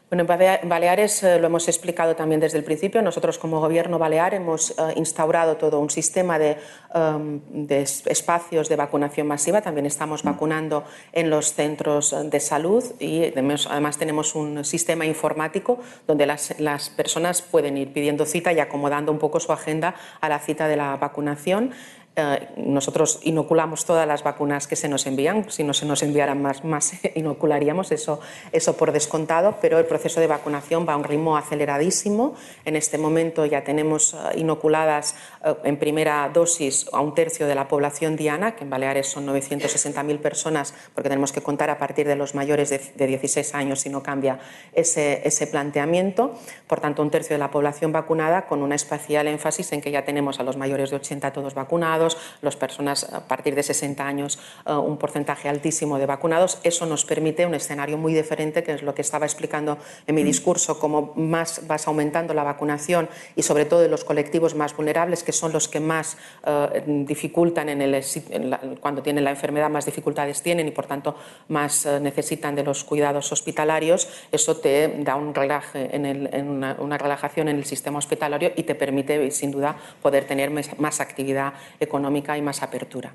Bueno, 0.10 0.26
en 0.28 0.70
Baleares 0.70 1.22
eh, 1.22 1.40
lo 1.40 1.46
hemos 1.46 1.68
explicado 1.68 2.16
también 2.16 2.42
desde 2.42 2.58
el 2.58 2.64
principio. 2.64 3.00
Nosotros, 3.04 3.38
como 3.38 3.60
Gobierno 3.60 4.00
balear, 4.00 4.34
hemos 4.34 4.72
eh, 4.72 4.94
instaurado 4.96 5.58
todo 5.58 5.80
un 5.80 5.92
sistema 5.92 6.40
de, 6.40 6.58
em, 6.96 7.40
espacios 7.70 8.70
de 8.70 8.76
vacunación 8.76 9.28
masiva. 9.28 9.62
También 9.62 9.86
estamos 9.86 10.24
vacunando 10.24 10.84
en 11.14 11.30
los 11.30 11.54
centros 11.54 12.16
de 12.28 12.40
salud 12.40 12.84
y 13.00 13.26
además 13.26 13.98
tenemos 14.00 14.34
un 14.34 14.66
sistema 14.66 15.06
informático 15.06 15.78
donde 16.08 16.26
las 16.26 16.90
personas 16.90 17.44
pueden 17.44 17.78
ir 17.78 17.94
pidiendo 17.94 18.26
cita 18.26 18.52
y 18.52 18.60
acomodando 18.60 19.12
un 19.12 19.20
poco 19.20 19.40
su 19.40 19.52
agenda 19.52 19.94
a 20.22 20.28
la 20.28 20.40
cita 20.40 20.68
de 20.68 20.76
la 20.76 20.98
vacunación. 20.98 21.72
Eh, 22.20 22.48
nosotros 22.58 23.20
inoculamos 23.24 23.86
todas 23.86 24.08
las 24.08 24.24
vacunas 24.24 24.68
que 24.68 24.76
se 24.76 24.90
nos 24.90 25.06
envían. 25.08 25.50
Si 25.50 25.64
no 25.64 25.74
se 25.74 25.86
nos 25.86 26.04
enviaran 26.04 26.42
más, 26.42 26.64
más 26.64 26.94
inocularíamos, 27.16 27.92
eso, 27.92 28.20
eso 28.52 28.76
por 28.76 28.92
descontado, 28.92 29.56
pero 29.62 29.80
el 29.80 29.86
proceso 29.86 30.20
de 30.20 30.28
vacunación 30.28 30.86
va 30.88 30.94
a 30.94 30.98
un 30.98 31.04
ritmo 31.04 31.38
aceleradísimo. 31.38 32.36
En 32.66 32.76
este 32.76 32.98
momento 32.98 33.46
ya 33.46 33.64
tenemos 33.64 34.14
eh, 34.14 34.40
inoculadas 34.40 35.16
eh, 35.44 35.56
en 35.64 35.78
primera 35.78 36.30
dosis 36.34 36.88
a 36.92 37.00
un 37.00 37.16
tercio 37.16 37.48
de 37.48 37.56
la 37.56 37.68
población 37.68 38.16
diana, 38.16 38.56
que 38.56 38.64
en 38.64 38.70
Baleares 38.70 39.08
son 39.08 39.26
960.000 39.28 40.20
personas, 40.20 40.74
porque 40.94 41.10
tenemos 41.10 41.32
que 41.32 41.42
contar 41.42 41.70
a 41.70 41.78
partir 41.78 42.08
de 42.08 42.16
los 42.16 42.36
mayores 42.36 42.70
de, 42.70 42.82
de 42.96 43.08
16 43.08 43.56
años 43.56 43.82
si 43.82 43.90
no 43.90 44.04
cambia 44.04 44.40
ese, 44.74 45.22
ese 45.26 45.48
planteamiento. 45.48 46.34
Por 46.68 46.82
tanto, 46.82 47.02
un 47.02 47.12
tercio 47.12 47.34
de 47.36 47.40
la 47.40 47.52
población 47.52 47.92
vacunada 47.92 48.46
con 48.46 48.62
una 48.62 48.76
especial 48.76 49.28
énfasis 49.28 49.72
en 49.72 49.82
que 49.82 49.92
ya 49.92 50.04
tenemos 50.04 50.40
a 50.40 50.44
los 50.44 50.58
mayores 50.58 50.90
de 50.90 50.98
80 50.98 51.32
todos 51.32 51.54
vacunados 51.54 52.09
las 52.42 52.56
personas 52.56 53.04
a 53.12 53.28
partir 53.28 53.56
de 53.56 53.64
60 53.64 54.06
años, 54.06 54.40
eh, 54.66 54.74
un 54.74 54.98
porcentaje 54.98 55.50
altísimo 55.50 55.98
de 55.98 56.06
vacunados. 56.06 56.60
Eso 56.64 56.86
nos 56.86 57.06
permite 57.06 57.46
un 57.46 57.56
escenario 57.56 57.98
muy 57.98 58.14
diferente, 58.14 58.64
que 58.64 58.74
es 58.74 58.84
lo 58.84 58.96
que 58.96 59.02
estaba 59.02 59.26
explicando 59.26 59.78
en 60.08 60.16
mi 60.16 60.24
mm. 60.24 60.26
discurso, 60.26 60.80
como 60.80 61.14
más 61.16 61.68
vas 61.68 61.88
aumentando 61.88 62.34
la 62.34 62.44
vacunación 62.44 63.10
y 63.36 63.44
sobre 63.44 63.66
todo 63.66 63.82
de 63.82 63.90
los 63.90 64.04
colectivos 64.04 64.56
más 64.56 64.76
vulnerables, 64.76 65.24
que 65.24 65.32
son 65.32 65.52
los 65.52 65.68
que 65.68 65.80
más 65.80 66.18
eh, 66.46 66.84
dificultan 67.06 67.70
en 67.70 67.82
el, 67.82 68.78
cuando 68.80 69.02
tienen 69.02 69.24
la 69.24 69.32
enfermedad, 69.32 69.70
más 69.70 69.86
dificultades 69.86 70.42
tienen 70.42 70.68
y 70.68 70.72
por 70.72 70.86
tanto 70.86 71.16
más 71.48 71.86
eh, 71.86 72.00
necesitan 72.00 72.56
de 72.56 72.64
los 72.64 72.84
cuidados 72.84 73.32
hospitalarios, 73.32 74.08
eso 74.32 74.58
te 74.58 74.96
da 75.00 75.16
un 75.16 75.34
relaje 75.34 75.96
en, 75.96 76.50
una, 76.50 76.76
una, 76.80 76.98
relajación 76.98 77.50
en 77.50 77.58
el 77.58 77.66
sistema 77.66 78.00
hospitalario 78.00 78.52
y 78.56 78.64
te 78.64 78.76
permite, 78.76 79.32
sin 79.32 79.52
duda, 79.52 79.76
poder 80.02 80.26
tener 80.26 80.50
más 80.50 81.00
actividad 81.00 81.54
económica 81.80 81.89
económica 81.90 82.38
y 82.38 82.42
más 82.42 82.62
apertura. 82.62 83.12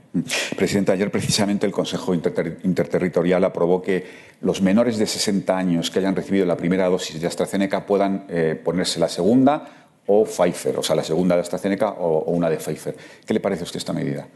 Presidenta, 0.56 0.92
ayer 0.92 1.10
precisamente 1.10 1.64
el 1.64 1.72
Consejo 1.72 2.12
Interterritorial 2.12 3.44
aprobó 3.44 3.80
que 3.80 4.04
los 4.40 4.60
menores 4.60 4.98
de 4.98 5.06
60 5.06 5.56
años 5.56 5.90
que 5.90 6.00
hayan 6.00 6.16
recibido 6.16 6.44
la 6.44 6.56
primera 6.56 6.88
dosis 6.88 7.20
de 7.20 7.26
AstraZeneca 7.28 7.86
puedan 7.86 8.26
eh, 8.28 8.60
ponerse 8.62 8.98
la 8.98 9.08
segunda 9.08 9.86
o 10.06 10.24
Pfizer, 10.24 10.76
o 10.76 10.82
sea, 10.82 10.96
la 10.96 11.04
segunda 11.04 11.36
de 11.36 11.42
AstraZeneca 11.42 11.90
o, 11.90 12.18
o 12.18 12.30
una 12.32 12.50
de 12.50 12.56
Pfizer. 12.56 12.96
¿Qué 13.24 13.32
le 13.32 13.40
parece 13.40 13.62
a 13.62 13.64
usted 13.64 13.78
esta 13.78 13.92
medida? 13.92 14.26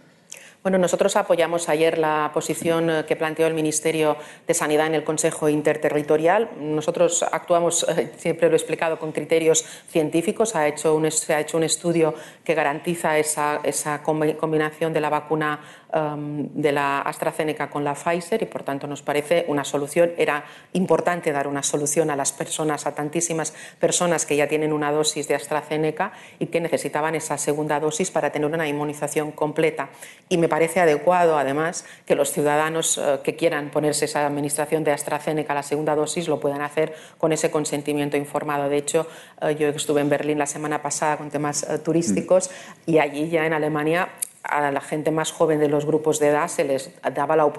Bueno, 0.69 0.83
nosotros 0.83 1.17
apoyamos 1.17 1.71
ayer 1.71 1.97
la 1.97 2.31
posición 2.35 2.91
eh, 2.91 3.05
que 3.09 3.17
planteó 3.17 3.47
el 3.47 3.55
Ministerio 3.55 4.19
de 4.47 4.53
Sanidad 4.53 4.87
en 4.87 4.97
el 4.97 5.03
Consejo 5.03 5.49
Interterritorial. 5.49 6.51
Nosotros 6.61 7.23
actuamos, 7.23 7.87
eh, 7.89 8.13
siempre 8.19 8.49
lo 8.49 8.53
he 8.53 8.59
explicado, 8.59 8.99
con 8.99 9.13
criterios 9.13 9.65
científicos. 9.89 10.55
Ha 10.55 10.69
hecho 10.69 11.01
se 11.11 11.33
ha 11.33 11.41
hecho 11.41 11.57
un 11.57 11.65
estudio 11.65 12.15
que 12.45 12.53
garantiza 12.53 13.17
esa, 13.17 13.61
esa 13.65 14.03
combinación 14.03 14.93
de 14.93 15.01
la 15.01 15.09
vacuna 15.09 15.59
um, 15.93 16.49
de 16.55 16.73
la 16.73 17.01
AstraZeneca 17.01 17.71
con 17.71 17.85
la 17.85 17.95
Pfizer 17.95 18.43
y, 18.43 18.47
por 18.47 18.63
tanto, 18.63 18.87
nos 18.87 19.03
parece 19.03 19.45
una 19.49 19.65
solución. 19.65 20.13
Era 20.17 20.45
importante 20.73 21.33
dar 21.33 21.49
una 21.49 21.63
solución 21.63 22.11
a 22.11 22.17
las 22.17 22.33
personas, 22.33 22.87
a 22.87 22.95
tantísimas 22.95 23.53
personas 23.79 24.27
que 24.27 24.37
ya 24.37 24.49
tienen 24.49 24.73
una 24.73 24.93
dosis 24.93 25.29
de 25.29 25.35
AstraZeneca 25.35 26.13
y 26.39 26.47
que 26.47 26.61
necesitaban 26.61 27.15
esa 27.15 27.39
segunda 27.39 27.81
dosis 27.81 28.11
para 28.11 28.31
tener 28.31 28.51
una 28.51 28.69
inmunización 28.69 29.33
completa. 29.33 29.91
Y 30.29 30.39
me 30.39 30.49
parece 30.49 30.81
adecuado, 30.81 31.39
además, 31.39 31.85
que 32.07 32.15
los 32.15 32.33
ciudadanos 32.33 32.99
eh, 32.99 33.21
que 33.23 33.37
quieran 33.37 33.71
ponerse 33.71 34.05
esa 34.05 34.27
administración 34.27 34.85
de 34.85 34.93
AstraZeneca, 34.93 35.55
la 35.55 35.63
segunda 35.63 35.95
dosis, 35.95 36.29
lo 36.29 36.41
puedan 36.41 36.63
hacer 36.63 36.95
con 37.19 37.33
ese 37.33 37.51
consentimiento 37.51 38.17
informado. 38.17 38.69
De 38.69 38.77
hecho, 38.77 39.07
eh, 39.41 39.57
yo 39.57 39.69
estuve 39.69 40.01
en 40.01 40.09
Berlín 40.09 40.39
la 40.39 40.47
semana 40.47 40.83
pasada 40.83 41.17
con 41.17 41.31
temas 41.31 41.63
eh, 41.63 41.79
turísticos 41.79 42.51
y 42.87 42.99
allí 42.99 43.29
ya 43.29 43.47
en 43.47 43.53
Alemania 43.53 44.09
a 44.49 44.71
la 44.73 44.81
gente 44.81 45.11
más 45.11 45.31
joven 45.31 45.61
de 45.61 45.69
los 45.69 45.85
grupos 45.85 46.19
de 46.19 46.29
edad 46.29 46.49
se 46.49 46.65
les 46.65 46.91
daba 47.15 47.37
la, 47.37 47.53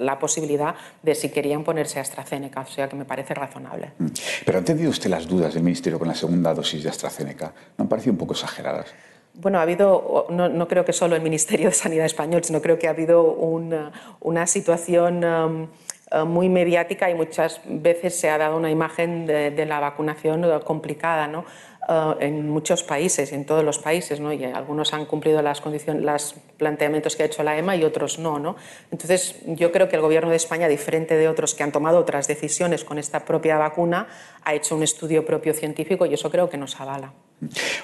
la, 0.00 0.18
posibilidad 0.18 0.74
de 1.02 1.14
si 1.14 1.30
querían 1.30 1.62
ponerse 1.62 2.00
AstraZeneca, 2.00 2.60
o 2.60 2.66
sea 2.66 2.88
que 2.88 2.96
me 2.96 3.04
parece 3.04 3.32
razonable. 3.32 3.92
Mm. 3.98 4.06
Pero 4.44 4.58
¿ha 4.58 4.60
entendido 4.60 4.90
usted 4.90 5.08
las 5.08 5.26
dudas 5.26 5.54
del 5.54 5.62
Ministerio 5.62 5.98
con 5.98 6.08
la 6.08 6.14
segunda 6.14 6.52
dosis 6.52 6.82
de 6.82 6.90
AstraZeneca? 6.90 7.54
¿No 7.78 7.84
han 7.84 7.88
parecido 7.88 8.12
un 8.12 8.18
poco 8.18 8.34
exageradas? 8.34 8.92
Bueno, 9.34 9.58
ha 9.58 9.62
habido, 9.62 10.26
no, 10.28 10.68
creo 10.68 10.84
que 10.84 10.92
solo 10.92 11.16
el 11.16 11.22
Ministerio 11.22 11.68
de 11.68 11.74
Sanidad 11.74 12.04
español, 12.04 12.44
sino 12.44 12.60
creo 12.60 12.78
que 12.78 12.86
ha 12.86 12.90
habido 12.90 13.22
una, 13.22 14.46
situación 14.46 15.24
um, 15.24 15.68
uh, 16.12 16.26
muy 16.26 16.50
mediática 16.50 17.08
y 17.08 17.14
muchas 17.14 17.60
veces 17.64 18.18
se 18.18 18.28
ha 18.28 18.36
dado 18.36 18.58
una 18.58 18.70
imagen 18.70 19.26
de, 19.26 19.64
la 19.64 19.80
vacunación 19.80 20.44
complicada, 20.64 21.28
¿no? 21.28 21.46
Uh, 21.88 22.14
en 22.20 22.48
muchos 22.48 22.84
países, 22.84 23.32
en 23.32 23.44
todos 23.44 23.64
los 23.64 23.80
países, 23.80 24.20
¿no? 24.20 24.32
y 24.32 24.44
algunos 24.44 24.94
han 24.94 25.04
cumplido 25.04 25.42
las 25.42 25.60
condiciones, 25.60 26.04
los 26.04 26.36
planteamientos 26.56 27.16
que 27.16 27.24
ha 27.24 27.26
hecho 27.26 27.42
la 27.42 27.58
EMA 27.58 27.74
y 27.74 27.82
otros 27.82 28.20
no, 28.20 28.38
no. 28.38 28.54
Entonces, 28.92 29.34
yo 29.46 29.72
creo 29.72 29.88
que 29.88 29.96
el 29.96 30.02
Gobierno 30.02 30.30
de 30.30 30.36
España, 30.36 30.68
diferente 30.68 31.16
de 31.16 31.26
otros 31.26 31.56
que 31.56 31.64
han 31.64 31.72
tomado 31.72 31.98
otras 31.98 32.28
decisiones 32.28 32.84
con 32.84 32.98
esta 32.98 33.24
propia 33.24 33.58
vacuna, 33.58 34.06
ha 34.44 34.54
hecho 34.54 34.76
un 34.76 34.84
estudio 34.84 35.26
propio 35.26 35.54
científico 35.54 36.06
y 36.06 36.14
eso 36.14 36.30
creo 36.30 36.48
que 36.48 36.56
nos 36.56 36.80
avala. 36.80 37.14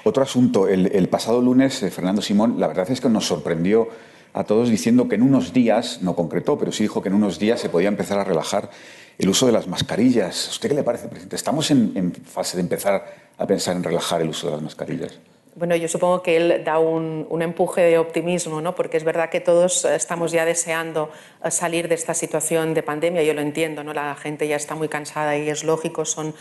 Otro 0.05 0.23
asunto, 0.23 0.69
el, 0.69 1.09
pasado 1.09 1.41
lunes, 1.41 1.83
eh, 1.83 1.91
Fernando 1.91 2.21
Simón, 2.21 2.55
la 2.57 2.67
verdad 2.67 2.89
es 2.89 3.01
que 3.01 3.09
nos 3.09 3.27
sorprendió 3.27 3.89
a 4.31 4.45
todos 4.45 4.69
diciendo 4.69 5.09
que 5.09 5.15
en 5.15 5.23
unos 5.23 5.51
días, 5.51 6.01
no 6.01 6.15
concretó, 6.15 6.57
pero 6.57 6.71
sí 6.71 6.83
dijo 6.83 7.01
que 7.01 7.09
en 7.09 7.15
unos 7.15 7.37
días 7.37 7.59
se 7.59 7.67
podía 7.67 7.89
empezar 7.89 8.17
a 8.17 8.23
relajar 8.23 8.69
el 9.17 9.27
uso 9.27 9.45
de 9.45 9.51
las 9.51 9.67
mascarillas. 9.67 10.47
¿A 10.47 10.51
usted 10.51 10.69
qué 10.69 10.75
le 10.75 10.83
parece, 10.83 11.09
presidente? 11.09 11.35
¿Estamos 11.35 11.69
en 11.69 12.13
fase 12.13 12.55
de 12.55 12.61
empezar 12.61 13.28
a 13.39 13.47
pensar 13.47 13.75
en 13.75 13.83
relajar 13.83 14.21
el 14.21 14.29
uso 14.29 14.47
de 14.47 14.53
las 14.53 14.61
mascarillas? 14.61 15.17
Bueno, 15.59 15.75
yo 15.75 15.89
supongo 15.89 16.23
que 16.23 16.37
él 16.37 16.61
da 16.63 16.79
un, 16.79 17.27
empuje 17.41 17.81
de 17.81 17.97
optimismo, 17.97 18.61
¿no? 18.61 18.75
porque 18.75 18.95
es 18.95 19.03
verdad 19.03 19.29
que 19.29 19.41
todos 19.41 19.83
estamos 19.83 20.31
ya 20.31 20.45
deseando 20.45 21.11
eh, 21.43 21.51
salir 21.51 21.89
de 21.89 21.95
esta 21.95 22.13
situación 22.13 22.73
de 22.73 22.81
pandemia, 22.81 23.23
yo 23.23 23.33
lo 23.33 23.41
entiendo, 23.41 23.83
¿no? 23.83 23.93
la 23.93 24.15
gente 24.15 24.47
ya 24.47 24.55
está 24.55 24.75
muy 24.75 24.87
cansada 24.87 25.35
y 25.37 25.49
es 25.49 25.65
lógico, 25.65 26.05
son 26.05 26.33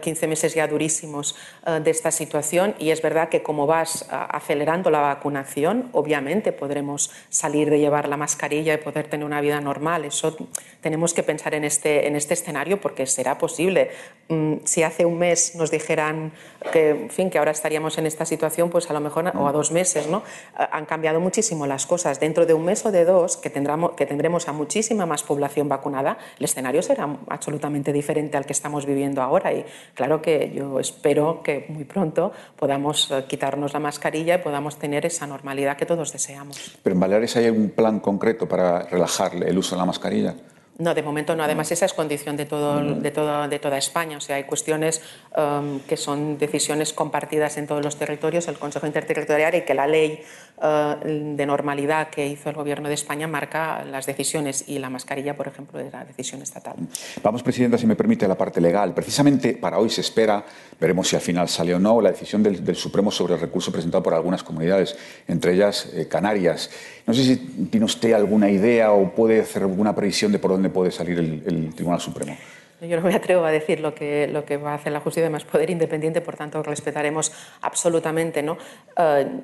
15 0.00 0.24
eh, 0.24 0.28
meses 0.28 0.54
ya 0.54 0.66
durísimos 0.66 1.36
eh, 1.64 1.78
de 1.84 1.90
esta 1.92 2.10
situación 2.10 2.74
y 2.80 2.90
es 2.90 3.00
verdad 3.00 3.28
que 3.28 3.44
como 3.44 3.68
vas 3.68 4.06
acelerando 4.10 4.90
la 4.90 4.98
vacunación, 4.98 5.90
obviamente 5.92 6.50
podremos 6.50 7.12
salir 7.28 7.70
de 7.70 7.78
llevar 7.78 8.08
la 8.08 8.16
mascarilla 8.16 8.74
y 8.74 8.78
poder 8.78 9.06
tener 9.06 9.24
una 9.24 9.40
vida 9.40 9.60
normal. 9.60 10.04
Eso 10.04 10.36
tenemos 10.80 11.14
que 11.14 11.22
pensar 11.22 11.54
en 11.54 11.62
este, 11.62 12.08
en 12.08 12.16
este 12.16 12.34
escenario 12.34 12.80
porque 12.80 13.06
será 13.06 13.38
posible. 13.38 13.90
Mm, 14.28 14.56
si 14.64 14.82
hace 14.82 15.04
un 15.04 15.18
mes 15.18 15.54
nos 15.54 15.70
dijeran 15.70 16.32
que, 16.72 16.90
en 16.90 17.10
fin, 17.10 17.30
que 17.30 17.38
ahora 17.38 17.52
estaríamos 17.52 17.98
en 17.98 18.06
esta 18.06 18.24
situación, 18.24 18.63
pues 18.70 18.90
a 18.90 18.92
lo 18.92 19.00
mejor, 19.00 19.32
o 19.36 19.48
a 19.48 19.52
dos 19.52 19.70
meses, 19.70 20.08
¿no? 20.08 20.22
Han 20.54 20.86
cambiado 20.86 21.20
muchísimo 21.20 21.66
las 21.66 21.86
cosas. 21.86 22.20
Dentro 22.20 22.46
de 22.46 22.54
un 22.54 22.64
mes 22.64 22.84
o 22.86 22.92
de 22.92 23.04
dos, 23.04 23.36
que, 23.36 23.50
tendremos, 23.50 23.92
que 23.92 24.06
tendremos 24.06 24.48
a 24.48 24.52
muchísima 24.52 25.06
más 25.06 25.22
población 25.22 25.68
vacunada, 25.68 26.18
el 26.38 26.44
escenario 26.44 26.82
será 26.82 27.08
absolutamente 27.28 27.92
diferente 27.92 28.36
al 28.36 28.46
que 28.46 28.52
estamos 28.52 28.86
viviendo 28.86 29.22
ahora. 29.22 29.52
Y 29.52 29.64
claro 29.94 30.22
que 30.22 30.52
yo 30.54 30.80
espero 30.80 31.42
que 31.42 31.66
muy 31.68 31.84
pronto 31.84 32.32
podamos 32.56 33.10
eh, 33.10 33.24
quitarnos 33.28 33.72
la 33.72 33.80
mascarilla 33.80 34.36
y 34.36 34.38
podamos 34.38 34.78
tener 34.78 35.06
esa 35.06 35.26
normalidad 35.26 35.76
que 35.76 35.86
todos 35.86 36.12
deseamos. 36.12 36.78
Pero 36.82 36.94
en 36.94 37.00
Baleares 37.00 37.36
hay 37.36 37.48
un 37.48 37.70
plan 37.70 38.00
concreto 38.00 38.48
para 38.48 38.82
relajar 38.82 39.34
el 39.34 39.58
uso 39.58 39.74
de 39.74 39.80
la 39.80 39.86
mascarilla. 39.86 40.34
No, 40.76 40.92
de 40.92 41.02
momento 41.02 41.36
no. 41.36 41.44
Además, 41.44 41.70
esa 41.70 41.86
es 41.86 41.92
condición 41.92 42.36
de, 42.36 42.46
todo, 42.46 42.82
de, 42.82 43.10
todo, 43.12 43.46
de 43.46 43.58
toda 43.60 43.78
España. 43.78 44.16
O 44.16 44.20
sea, 44.20 44.36
hay 44.36 44.44
cuestiones 44.44 45.02
um, 45.36 45.78
que 45.80 45.96
son 45.96 46.36
decisiones 46.36 46.92
compartidas 46.92 47.56
en 47.58 47.68
todos 47.68 47.84
los 47.84 47.96
territorios, 47.96 48.48
el 48.48 48.58
Consejo 48.58 48.86
Interterritorial, 48.86 49.54
y 49.54 49.62
que 49.62 49.72
la 49.72 49.86
ley 49.86 50.20
uh, 50.56 50.96
de 51.04 51.46
normalidad 51.46 52.08
que 52.08 52.26
hizo 52.26 52.50
el 52.50 52.56
Gobierno 52.56 52.88
de 52.88 52.94
España 52.94 53.28
marca 53.28 53.84
las 53.84 54.06
decisiones. 54.06 54.64
Y 54.66 54.80
la 54.80 54.90
mascarilla, 54.90 55.36
por 55.36 55.46
ejemplo, 55.46 55.78
es 55.78 55.92
la 55.92 56.04
decisión 56.04 56.42
estatal. 56.42 56.74
Vamos, 57.22 57.44
Presidenta, 57.44 57.78
si 57.78 57.86
me 57.86 57.94
permite, 57.94 58.24
a 58.24 58.28
la 58.28 58.36
parte 58.36 58.60
legal. 58.60 58.94
Precisamente 58.94 59.54
para 59.54 59.78
hoy 59.78 59.90
se 59.90 60.00
espera, 60.00 60.44
veremos 60.80 61.06
si 61.06 61.14
al 61.14 61.22
final 61.22 61.48
sale 61.48 61.72
o 61.74 61.78
no, 61.78 62.00
la 62.00 62.10
decisión 62.10 62.42
del, 62.42 62.64
del 62.64 62.76
Supremo 62.76 63.12
sobre 63.12 63.34
el 63.34 63.40
recurso 63.40 63.70
presentado 63.70 64.02
por 64.02 64.14
algunas 64.14 64.42
comunidades, 64.42 64.96
entre 65.28 65.54
ellas 65.54 65.88
eh, 65.94 66.08
Canarias. 66.08 66.70
No 67.06 67.12
sé 67.12 67.22
si 67.22 67.36
tiene 67.70 67.84
usted 67.84 68.12
alguna 68.14 68.50
idea 68.50 68.92
o 68.92 69.10
puede 69.10 69.42
hacer 69.42 69.62
alguna 69.62 69.94
previsión 69.94 70.32
de 70.32 70.38
por 70.38 70.50
dónde 70.50 70.63
puede 70.70 70.90
salir 70.90 71.18
el, 71.18 71.74
Tribunal 71.74 72.00
Supremo. 72.00 72.36
Yo 72.80 73.00
no 73.00 73.08
me 73.08 73.14
atrevo 73.14 73.44
a 73.44 73.50
decir 73.50 73.80
lo 73.80 73.94
que, 73.94 74.26
lo 74.26 74.44
que 74.44 74.56
va 74.56 74.72
a 74.72 74.74
hacer 74.74 74.92
la 74.92 75.00
justicia 75.00 75.24
de 75.24 75.30
más 75.30 75.44
poder 75.44 75.70
independiente, 75.70 76.20
por 76.20 76.36
tanto 76.36 76.62
respetaremos 76.62 77.32
absolutamente. 77.62 78.42
¿no? 78.42 78.58
Uh, 78.96 79.40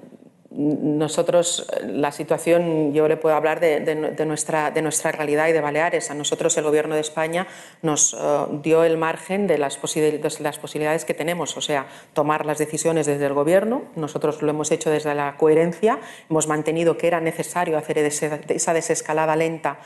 nosotros, 0.50 1.70
la 1.86 2.10
situación, 2.10 2.92
yo 2.92 3.06
le 3.06 3.16
puedo 3.16 3.36
hablar 3.36 3.60
de, 3.60 4.26
nuestra, 4.26 4.70
realidad 5.12 5.48
y 5.48 5.52
de 5.52 5.60
Baleares. 5.60 6.10
A 6.10 6.14
nosotros 6.14 6.56
el 6.58 6.64
Gobierno 6.64 6.96
de 6.96 7.02
España 7.02 7.46
nos 7.82 8.14
uh, 8.14 8.60
dio 8.60 8.82
el 8.82 8.96
margen 8.96 9.46
de 9.46 9.58
las, 9.58 9.80
de 9.80 10.40
las, 10.40 10.58
posibilidades 10.58 11.04
que 11.04 11.14
tenemos, 11.14 11.56
o 11.56 11.60
sea, 11.60 11.86
tomar 12.14 12.46
las 12.46 12.58
decisiones 12.58 13.06
desde 13.06 13.26
el 13.26 13.32
Gobierno. 13.32 13.84
Nosotros 13.94 14.42
lo 14.42 14.50
hemos 14.50 14.72
hecho 14.72 14.90
desde 14.90 15.14
la 15.14 15.36
coherencia, 15.36 16.00
hemos 16.28 16.48
mantenido 16.48 16.98
que 16.98 17.06
era 17.06 17.20
necesario 17.20 17.78
hacer 17.78 17.98
esa 17.98 18.74
desescalada 18.74 19.36
lenta 19.36 19.78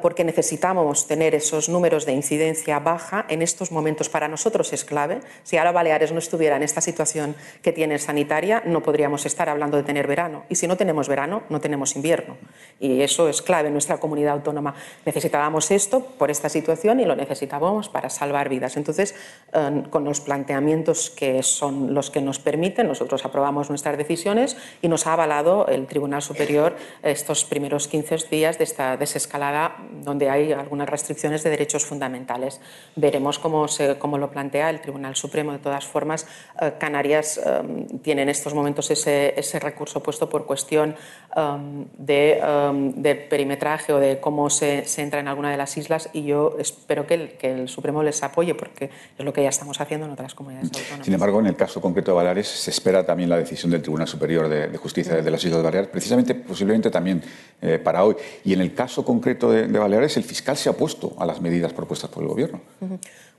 porque 0.00 0.24
necesitamos 0.24 1.06
tener 1.06 1.34
esos 1.34 1.68
números 1.68 2.06
de 2.06 2.12
incidencia 2.12 2.78
baja 2.78 3.26
en 3.28 3.42
estos 3.42 3.72
momentos. 3.72 4.08
Para 4.08 4.28
nosotros 4.28 4.72
es 4.72 4.84
clave. 4.84 5.20
Si 5.42 5.56
ahora 5.56 5.72
Baleares 5.72 6.12
no 6.12 6.18
estuviera 6.18 6.56
en 6.56 6.62
esta 6.62 6.80
situación 6.80 7.34
que 7.62 7.72
tiene 7.72 7.98
sanitaria, 7.98 8.62
no 8.64 8.82
podríamos 8.82 9.26
estar 9.26 9.48
hablando 9.48 9.76
de 9.76 9.82
tener 9.82 10.06
verano. 10.06 10.44
Y 10.48 10.54
si 10.54 10.66
no 10.66 10.76
tenemos 10.76 11.08
verano, 11.08 11.42
no 11.48 11.60
tenemos 11.60 11.96
invierno. 11.96 12.36
Y 12.78 13.02
eso 13.02 13.28
es 13.28 13.42
clave 13.42 13.68
en 13.68 13.74
nuestra 13.74 13.98
comunidad 13.98 14.34
autónoma. 14.34 14.74
Necesitábamos 15.04 15.70
esto 15.70 16.00
por 16.18 16.30
esta 16.30 16.48
situación 16.48 17.00
y 17.00 17.04
lo 17.04 17.16
necesitábamos 17.16 17.88
para 17.88 18.08
salvar 18.08 18.48
vidas. 18.48 18.76
Entonces, 18.76 19.14
eh, 19.52 19.82
con 19.90 20.04
los 20.04 20.20
planteamientos 20.20 21.10
que 21.10 21.42
son 21.42 21.92
los 21.94 22.10
que 22.10 22.20
nos 22.20 22.38
permiten, 22.38 22.86
nosotros 22.86 23.24
aprobamos 23.24 23.68
nuestras 23.68 23.98
decisiones 23.98 24.56
y 24.80 24.88
nos 24.88 25.06
ha 25.06 25.14
avalado 25.14 25.66
el 25.66 25.86
Tribunal 25.86 26.22
Superior 26.22 26.76
estos 27.02 27.44
primeros 27.44 27.88
15 27.88 28.12
días 28.30 28.58
de 28.58 28.64
esta 28.64 28.96
desescalada 28.96 29.71
donde 30.02 30.30
hay 30.30 30.52
algunas 30.52 30.88
restricciones 30.88 31.42
de 31.42 31.50
derechos 31.50 31.84
fundamentales. 31.84 32.60
Veremos 32.96 33.38
cómo, 33.38 33.68
se, 33.68 33.98
cómo 33.98 34.18
lo 34.18 34.30
plantea 34.30 34.70
el 34.70 34.80
Tribunal 34.80 35.16
Supremo. 35.16 35.52
De 35.52 35.58
todas 35.58 35.86
formas, 35.86 36.26
eh, 36.60 36.72
Canarias 36.78 37.40
eh, 37.44 37.86
tiene 38.02 38.22
en 38.22 38.28
estos 38.28 38.54
momentos 38.54 38.90
ese, 38.90 39.38
ese 39.38 39.58
recurso 39.58 40.02
puesto 40.02 40.28
por 40.28 40.46
cuestión 40.46 40.94
um, 41.36 41.84
de, 41.98 42.40
um, 42.42 42.92
de, 42.92 43.14
perimetraje 43.14 43.92
o 43.92 43.98
de 43.98 44.20
cómo 44.20 44.50
se, 44.50 44.84
se, 44.86 45.02
entra 45.02 45.20
en 45.20 45.28
alguna 45.28 45.50
de 45.50 45.56
las 45.56 45.76
islas 45.76 46.10
y 46.12 46.24
yo 46.24 46.56
espero 46.58 47.06
que 47.06 47.14
el, 47.14 47.32
que 47.32 47.52
el, 47.52 47.68
Supremo 47.68 48.02
les 48.02 48.22
apoye 48.22 48.54
porque 48.54 48.90
es 49.16 49.24
lo 49.24 49.32
que 49.32 49.42
ya 49.42 49.48
estamos 49.48 49.80
haciendo 49.80 50.06
en 50.06 50.12
otras 50.12 50.34
comunidades 50.34 50.70
autónomas. 50.72 51.04
Sin 51.04 51.14
embargo, 51.14 51.40
en 51.40 51.46
el 51.46 51.56
caso 51.56 51.80
concreto 51.80 52.10
de 52.10 52.16
Baleares 52.16 52.48
se 52.48 52.70
espera 52.70 53.04
también 53.04 53.30
la 53.30 53.36
decisión 53.36 53.70
del 53.70 53.82
Tribunal 53.82 54.08
Superior 54.08 54.48
de, 54.48 54.68
de 54.68 54.78
Justicia 54.78 55.20
de 55.20 55.30
las 55.30 55.44
Islas 55.44 55.62
Baleares, 55.62 55.90
precisamente, 55.90 56.34
posiblemente 56.34 56.90
también 56.90 57.22
eh, 57.60 57.78
para 57.78 58.04
hoy. 58.04 58.16
Y 58.44 58.52
en 58.52 58.60
el 58.60 58.74
caso 58.74 59.04
concreto 59.04 59.50
de, 59.50 59.61
de, 59.66 59.78
Baleares, 59.78 60.16
el 60.16 60.24
fiscal 60.24 60.56
se 60.56 60.68
ha 60.68 60.72
opuesto 60.72 61.14
a 61.18 61.26
las 61.26 61.40
medidas 61.40 61.72
propuestas 61.72 62.10
por 62.10 62.22
el 62.22 62.28
Gobierno. 62.28 62.60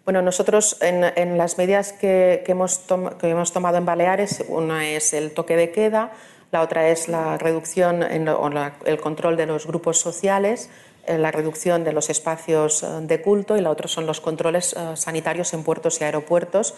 Bueno, 0.06 0.22
nosotros 0.22 0.78
en, 0.82 1.04
en 1.16 1.38
las 1.38 1.58
medidas 1.58 1.94
que, 1.94 2.44
hemos 2.48 2.82
que, 3.20 3.30
hemos 3.30 3.54
tomado 3.54 3.78
en 3.78 3.86
Baleares, 3.86 4.44
una 4.50 4.90
es 4.90 5.14
el 5.14 5.32
toque 5.32 5.56
de 5.56 5.72
queda, 5.72 6.12
la 6.52 6.62
otra 6.62 6.90
es 6.90 7.08
la 7.08 7.38
reducción 7.38 8.04
o 8.04 8.50
el 8.86 9.02
control 9.02 9.38
de 9.38 9.46
los 9.46 9.66
grupos 9.66 10.00
sociales, 10.00 10.70
eh, 11.06 11.18
la 11.18 11.32
reducción 11.32 11.84
de 11.84 11.92
los 11.92 12.10
espacios 12.10 12.82
eh, 12.82 12.88
de 13.02 13.22
culto 13.22 13.58
y 13.58 13.62
la 13.62 13.70
otra 13.70 13.90
son 13.90 14.06
los 14.06 14.22
controles 14.22 14.74
eh, 14.74 14.96
sanitarios 14.96 15.54
en 15.54 15.64
puertos 15.64 16.00
y 16.00 16.06
aeropuertos. 16.06 16.76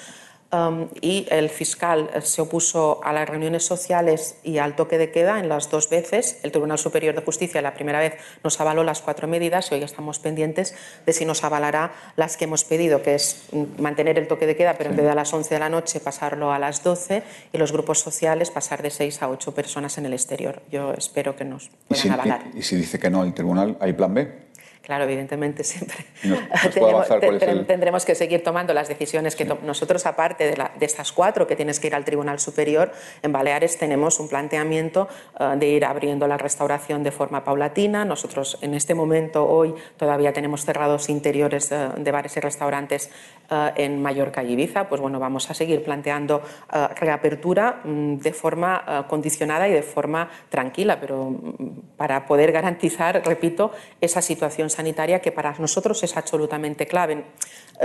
Um, 0.52 0.88
y 1.02 1.26
el 1.32 1.50
fiscal 1.50 2.10
se 2.22 2.42
opuso 2.42 3.02
a 3.04 3.12
las 3.12 3.28
reuniones 3.28 3.66
sociales 3.66 4.38
y 4.44 4.60
al 4.60 4.76
toque 4.76 5.00
de 5.00 5.12
queda 5.12 5.40
en 5.40 5.50
las 5.50 5.72
dos 5.72 5.90
veces. 5.90 6.40
El 6.44 6.52
Tribunal 6.52 6.78
Superior 6.78 7.16
de 7.16 7.22
Justicia 7.22 7.62
la 7.64 7.74
primera 7.74 8.00
vez 8.00 8.14
nos 8.44 8.62
avaló 8.62 8.84
las 8.84 9.02
cuatro 9.02 9.28
medidas 9.28 9.72
y 9.72 9.76
hoy 9.76 9.84
estamos 9.84 10.20
pendientes 10.20 10.76
de 11.06 11.14
si 11.14 11.26
nos 11.26 11.44
avalará 11.44 11.94
las 12.16 12.38
que 12.38 12.46
hemos 12.46 12.64
pedido, 12.64 13.02
que 13.02 13.16
es 13.16 13.48
mantener 13.80 14.20
el 14.20 14.28
toque 14.28 14.46
de 14.46 14.56
queda, 14.56 14.76
pero 14.78 14.92
en 14.92 14.96
vez 14.96 15.06
de 15.06 15.12
a 15.12 15.16
las 15.16 15.34
11 15.34 15.54
de 15.54 15.60
la 15.60 15.70
noche 15.70 16.00
pasarlo 16.00 16.52
a 16.52 16.60
las 16.60 16.84
12 16.84 17.24
y 17.52 17.58
los 17.58 17.72
grupos 17.72 18.00
sociales 18.00 18.52
pasar 18.52 18.84
de 18.84 18.92
6 18.92 19.24
a 19.24 19.30
8 19.30 19.54
personas 19.56 19.98
en 19.98 20.06
el 20.06 20.14
exterior. 20.14 20.62
Yo 20.72 20.94
espero 20.94 21.36
que 21.36 21.44
nos 21.44 21.70
puedan 21.88 22.00
¿Y 22.00 22.02
si, 22.02 22.10
avalar. 22.10 22.44
Y, 22.54 22.60
y 22.60 22.62
si 22.62 22.76
dice 22.76 23.00
que 23.00 23.10
no 23.10 23.24
el 23.24 23.34
tribunal, 23.34 23.78
¿hay 23.80 23.94
plan 23.94 24.14
B? 24.14 24.46
Claro, 24.86 25.06
evidentemente 25.06 25.64
siempre 25.64 26.06
nos, 26.24 26.40
nos 26.48 26.74
tenemos, 26.74 27.10
el... 27.10 27.66
tendremos 27.66 28.06
que 28.06 28.14
seguir 28.14 28.44
tomando 28.44 28.72
las 28.72 28.88
decisiones 28.88 29.36
que 29.36 29.46
sí. 29.46 29.52
nosotros, 29.64 30.06
aparte 30.06 30.46
de, 30.46 30.58
la, 30.58 30.72
de, 30.78 30.86
estas 30.86 31.12
cuatro 31.12 31.48
que 31.48 31.56
tienes 31.56 31.80
que 31.80 31.88
ir 31.88 31.96
al 31.96 32.06
Tribunal 32.06 32.40
Superior, 32.40 32.92
en 33.24 33.32
Baleares 33.32 33.80
tenemos 33.80 34.20
un 34.20 34.30
planteamiento 34.30 35.08
uh, 35.40 35.58
de 35.58 35.68
ir 35.68 35.86
abriendo 35.86 36.28
la 36.28 36.38
restauración 36.38 37.02
de 37.02 37.12
forma 37.12 37.44
paulatina. 37.44 38.06
Nosotros 38.06 38.60
en 38.62 38.76
este 38.76 38.94
momento, 38.94 39.48
hoy, 39.48 39.74
todavía 39.98 40.34
tenemos 40.34 40.66
cerrados 40.66 41.10
interiores 41.10 41.72
uh, 41.72 42.00
de 42.00 42.12
bares 42.12 42.38
y 42.38 42.40
restaurantes 42.40 43.10
uh, 43.50 43.70
en 43.76 44.04
Mallorca 44.04 44.44
y 44.44 44.54
Ibiza. 44.54 44.88
Pues 44.88 45.02
bueno, 45.02 45.20
vamos 45.20 45.50
a 45.50 45.56
seguir 45.56 45.84
planteando 45.84 46.44
reapertura 46.96 47.82
um, 47.86 48.20
de 48.20 48.34
forma 48.34 49.06
condicionada 49.08 49.68
y 49.68 49.72
de 49.72 49.82
forma 49.82 50.30
tranquila, 50.50 51.00
pero 51.00 51.24
um, 51.24 51.82
para 51.98 52.28
poder 52.28 52.52
garantizar, 52.52 53.24
repito, 53.26 53.72
esa 54.00 54.22
situación 54.22 54.70
sanitaria 54.76 55.22
que 55.22 55.32
para 55.32 55.56
nosotros 55.58 56.04
es 56.04 56.16
absolutamente 56.18 56.86
clave. 56.86 57.24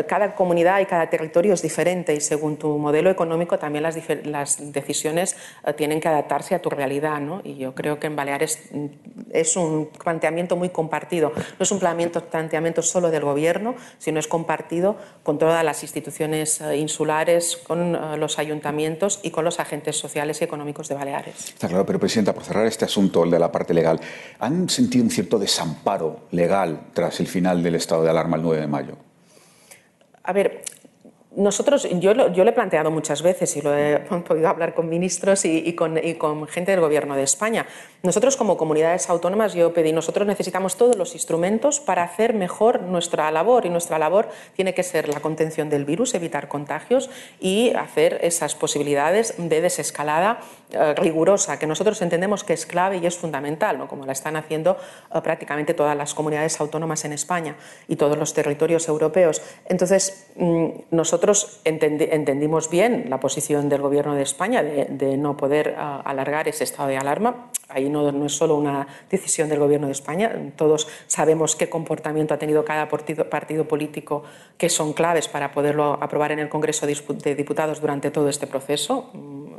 Cada 0.09 0.35
comunidad 0.35 0.81
y 0.81 0.87
cada 0.87 1.09
territorio 1.11 1.55
es 1.55 1.63
diferente 1.63 2.15
y 2.15 2.21
según 2.21 2.57
tu 2.57 2.79
modelo 2.79 3.11
económico 3.11 3.59
también 3.59 3.83
las, 3.83 4.73
decisiones 4.73 5.37
uh, 5.67 5.73
tienen 5.73 6.01
que 6.01 6.09
adaptarse 6.09 6.55
a 6.55 6.63
tu 6.63 6.71
realidad. 6.71 7.21
¿no? 7.21 7.41
Y 7.45 7.57
yo 7.57 7.75
creo 7.75 7.99
que 7.99 8.07
en 8.07 8.17
Baleares 8.17 8.59
mm, 8.71 8.87
es 9.33 9.57
un 9.57 9.91
planteamiento 10.03 10.57
muy 10.57 10.71
compartido. 10.71 11.33
No 11.35 11.63
es 11.63 11.71
un 11.71 11.79
planteamiento, 11.79 12.25
planteamiento 12.25 12.83
solo 12.83 13.11
del 13.11 13.25
gobierno, 13.25 13.75
sino 13.99 14.21
es 14.21 14.29
compartido 14.29 14.97
con 15.23 15.39
todas 15.39 15.65
las 15.65 15.83
instituciones 15.83 16.61
uh, 16.61 16.73
insulares, 16.73 17.57
con 17.57 18.21
los 18.21 18.39
ayuntamientos 18.39 19.21
y 19.23 19.31
con 19.31 19.45
los 19.45 19.61
agentes 19.61 19.97
sociales 19.97 20.41
y 20.41 20.45
económicos 20.45 20.89
de 20.89 20.95
Baleares. 20.95 21.49
Está 21.49 21.69
claro, 21.69 21.85
pero 21.85 21.99
Presidenta, 21.99 22.33
por 22.33 22.45
cerrar 22.45 22.67
este 22.67 22.85
asunto, 22.85 23.25
el 23.25 23.31
de 23.31 23.39
la 23.39 23.51
parte 23.51 23.75
legal, 23.75 24.01
¿han 24.39 24.69
sentido 24.69 25.05
un 25.05 25.11
cierto 25.11 25.39
desamparo 25.39 26.21
legal 26.31 26.81
tras 26.93 27.21
el 27.21 27.27
final 27.27 27.63
del 27.63 27.75
estado 27.75 28.03
de 28.03 28.11
alarma 28.11 28.37
el 28.37 28.43
9 28.43 28.61
de 28.61 28.67
mayo? 28.67 29.10
A 30.23 30.33
ver, 30.33 30.63
nosotros, 31.37 31.89
yo, 32.01 32.13
lo, 32.13 32.33
yo 32.33 32.43
lo 32.43 32.51
he 32.51 32.53
planteado 32.53 32.91
muchas 32.91 33.23
veces 33.23 33.57
y 33.57 33.63
lo 33.63 33.77
he 33.77 33.99
podido 34.27 34.49
hablar 34.49 34.75
con 34.75 34.89
ministros 34.89 35.45
y, 35.45 35.73
con, 35.75 35.97
y, 35.97 36.15
con, 36.15 36.47
gente 36.49 36.73
del 36.73 36.81
Gobierno 36.81 37.15
de 37.15 37.23
España. 37.23 37.67
Nosotros 38.03 38.37
como 38.37 38.57
comunidades 38.57 39.09
autónomas, 39.09 39.55
yo 39.55 39.73
pedí, 39.73 39.93
nosotros 39.93 40.27
necesitamos 40.27 40.77
todos 40.77 40.97
los 40.97 41.15
instrumentos 41.15 41.79
para 41.79 42.03
hacer 42.03 42.35
mejor 42.35 42.83
nuestra 42.83 43.31
labor 43.31 43.65
y 43.65 43.71
nuestra 43.71 43.99
labor 43.99 44.29
tiene 44.57 44.75
que 44.75 44.83
ser 44.83 45.09
la 45.09 45.21
contención 45.21 45.71
del 45.71 45.85
virus, 45.85 46.15
evitar 46.15 46.49
contagios 46.49 47.11
y 47.39 47.73
hacer 47.75 48.19
esas 48.23 48.57
posibilidades 48.57 49.35
de 49.39 49.61
desescalada 49.61 50.41
eh, 50.73 50.95
rigurosa 50.95 51.59
que 51.59 51.67
nosotros 51.67 52.01
entendemos 52.03 52.45
que 52.45 52.53
es 52.53 52.67
clave 52.67 52.99
y 52.99 53.07
es 53.07 53.17
fundamental, 53.17 53.79
¿no? 53.79 53.89
como 53.89 54.07
la 54.07 54.13
están 54.13 54.37
haciendo 54.37 54.77
eh, 55.15 55.21
prácticamente 55.23 55.75
todas 55.75 55.97
las 55.97 56.15
comunidades 56.15 56.61
autónomas 56.61 57.05
en 57.05 57.13
España 57.13 57.57
y 57.89 57.97
todos 57.97 58.17
los 58.17 58.33
territorios 58.35 58.89
europeos. 58.89 59.43
Entonces, 59.69 60.29
mm, 60.37 60.69
nosotros 60.91 61.61
entendi 61.65 62.09
entendimos 62.11 62.71
bien 62.71 63.07
la 63.09 63.21
posición 63.21 63.69
del 63.69 63.83
Gobierno 63.83 64.15
de 64.15 64.23
España 64.23 64.63
de, 64.63 64.87
de 64.87 65.17
no 65.17 65.37
poder 65.37 65.77
uh, 65.77 66.09
alargar 66.09 66.49
ese 66.49 66.65
estado 66.65 66.89
de 66.89 66.97
alarma. 66.97 67.51
Ahí 67.69 67.89
no, 67.89 68.11
no, 68.11 68.27
es 68.27 68.37
solo 68.37 68.57
una 68.57 68.87
decisión 69.09 69.49
del 69.49 69.61
Gobierno 69.61 69.87
de 69.87 69.93
España, 69.93 70.33
todos 70.57 70.89
sabemos 71.07 71.55
qué 71.55 71.69
comportamiento 71.69 72.35
ha 72.35 72.39
tenido 72.39 72.65
cada 72.65 72.89
partido, 72.89 73.31
partido 73.31 73.67
político 73.67 74.25
que 74.59 74.69
son 74.69 74.93
claves 74.93 75.29
para 75.29 75.53
poderlo 75.53 75.99
aprobar 76.01 76.33
en 76.33 76.41
el 76.41 76.49
Congreso 76.49 76.87
de 76.87 77.35
Diputados 77.35 77.81
durante 77.81 78.11
todo 78.11 78.29
este 78.29 78.47
proceso. 78.47 79.11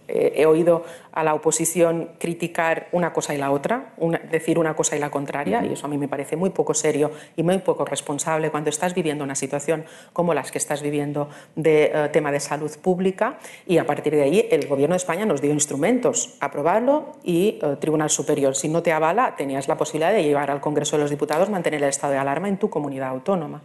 eh, 0.08 0.34
he 0.36 0.46
oído 0.46 0.84
a 1.12 1.24
la 1.24 1.34
oposición 1.34 2.12
criticar 2.20 2.88
una 2.92 3.14
cosa 3.14 3.34
y 3.34 3.38
la 3.38 3.52
otra, 3.52 3.94
decir 4.30 4.58
una 4.58 4.76
cosa 4.76 4.96
y 4.96 5.00
la 5.00 5.10
contraria, 5.10 5.66
y 5.66 5.74
eso 5.74 5.86
a 5.86 5.90
mí 5.90 5.98
me 5.98 6.08
parece 6.08 6.36
muy 6.36 6.52
poco 6.52 6.74
serio 6.74 7.12
y 7.36 7.44
muy 7.44 7.58
poco 7.60 7.86
responsable 7.86 8.50
cuando 8.50 8.70
estás 8.70 8.94
viviendo 8.94 9.24
una 9.24 9.36
situación 9.36 9.86
como 10.14 10.34
las 10.34 10.52
que 10.52 10.58
estás 10.58 10.82
viviendo 10.82 11.30
de 11.56 11.92
eh, 11.94 12.10
tema 12.12 12.32
de 12.32 12.40
salud 12.40 12.72
pública. 12.82 13.38
Y 13.68 13.78
a 13.78 13.86
partir 13.86 14.16
de 14.16 14.24
ahí, 14.24 14.48
el 14.52 14.68
Gobierno 14.68 14.94
de 14.94 14.98
España 14.98 15.26
nos 15.26 15.42
dio 15.42 15.52
instrumentos, 15.52 16.38
aprobarlo 16.40 17.14
y 17.24 17.60
eh, 17.62 17.78
Tribunal 17.80 18.10
Superior. 18.10 18.56
Si 18.56 18.70
no 18.70 18.82
te 18.82 18.92
avala, 18.92 19.36
tenías 19.36 19.68
la 19.68 19.78
posibilidad 19.78 20.14
de 20.14 20.24
llevar 20.24 20.52
al 20.52 20.62
Congreso 20.62 20.98
de 20.98 21.04
los 21.04 21.12
Diputados 21.12 21.50
mantener 21.50 21.84
el 21.84 21.90
estado 21.90 22.14
de 22.14 22.20
alarma 22.20 22.48
en 22.48 22.58
tu 22.58 22.70
comunidad 22.70 23.10
autónoma. 23.10 23.62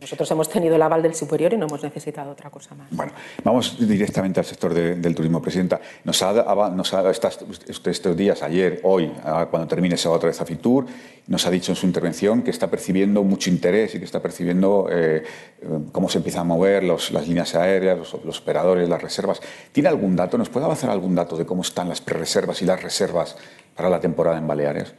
Nosotros 0.00 0.30
hemos 0.30 0.48
tenido 0.48 0.76
el 0.76 0.82
aval 0.82 1.02
del 1.02 1.14
superior 1.14 1.52
y 1.52 1.56
no 1.56 1.66
hemos 1.66 1.82
necesitado 1.82 2.30
otra 2.30 2.48
cosa 2.48 2.76
más. 2.76 2.88
Bueno, 2.92 3.12
vamos 3.42 3.76
directamente 3.78 4.38
al 4.38 4.46
sector 4.46 4.72
del 4.72 5.14
turismo. 5.14 5.42
Presidenta, 5.42 5.80
nos 6.04 6.22
ha, 6.22 6.70
nos 6.70 6.94
ha 6.94 7.10
estos 7.10 8.16
días, 8.16 8.42
ayer, 8.44 8.80
hoy, 8.84 9.12
cuando 9.50 9.66
termine 9.66 9.96
esa 9.96 10.10
otra 10.10 10.28
vez 10.28 10.40
a 10.40 10.46
Fitur, 10.46 10.86
nos 11.26 11.44
ha 11.46 11.50
dicho 11.50 11.72
en 11.72 11.76
su 11.76 11.86
intervención 11.86 12.42
que 12.42 12.50
está 12.50 12.70
percibiendo 12.70 13.24
mucho 13.24 13.50
interés 13.50 13.94
y 13.96 13.98
que 13.98 14.04
está 14.04 14.20
percibiendo 14.20 14.86
eh, 14.90 15.24
cómo 15.90 16.08
se 16.08 16.18
empiezan 16.18 16.42
a 16.42 16.44
mover 16.44 16.84
las 16.84 17.26
líneas 17.26 17.54
aéreas, 17.56 17.98
los, 17.98 18.40
operadores, 18.40 18.88
las 18.88 19.02
reservas. 19.02 19.40
¿Tiene 19.72 19.88
algún 19.88 20.14
dato? 20.14 20.38
¿Nos 20.38 20.50
puede 20.50 20.66
avanzar 20.66 20.90
algún 20.90 21.16
dato 21.16 21.36
de 21.36 21.46
cómo 21.46 21.62
están 21.62 21.88
las 21.88 22.00
pre-reservas 22.00 22.62
y 22.62 22.64
las 22.64 22.80
reservas 22.80 23.36
para 23.74 23.90
la 23.90 23.98
temporada 23.98 24.38
en 24.38 24.46
Baleares? 24.46 24.94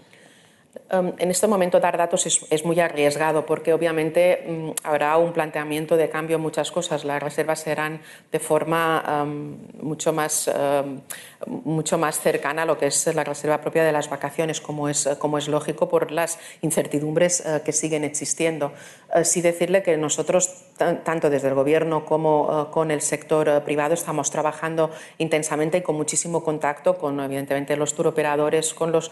Em, 0.89 1.13
en 1.17 1.31
este 1.31 1.47
momento 1.47 1.79
dar 1.79 1.97
datos 1.97 2.25
es, 2.25 2.65
muy 2.65 2.79
arriesgado 2.79 3.45
porque 3.45 3.73
obviamente 3.73 4.43
mm, 4.47 4.69
habrá 4.83 5.17
un 5.17 5.33
planteamiento 5.33 5.97
de 5.97 6.09
cambio 6.09 6.35
en 6.35 6.41
muchas 6.41 6.71
cosas. 6.71 7.05
Las 7.05 7.21
reservas 7.21 7.59
serán 7.61 8.01
de 8.31 8.39
forma 8.39 9.03
em, 9.07 9.57
mucho, 9.81 10.13
más, 10.13 10.47
em, 10.47 11.01
mucho 11.47 11.97
más 11.97 12.19
cercana 12.19 12.63
a 12.63 12.65
lo 12.65 12.77
que 12.77 12.87
es 12.87 13.13
la 13.13 13.23
reserva 13.23 13.61
propia 13.61 13.83
de 13.83 13.91
las 13.91 14.09
vacaciones, 14.09 14.61
como 14.61 14.89
es, 14.89 15.07
como 15.19 15.37
es 15.37 15.47
lógico 15.47 15.89
por 15.89 16.11
las 16.11 16.39
incertidumbres 16.61 17.41
eh, 17.45 17.61
que 17.63 17.71
siguen 17.71 18.03
existiendo. 18.03 18.71
Eh, 19.13 19.25
sí 19.25 19.41
decirle 19.41 19.83
que 19.83 19.97
nosotros, 19.97 20.65
tanto 20.77 21.29
desde 21.29 21.47
el 21.47 21.53
Gobierno 21.53 22.05
como 22.05 22.67
eh, 22.69 22.71
con 22.71 22.91
el 22.91 23.01
sector 23.01 23.63
privado, 23.63 23.93
estamos 23.93 24.31
trabajando 24.31 24.91
intensamente 25.17 25.77
y 25.77 25.81
con 25.81 25.95
muchísimo 25.95 26.43
contacto 26.43 26.97
con, 26.97 27.19
evidentemente, 27.19 27.75
los 27.77 27.93
turoperadores, 27.93 28.73
con, 28.73 28.91
los, 28.91 29.11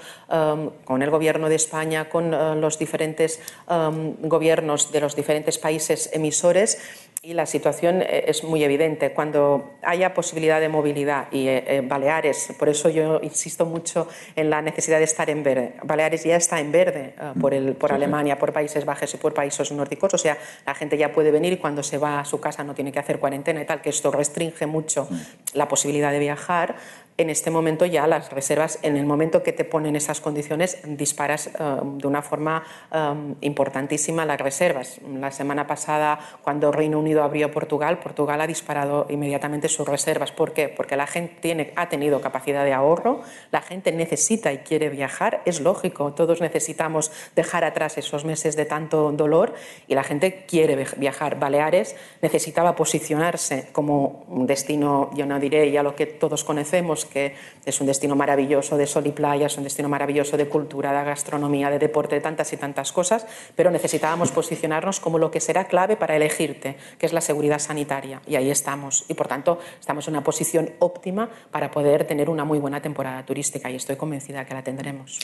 con 0.85 1.01
el 1.01 1.09
Gobierno 1.09 1.49
de 1.49 1.55
España, 1.55 2.09
con 2.09 2.31
los 2.59 2.79
diferentes 2.79 3.39
um, 3.67 4.15
gobiernos 4.21 4.91
de 4.91 5.01
los 5.01 5.15
diferentes 5.15 5.57
países 5.57 6.09
emisores 6.13 6.77
y 7.25 7.33
la 7.33 7.45
situación 7.45 8.01
eh, 8.01 8.25
es 8.27 8.43
muy 8.43 8.65
evidente. 8.65 9.13
Cuando 9.13 9.75
haya 9.81 10.13
posibilidad 10.13 10.59
de 10.59 10.67
movilidad 10.67 11.31
y 11.31 11.47
eh, 11.47 11.81
Baleares, 11.81 12.53
por 12.59 12.67
eso 12.67 12.89
yo 12.89 13.21
insisto 13.23 13.65
mucho 13.65 14.09
en 14.35 14.49
la 14.49 14.61
necesidad 14.61 14.97
de 14.97 15.05
estar 15.05 15.29
en 15.29 15.41
verde. 15.41 15.73
Baleares 15.83 16.25
ya 16.25 16.35
está 16.35 16.59
en 16.59 16.73
verde 16.73 17.15
por, 17.39 17.53
el, 17.53 17.75
por 17.75 17.93
Alemania, 17.93 18.37
por 18.37 18.51
Países 18.51 18.83
Bajos 18.83 19.13
y 19.13 19.17
por 19.17 19.33
países 19.33 19.71
nórdicos. 19.71 20.13
O 20.13 20.17
sea, 20.17 20.37
la 20.65 20.75
gente 20.75 20.97
ya 20.97 21.13
puede 21.13 21.31
venir 21.31 21.53
y 21.53 21.57
cuando 21.57 21.81
se 21.81 21.97
va 21.97 22.19
a 22.19 22.25
su 22.25 22.41
casa 22.41 22.65
no 22.65 22.75
tiene 22.75 22.91
que 22.91 22.99
hacer 22.99 23.19
cuarentena 23.19 23.61
y 23.61 23.65
tal, 23.65 23.81
que 23.81 23.89
esto 23.89 24.11
restringe 24.11 24.65
mucho 24.65 25.07
la 25.53 25.69
posibilidad 25.69 26.11
de 26.11 26.19
viajar 26.19 26.75
en 27.17 27.29
este 27.29 27.51
momento 27.51 27.85
ya 27.85 28.07
las 28.07 28.31
reservas, 28.31 28.79
en 28.81 28.97
el 28.97 29.05
momento 29.05 29.43
que 29.43 29.53
te 29.53 29.65
ponen 29.65 29.95
esas 29.95 30.19
condiciones, 30.19 30.79
disparas 30.83 31.47
eh, 31.47 31.51
de 31.97 32.07
una 32.07 32.21
forma 32.21 32.63
eh, 32.91 33.35
importantísima 33.41 34.25
las 34.25 34.39
reservas. 34.39 34.99
La 35.19 35.31
semana 35.31 35.67
pasada, 35.67 36.19
cuando 36.41 36.71
Reino 36.71 36.99
Unido 36.99 37.12
abrió 37.21 37.51
Portugal, 37.51 37.99
Portugal 37.99 38.39
ha 38.39 38.47
disparado 38.47 39.05
inmediatamente 39.09 39.67
sus 39.67 39.85
reservas. 39.85 40.31
¿Por 40.31 40.53
qué? 40.53 40.69
Porque 40.69 40.95
la 40.95 41.05
gente 41.05 41.35
tiene, 41.41 41.73
ha 41.75 41.89
tenido 41.89 42.21
capacidad 42.21 42.63
de 42.63 42.71
ahorro, 42.71 43.21
la 43.51 43.61
gente 43.61 43.91
necesita 43.91 44.53
y 44.53 44.59
quiere 44.59 44.89
viajar, 44.89 45.41
es 45.43 45.59
lógico, 45.59 46.13
todos 46.13 46.39
necesitamos 46.39 47.11
dejar 47.35 47.65
atrás 47.65 47.97
esos 47.97 48.23
meses 48.23 48.55
de 48.55 48.63
tanto 48.65 49.11
dolor 49.11 49.53
y 49.87 49.95
la 49.95 50.03
gente 50.03 50.45
quiere 50.47 50.87
viajar. 50.97 51.37
Baleares 51.37 51.97
necesitaba 52.21 52.75
posicionarse 52.75 53.67
como 53.73 54.23
un 54.29 54.47
destino, 54.47 55.09
yo 55.13 55.25
no 55.25 55.39
diré 55.39 55.69
ya 55.69 55.83
lo 55.83 55.95
que 55.95 56.05
todos 56.05 56.43
conocemos, 56.43 57.05
que 57.05 57.35
es 57.65 57.81
un 57.81 57.87
destino 57.87 58.15
maravilloso 58.15 58.77
de 58.77 58.87
sol 58.87 59.05
y 59.07 59.11
playa, 59.11 59.47
es 59.47 59.57
un 59.57 59.65
destino 59.65 59.89
maravilloso 59.89 60.37
de 60.37 60.47
cultura, 60.47 60.97
de 60.97 61.03
gastronomía, 61.03 61.69
de 61.69 61.79
deporte, 61.79 62.15
de 62.15 62.21
tantas 62.21 62.53
y 62.53 62.57
tantas 62.57 62.91
cosas, 62.91 63.25
pero 63.55 63.71
necesitábamos 63.71 64.31
posicionarnos 64.31 64.99
como 64.99 65.17
lo 65.17 65.31
que 65.31 65.39
será 65.39 65.65
clave 65.65 65.97
para 65.97 66.15
elegirte, 66.15 66.77
que 67.03 67.07
es 67.07 67.11
la 67.11 67.19
seguridad 67.19 67.59
sanitaria. 67.59 68.21
Y 68.25 68.37
ahí 68.37 68.49
estamos. 68.49 69.03
Y 69.09 69.13
por 69.13 69.27
tanto, 69.27 69.59
estamos 69.77 70.07
en 70.07 70.13
una 70.13 70.23
posición 70.23 70.69
óptima 70.79 71.29
para 71.51 71.69
poder 71.69 72.07
tener 72.07 72.29
una 72.29 72.45
muy 72.45 72.59
buena 72.59 72.81
temporada 72.81 73.25
turística 73.25 73.69
y 73.69 73.75
estoy 73.75 73.97
convencida 73.97 74.45
que 74.45 74.53
la 74.53 74.63
tendremos. 74.63 75.19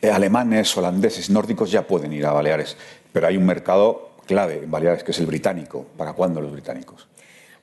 Eh, 0.00 0.12
alemanes, 0.12 0.76
holandeses, 0.76 1.30
nórdicos 1.30 1.72
ya 1.72 1.88
pueden 1.88 2.12
ir 2.12 2.24
a 2.24 2.32
Baleares, 2.32 2.76
pero 3.12 3.26
hay 3.26 3.36
un 3.36 3.46
mercado 3.46 4.10
clave 4.26 4.60
en 4.62 4.70
Baleares 4.70 5.02
que 5.02 5.10
es 5.10 5.18
el 5.18 5.26
británico. 5.26 5.84
¿Para 5.96 6.12
cuándo 6.12 6.40
los 6.40 6.52
británicos? 6.52 7.08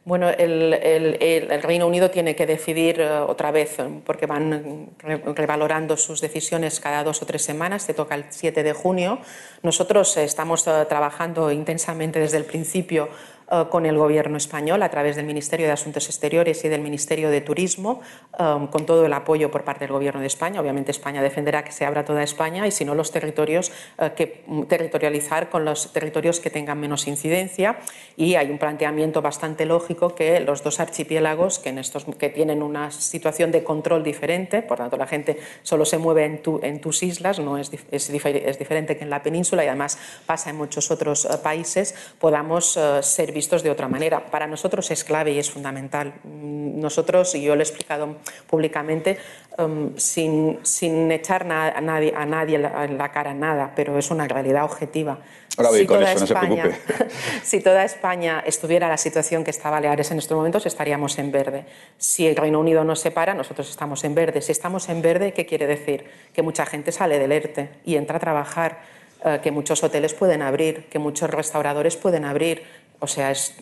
Bueno, 0.03 0.29
el, 0.29 1.61
Reino 1.61 1.85
Unido 1.85 2.09
tiene 2.09 2.35
que 2.35 2.47
decidir 2.47 2.99
eh, 2.99 3.07
otra 3.07 3.51
vez, 3.51 3.77
eh, 3.77 4.01
porque 4.03 4.25
van 4.25 4.89
revalorando 5.35 5.95
sus 5.95 6.21
decisiones 6.21 6.79
cada 6.79 7.03
dos 7.03 7.21
o 7.21 7.27
tres 7.27 7.43
semanas, 7.43 7.83
se 7.83 7.93
toca 7.93 8.15
el 8.15 8.25
7 8.27 8.63
de 8.63 8.73
junio. 8.73 9.19
Nosotros 9.61 10.17
estamos 10.17 10.65
eh, 10.65 10.85
trabajando 10.89 11.51
intensamente 11.51 12.19
desde 12.19 12.37
el 12.37 12.45
principio 12.45 13.09
eh, 13.51 13.65
con 13.69 13.85
el 13.85 13.97
Gobierno 13.97 14.37
español 14.37 14.81
a 14.81 14.87
través 14.89 15.17
del 15.17 15.25
Ministerio 15.25 15.65
de 15.65 15.73
Asuntos 15.73 16.05
Exteriores 16.07 16.63
y 16.63 16.69
del 16.69 16.79
Ministerio 16.79 17.29
de 17.29 17.41
Turismo, 17.41 17.99
eh, 18.39 18.67
con 18.71 18.85
todo 18.85 19.05
el 19.05 19.11
apoyo 19.11 19.51
por 19.51 19.65
parte 19.65 19.83
del 19.83 19.91
Gobierno 19.91 20.21
de 20.21 20.27
España. 20.27 20.61
Obviamente 20.61 20.91
España 20.91 21.21
defenderá 21.21 21.61
que 21.65 21.73
se 21.73 21.85
abra 21.85 22.05
toda 22.05 22.23
España 22.23 22.65
y 22.65 22.71
si 22.71 22.85
no 22.85 22.95
los 22.95 23.11
territorios, 23.11 23.73
eh, 23.97 24.11
que 24.15 24.45
territorializar 24.69 25.49
con 25.49 25.65
los 25.65 25.91
territorios 25.91 26.39
que 26.39 26.49
tengan 26.49 26.79
menos 26.79 27.07
incidencia. 27.07 27.79
Y 28.15 28.35
hay 28.35 28.49
un 28.51 28.57
planteamiento 28.57 29.21
bastante 29.21 29.65
lógico 29.65 30.15
que 30.15 30.39
los 30.39 30.63
dos 30.63 30.79
archipiélagos 30.79 31.59
que, 31.59 31.69
en 31.69 31.79
estos, 31.79 32.05
que 32.05 32.29
tienen 32.29 32.63
una 32.63 32.89
situación 32.89 33.51
de 33.51 33.65
control 33.65 34.01
diferente, 34.01 34.61
por 34.61 34.77
tanto 34.77 34.95
la 34.95 35.07
gente 35.07 35.37
solo 35.63 35.83
se 35.83 35.97
mueve 35.97 36.23
en, 36.23 36.41
en 36.61 36.79
tus 36.79 37.03
islas, 37.03 37.39
no 37.39 37.57
es, 37.57 37.69
es, 37.91 38.09
es, 38.09 38.59
diferente 38.59 38.95
que 38.95 39.03
en 39.03 39.09
la 39.09 39.21
península 39.21 39.65
y 39.65 39.67
además 39.67 39.97
pasa 40.25 40.51
en 40.51 40.55
muchos 40.55 40.89
otros 40.89 41.27
países, 41.43 41.95
podamos 42.17 42.79
servir 43.01 43.40
vistos 43.41 43.63
de 43.63 43.71
otra 43.71 43.87
manera. 43.87 44.25
Para 44.29 44.45
nosotros 44.45 44.91
es 44.91 45.03
clave 45.03 45.31
y 45.31 45.39
es 45.39 45.49
fundamental. 45.49 46.13
Nosotros, 46.23 47.33
y 47.33 47.41
yo 47.41 47.55
lo 47.55 47.61
he 47.61 47.63
explicado 47.63 48.17
públicamente, 48.45 49.17
um, 49.57 49.97
sin, 49.97 50.59
sin, 50.61 51.11
echar 51.11 51.51
a 51.51 51.81
nadie, 51.81 52.13
a 52.15 52.25
nadie 52.27 52.55
en 52.57 52.97
la 52.99 53.11
cara 53.11 53.33
nada, 53.33 53.73
pero 53.75 53.97
es 53.97 54.11
una 54.11 54.27
realidad 54.27 54.63
objetiva. 54.63 55.17
Ahora 55.57 55.71
si, 55.71 55.85
toda 55.87 56.13
España, 56.13 56.79
si 57.43 57.59
toda 57.59 57.83
España 57.83 58.43
estuviera 58.45 58.85
en 58.85 58.91
la 58.91 58.97
situación 58.97 59.43
que 59.43 59.49
está 59.49 59.71
Baleares 59.71 60.11
en 60.11 60.19
estos 60.19 60.37
momentos, 60.37 60.65
estaríamos 60.67 61.17
en 61.17 61.31
verde. 61.31 61.65
Si 61.97 62.27
el 62.27 62.35
Reino 62.35 62.59
Unido 62.59 62.83
nos 62.83 62.99
separa, 62.99 63.33
nosotros 63.33 63.69
estamos 63.69 64.03
en 64.03 64.13
verde. 64.13 64.41
Si 64.41 64.51
estamos 64.51 64.87
en 64.89 65.01
verde, 65.01 65.33
¿qué 65.33 65.47
quiere 65.47 65.65
decir? 65.65 66.05
Que 66.31 66.43
mucha 66.43 66.65
gente 66.67 66.91
sale 66.91 67.17
del 67.17 67.31
ERTE 67.31 67.69
y 67.83 67.95
entra 67.95 68.17
a 68.17 68.19
trabajar, 68.19 68.79
eh, 69.23 69.39
que 69.43 69.51
muchos 69.51 69.83
hoteles 69.83 70.15
pueden 70.15 70.41
abrir, 70.41 70.85
que 70.85 70.97
muchos 70.97 71.29
restauradores 71.29 71.95
pueden 71.95 72.25
abrir, 72.25 72.63
o 73.01 73.07
sea, 73.07 73.31
es, 73.31 73.55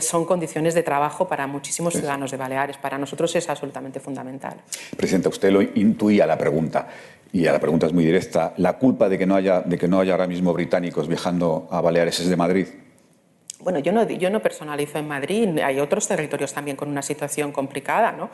son 0.00 0.24
condiciones 0.24 0.72
de 0.74 0.82
trabajo 0.82 1.28
para 1.28 1.46
muchísimos 1.46 1.94
ciudadanos 1.94 2.30
de 2.30 2.36
Baleares. 2.36 2.78
Para 2.78 2.96
nosotros 2.96 3.34
es 3.36 3.48
absolutamente 3.50 4.00
fundamental. 4.00 4.54
Presidenta, 4.96 5.28
usted 5.28 5.50
lo 5.50 5.60
intuía 5.60 6.26
la 6.26 6.38
pregunta. 6.38 6.88
Y 7.32 7.42
la 7.42 7.58
pregunta 7.58 7.86
es 7.86 7.92
muy 7.92 8.04
directa. 8.04 8.54
¿La 8.58 8.78
culpa 8.78 9.08
de 9.08 9.18
que 9.18 9.26
no 9.26 9.34
haya, 9.34 9.60
de 9.60 9.76
que 9.76 9.88
no 9.88 9.98
haya 9.98 10.12
ahora 10.12 10.28
mismo 10.28 10.52
británicos 10.52 11.08
viajando 11.08 11.66
a 11.70 11.80
Baleares 11.80 12.20
es 12.20 12.28
de 12.28 12.36
Madrid? 12.36 12.68
Bueno, 13.58 13.80
yo 13.80 13.92
no, 13.92 14.08
yo 14.08 14.30
no 14.30 14.40
personalizo 14.40 14.98
en 14.98 15.08
Madrid. 15.08 15.58
Hay 15.58 15.80
otros 15.80 16.06
territorios 16.06 16.52
también 16.52 16.76
con 16.76 16.88
una 16.88 17.02
situación 17.02 17.50
complicada, 17.50 18.12
¿no? 18.12 18.30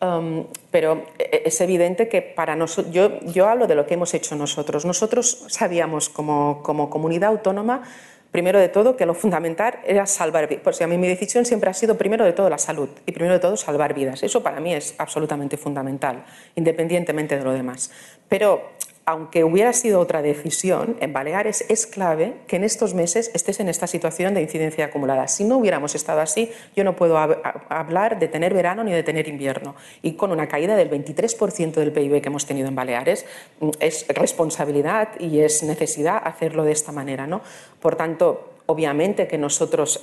Um, 0.00 0.46
pero 0.70 1.04
e, 1.18 1.42
es 1.44 1.60
evidente 1.60 2.08
que 2.08 2.22
para 2.22 2.54
nosotros, 2.54 2.94
yo, 2.94 3.20
yo 3.20 3.48
hablo 3.48 3.66
de 3.66 3.74
lo 3.74 3.84
que 3.84 3.94
hemos 3.94 4.14
hecho 4.14 4.36
nosotros. 4.36 4.84
Nosotros 4.84 5.44
sabíamos 5.48 6.08
como, 6.08 6.62
como 6.62 6.88
comunidad 6.88 7.30
autónoma 7.30 7.82
Primero 8.30 8.58
de 8.58 8.68
todo, 8.68 8.96
que 8.96 9.06
lo 9.06 9.14
fundamental 9.14 9.80
era 9.84 10.06
salvar 10.06 10.48
vidas. 10.48 10.62
Pues 10.62 10.82
a 10.82 10.86
mí 10.86 10.98
mi 10.98 11.08
decisión 11.08 11.44
siempre 11.44 11.70
ha 11.70 11.74
sido 11.74 11.96
primero 11.96 12.24
de 12.24 12.32
todo 12.32 12.50
la 12.50 12.58
salud 12.58 12.88
y 13.06 13.12
primero 13.12 13.34
de 13.34 13.40
todo 13.40 13.56
salvar 13.56 13.94
vidas. 13.94 14.22
Eso 14.22 14.42
para 14.42 14.60
mí 14.60 14.74
es 14.74 14.94
absolutamente 14.98 15.56
fundamental, 15.56 16.24
independientemente 16.54 17.38
de 17.38 17.44
lo 17.44 17.52
demás. 17.52 17.90
Pero 18.28 18.72
aunque 19.08 19.42
hubiera 19.42 19.72
sido 19.72 20.00
otra 20.00 20.20
decisión, 20.20 20.98
en 21.00 21.14
Baleares 21.14 21.64
es 21.70 21.86
clave 21.86 22.34
que 22.46 22.56
en 22.56 22.64
estos 22.64 22.92
meses 22.92 23.30
estés 23.32 23.58
en 23.58 23.70
esta 23.70 23.86
situación 23.86 24.34
de 24.34 24.42
incidencia 24.42 24.84
acumulada. 24.84 25.28
Si 25.28 25.44
no 25.44 25.56
hubiéramos 25.56 25.94
estado 25.94 26.20
así, 26.20 26.50
yo 26.76 26.84
no 26.84 26.94
puedo 26.94 27.16
hablar 27.16 28.18
de 28.18 28.28
tener 28.28 28.52
verano 28.52 28.84
ni 28.84 28.92
de 28.92 29.02
tener 29.02 29.26
invierno. 29.26 29.76
Y 30.02 30.12
con 30.12 30.30
una 30.30 30.46
caída 30.46 30.76
del 30.76 30.90
23% 30.90 31.72
del 31.72 31.90
PIB 31.90 32.20
que 32.20 32.28
hemos 32.28 32.44
tenido 32.44 32.68
en 32.68 32.74
Baleares, 32.74 33.24
mm, 33.60 33.70
es 33.80 34.06
responsabilidad 34.08 35.18
y 35.18 35.40
es 35.40 35.62
necesidad 35.62 36.20
hacerlo 36.22 36.64
de 36.64 36.72
esta 36.72 36.92
manera. 36.92 37.26
¿no? 37.26 37.40
Por 37.80 37.96
tanto, 37.96 38.58
obviamente 38.66 39.26
que 39.26 39.38
nosotros 39.38 40.02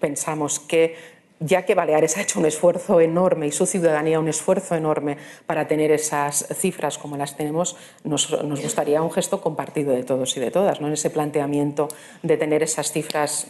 pensamos 0.00 0.60
que 0.60 0.96
ya 1.40 1.66
que 1.66 1.74
Baleares 1.74 2.16
ha 2.16 2.22
hecho 2.22 2.40
un 2.40 2.46
esfuerzo 2.46 3.00
enorme 3.00 3.46
y 3.46 3.52
su 3.52 3.66
ciudadanía 3.66 4.18
un 4.18 4.28
esfuerzo 4.28 4.74
enorme 4.74 5.18
para 5.46 5.68
tener 5.68 5.90
esas 5.90 6.46
cifras 6.54 6.98
como 6.98 7.16
las 7.16 7.36
tenemos, 7.36 7.76
nos, 8.04 8.30
gustaría 8.62 9.02
un 9.02 9.10
gesto 9.10 9.40
compartido 9.40 9.92
de 9.92 10.02
todos 10.02 10.36
y 10.36 10.40
de 10.40 10.50
todas, 10.50 10.80
¿no? 10.80 10.86
en 10.86 10.94
ese 10.94 11.10
planteamiento 11.10 11.88
de 12.22 12.36
tener 12.36 12.62
esas 12.62 12.90
cifras 12.90 13.48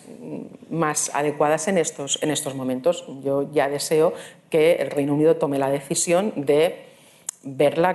más 0.69 1.11
adecuadas 1.15 1.69
en 1.69 1.79
estos, 1.79 2.19
en 2.23 2.31
estos 2.31 2.55
momentos. 2.55 3.05
Yo 3.23 3.51
ya 3.53 3.69
deseo 3.69 4.15
que 4.51 4.75
el 4.75 4.91
Reino 4.91 5.15
Unido 5.15 5.37
tome 5.37 5.59
la 5.59 5.71
decisión 5.71 6.33
de 6.37 6.96
ver 7.47 7.79
la, 7.79 7.93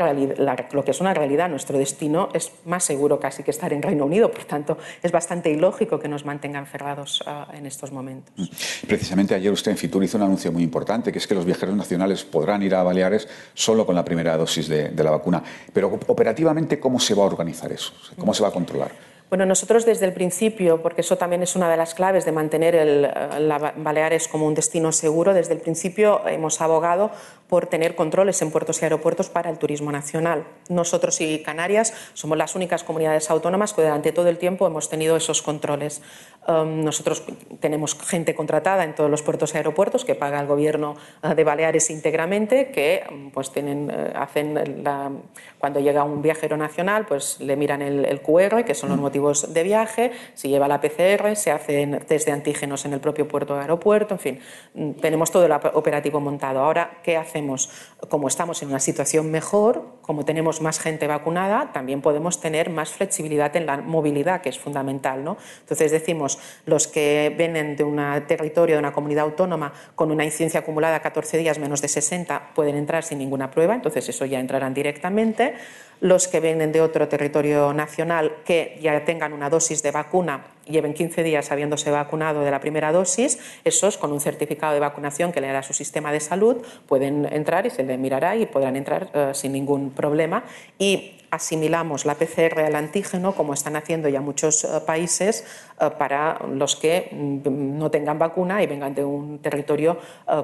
lo 0.71 0.85
que 0.85 0.91
es 0.91 1.01
una 1.01 1.13
realidad. 1.13 1.49
Nuestro 1.49 1.77
destino 1.77 2.29
es 2.33 2.51
más 2.65 2.83
seguro 2.83 3.19
casi 3.19 3.43
que 3.43 3.51
estar 3.51 3.73
en 3.73 3.81
Reino 3.81 4.05
Unido, 4.05 4.31
por 4.31 4.45
tanto 4.45 4.77
es 5.03 5.11
bastante 5.11 5.51
ilógico 5.51 5.99
que 5.99 6.07
nos 6.07 6.25
mantengan 6.25 6.65
cerrados 6.65 7.21
uh, 7.21 7.55
en 7.55 7.65
estos 7.65 7.91
momentos. 7.91 8.33
Mm. 8.37 8.87
Precisamente 8.87 9.35
ayer 9.35 9.51
usted 9.51 9.71
en 9.71 9.77
Fitur 9.77 10.03
hizo 10.03 10.17
un 10.17 10.23
anuncio 10.23 10.51
muy 10.51 10.63
importante, 10.63 11.11
que 11.11 11.19
es 11.19 11.27
que 11.27 11.35
los 11.35 11.45
viajeros 11.45 11.75
nacionales 11.75 12.23
podrán 12.23 12.63
ir 12.63 12.73
a 12.73 12.83
Baleares 12.83 13.27
solo 13.53 13.85
con 13.85 13.93
la 13.93 14.05
primera 14.05 14.37
dosis 14.37 14.67
de, 14.67 14.89
de 14.89 15.03
la 15.03 15.11
vacuna. 15.11 15.43
Pero 15.73 15.99
operativamente, 16.07 16.79
¿cómo 16.79 16.99
se 16.99 17.13
va 17.13 17.23
a 17.23 17.27
organizar 17.27 17.71
eso? 17.71 17.91
¿Cómo 18.17 18.33
se 18.33 18.41
va 18.41 18.49
a 18.49 18.51
controlar? 18.51 19.11
Bueno, 19.29 19.45
nosotros 19.45 19.85
desde 19.85 20.05
el 20.05 20.11
principio, 20.11 20.81
porque 20.81 20.99
eso 20.99 21.17
también 21.17 21.41
es 21.41 21.55
una 21.55 21.71
de 21.71 21.77
las 21.77 21.93
claves 21.93 22.25
de 22.25 22.33
mantener 22.33 22.75
el, 22.75 23.03
la 23.03 23.73
Baleares 23.77 24.27
como 24.27 24.45
un 24.45 24.53
destino 24.53 24.91
seguro, 24.91 25.33
desde 25.33 25.53
el 25.53 25.61
principio 25.61 26.27
hemos 26.27 26.59
abogado 26.59 27.11
por 27.51 27.67
tener 27.67 27.95
controles 27.95 28.41
en 28.41 28.49
puertos 28.49 28.81
y 28.81 28.85
aeropuertos 28.85 29.27
para 29.27 29.49
el 29.49 29.57
turismo 29.57 29.91
nacional. 29.91 30.45
Nosotros 30.69 31.19
y 31.19 31.43
Canarias 31.43 31.93
somos 32.13 32.37
las 32.37 32.55
únicas 32.55 32.85
comunidades 32.85 33.29
autónomas 33.29 33.73
que 33.73 33.81
durante 33.81 34.13
todo 34.13 34.29
el 34.29 34.37
tiempo 34.37 34.65
hemos 34.65 34.87
tenido 34.87 35.17
esos 35.17 35.41
controles. 35.41 36.01
Um, 36.47 36.85
nosotros 36.85 37.23
tenemos 37.59 37.99
gente 37.99 38.35
contratada 38.35 38.85
en 38.85 38.95
todos 38.95 39.11
los 39.11 39.21
puertos 39.21 39.53
y 39.53 39.57
aeropuertos 39.57 40.05
que 40.05 40.15
paga 40.15 40.39
el 40.39 40.47
gobierno 40.47 40.95
uh, 41.23 41.35
de 41.35 41.43
Baleares 41.43 41.89
íntegramente, 41.89 42.71
que 42.71 43.03
um, 43.11 43.31
pues 43.31 43.51
tienen, 43.51 43.91
uh, 43.91 44.17
hacen 44.17 44.83
la, 44.85 45.11
cuando 45.59 45.81
llega 45.81 46.05
un 46.05 46.21
viajero 46.21 46.55
nacional, 46.55 47.05
pues 47.05 47.41
le 47.41 47.57
miran 47.57 47.81
el, 47.81 48.05
el, 48.05 48.21
QR, 48.21 48.63
que 48.63 48.75
son 48.75 48.91
los 48.91 48.97
mm. 48.97 49.01
motivos 49.01 49.53
de 49.53 49.63
viaje, 49.63 50.11
si 50.35 50.47
lleva 50.47 50.69
la 50.69 50.79
PCR, 50.79 51.35
se 51.35 51.51
hacen 51.51 51.99
test 52.07 52.27
de 52.27 52.31
antígenos 52.31 52.85
en 52.85 52.93
el 52.93 53.01
propio 53.01 53.27
puerto 53.27 53.55
o 53.55 53.57
aeropuerto, 53.57 54.13
en 54.13 54.19
fin, 54.19 54.39
mm, 54.73 54.91
tenemos 55.01 55.29
todo 55.31 55.45
el 55.45 55.51
operativo 55.51 56.21
montado. 56.21 56.61
Ahora, 56.61 56.99
¿qué 57.03 57.17
hacemos? 57.41 57.69
como 58.09 58.27
estamos 58.27 58.61
en 58.63 58.69
una 58.69 58.79
situación 58.79 59.31
mejor, 59.31 59.85
como 60.01 60.25
tenemos 60.25 60.61
más 60.61 60.79
gente 60.79 61.07
vacunada, 61.07 61.71
también 61.71 62.01
podemos 62.01 62.41
tener 62.41 62.69
más 62.69 62.89
flexibilidad 62.89 63.55
en 63.55 63.65
la 63.67 63.77
movilidad, 63.77 64.41
que 64.41 64.49
es 64.49 64.59
fundamental. 64.59 65.23
¿no? 65.23 65.37
Entonces 65.61 65.91
decimos, 65.91 66.39
los 66.65 66.87
que 66.87 67.33
vienen 67.37 67.75
de 67.75 67.83
un 67.83 68.01
territorio, 68.27 68.75
de 68.75 68.79
una 68.79 68.91
comunidad 68.91 69.25
autónoma, 69.25 69.71
con 69.95 70.11
una 70.11 70.25
incidencia 70.25 70.61
acumulada 70.61 70.99
14 70.99 71.37
días 71.37 71.59
menos 71.59 71.81
de 71.81 71.87
60, 71.87 72.53
pueden 72.55 72.75
entrar 72.75 73.03
sin 73.03 73.19
ninguna 73.19 73.51
prueba, 73.51 73.75
entonces 73.75 74.09
eso 74.09 74.25
ya 74.25 74.39
entrarán 74.39 74.73
directamente. 74.73 75.53
Los 76.01 76.27
que 76.27 76.39
vienen 76.39 76.71
de 76.71 76.81
otro 76.81 77.07
territorio 77.07 77.73
nacional 77.73 78.37
que 78.43 78.77
ya 78.81 79.05
tengan 79.05 79.33
una 79.33 79.49
dosis 79.49 79.81
de 79.83 79.91
vacuna 79.91 80.47
lleven 80.65 80.93
15 80.93 81.23
días 81.23 81.51
habiéndose 81.51 81.91
vacunado 81.91 82.41
de 82.41 82.51
la 82.51 82.59
primera 82.59 82.91
dosis, 82.91 83.39
esos 83.63 83.97
con 83.97 84.11
un 84.11 84.19
certificado 84.19 84.73
de 84.73 84.79
vacunación 84.79 85.31
que 85.31 85.41
le 85.41 85.47
dará 85.47 85.63
su 85.63 85.73
sistema 85.73 86.11
de 86.11 86.19
salud 86.19 86.57
pueden 86.87 87.31
entrar 87.31 87.65
y 87.65 87.69
se 87.69 87.83
les 87.83 87.99
mirará 87.99 88.35
y 88.35 88.47
podrán 88.47 88.75
entrar 88.75 89.09
eh, 89.13 89.31
sin 89.33 89.51
ningún 89.53 89.91
problema. 89.91 90.43
Y 90.79 91.20
asimilamos 91.31 92.05
la 92.05 92.15
PCR 92.15 92.59
al 92.59 92.75
antígeno, 92.75 93.33
como 93.33 93.53
están 93.53 93.75
haciendo 93.75 94.09
ya 94.09 94.21
muchos 94.21 94.63
eh, 94.63 94.67
países, 94.85 95.45
eh, 95.79 95.89
para 95.97 96.39
los 96.47 96.75
que 96.75 97.09
mm, 97.11 97.77
no 97.77 97.89
tengan 97.89 98.19
vacuna 98.19 98.61
y 98.61 98.67
vengan 98.67 98.93
de 98.93 99.03
un 99.03 99.39
territorio 99.39 99.97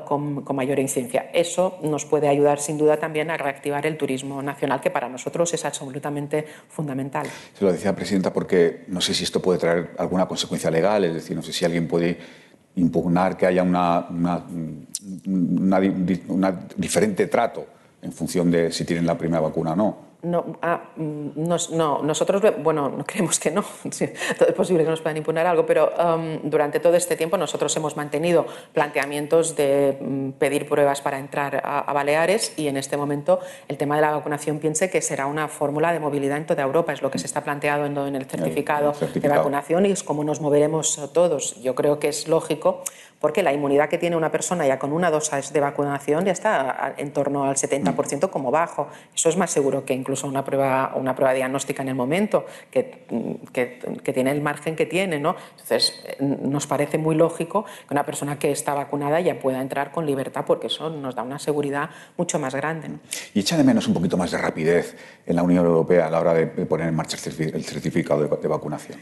con, 0.06 0.44
con, 0.44 0.56
mayor 0.56 0.80
incidencia. 0.80 1.30
Eso 1.34 1.78
nos 1.84 2.06
puede 2.06 2.28
ayudar 2.28 2.60
sin 2.60 2.78
duda 2.78 2.98
también 2.98 3.30
a 3.30 3.38
reactivar 3.38 3.86
el 3.86 3.98
turismo 3.98 4.42
nacional, 4.42 4.82
que 4.82 4.90
para 4.90 5.08
nosotros 5.08 5.54
es 5.54 5.64
absolutamente 5.66 6.46
fundamental. 6.70 7.28
Se 7.54 7.64
lo 7.64 7.72
decía, 7.72 7.96
Presidenta, 7.96 8.34
porque 8.34 8.86
no 8.88 9.02
sé 9.02 9.14
si 9.14 9.24
esto 9.24 9.42
puede 9.42 9.60
traer 9.60 9.92
alguna 9.98 10.28
consecuencia 10.28 10.72
legal, 10.72 11.04
es 11.04 11.14
decir, 11.14 11.36
no 11.36 11.44
sé 11.44 11.54
si 11.54 11.66
alguien 11.66 11.88
puede 11.88 12.18
impugnar 12.76 13.38
que 13.38 13.46
haya 13.46 13.64
una, 13.64 14.08
una, 14.10 14.46
una 16.28 16.60
diferente 16.76 17.28
trato 17.28 17.66
en 18.02 18.12
función 18.12 18.52
de 18.52 18.72
si 18.72 18.86
tienen 18.86 19.06
la 19.06 19.18
primera 19.18 19.42
vacuna 19.42 19.74
o 19.74 19.76
no. 19.76 20.07
No, 20.24 20.58
ah, 20.64 20.82
mm, 20.96 21.30
no, 21.36 22.02
nosotros, 22.02 22.42
bueno, 22.64 22.90
no 22.90 23.04
creemos 23.06 23.40
que 23.40 23.52
no, 23.52 23.64
todo 24.38 24.50
es 24.50 24.56
posible 24.56 24.84
que 24.84 24.90
nos 24.90 25.02
puedan 25.02 25.18
imponer 25.18 25.46
algo, 25.46 25.66
pero 25.66 25.92
um, 25.92 26.50
durante 26.50 26.80
todo 26.80 26.96
este 26.96 27.16
tiempo 27.16 27.38
nosotros 27.38 27.76
hemos 27.78 27.96
mantenido 27.96 28.48
planteamientos 28.74 29.56
de 29.56 29.98
mm, 30.02 30.32
pedir 30.32 30.68
pruebas 30.68 31.02
para 31.02 31.20
entrar 31.20 31.62
a, 31.64 31.94
Baleares 31.94 32.54
y 32.58 32.68
en 32.68 32.78
este 32.78 32.98
momento 32.98 33.40
el 33.68 33.78
tema 33.78 33.96
de 33.96 34.02
la 34.02 34.12
vacunación 34.12 34.60
piense 34.60 34.90
que 34.90 35.02
será 35.02 35.26
una 35.28 35.48
fórmula 35.48 35.94
de 35.94 36.00
movilidad 36.00 36.38
en 36.38 36.46
toda 36.46 36.64
Europa, 36.64 36.94
es 36.94 37.02
lo 37.02 37.12
que 37.12 37.20
se 37.20 37.28
está 37.28 37.44
planteado 37.44 37.86
en, 37.86 37.98
en 37.98 38.16
el, 38.16 38.26
certificado 38.26 38.92
el 38.92 38.96
certificado 38.96 39.34
de 39.34 39.38
vacunación 39.40 39.86
y 39.86 39.92
es 39.92 40.04
como 40.04 40.24
nos 40.24 40.42
moveremos 40.42 41.00
todos. 41.14 41.62
Yo 41.62 41.76
creo 41.76 42.00
que 42.00 42.08
es 42.08 42.28
lógico 42.28 42.84
porque 43.20 43.44
la 43.44 43.54
inmunidad 43.54 43.90
que 43.90 43.98
tiene 43.98 44.16
una 44.16 44.32
persona 44.32 44.68
ya 44.68 44.78
con 44.78 44.94
una 44.94 45.10
dosis 45.10 45.52
de 45.52 45.60
vacunación 45.60 46.26
ya 46.26 46.32
está 46.32 46.94
en 46.98 47.12
torno 47.12 47.46
al 47.46 47.56
70% 47.56 48.30
como 48.30 48.52
bajo. 48.52 48.88
Eso 49.16 49.30
es 49.30 49.38
más 49.38 49.52
seguro 49.52 49.86
que 49.86 49.94
incluso 49.94 50.28
una 50.28 50.44
prueba, 50.44 50.94
una 50.96 51.16
prueba 51.16 51.34
diagnóstica 51.34 51.82
en 51.82 51.90
el 51.90 51.96
momento, 51.96 52.46
que, 52.70 53.06
que, 53.52 54.14
tiene 54.14 54.32
el 54.32 54.42
margen 54.42 54.76
que 54.76 54.86
tiene. 54.86 55.20
¿no? 55.20 55.36
Entonces, 55.52 56.04
nos 56.20 56.68
parece 56.68 56.98
muy 56.98 57.16
lógico 57.16 57.66
que 57.88 57.94
una 57.94 58.06
persona 58.06 58.38
que 58.38 58.52
está 58.52 58.74
vacunada 58.74 59.20
ya 59.20 59.40
pueda 59.40 59.62
entrar 59.62 59.92
con 59.92 60.06
libertad, 60.06 60.46
porque 60.46 60.68
eso 60.68 60.90
nos 60.90 61.16
da 61.16 61.24
una 61.24 61.40
seguridad 61.40 61.90
mucho 62.18 62.40
más 62.40 62.54
grande. 62.54 62.90
Y 63.34 63.40
echa 63.40 63.58
de 63.58 63.64
menos 63.64 63.88
un 63.88 63.94
poquito 63.94 64.18
más 64.18 64.32
de 64.32 64.38
rapidez 64.38 64.96
en 65.26 65.36
la 65.36 65.44
Unión 65.44 65.66
Europea 65.66 66.08
a 66.08 66.10
la 66.10 66.20
hora 66.20 66.34
de 66.34 66.48
poner 66.48 66.88
en 66.88 66.96
marcha 66.96 67.18
el 67.18 67.64
certificado 67.64 68.28
de 68.28 68.48
vacunación. 68.48 69.00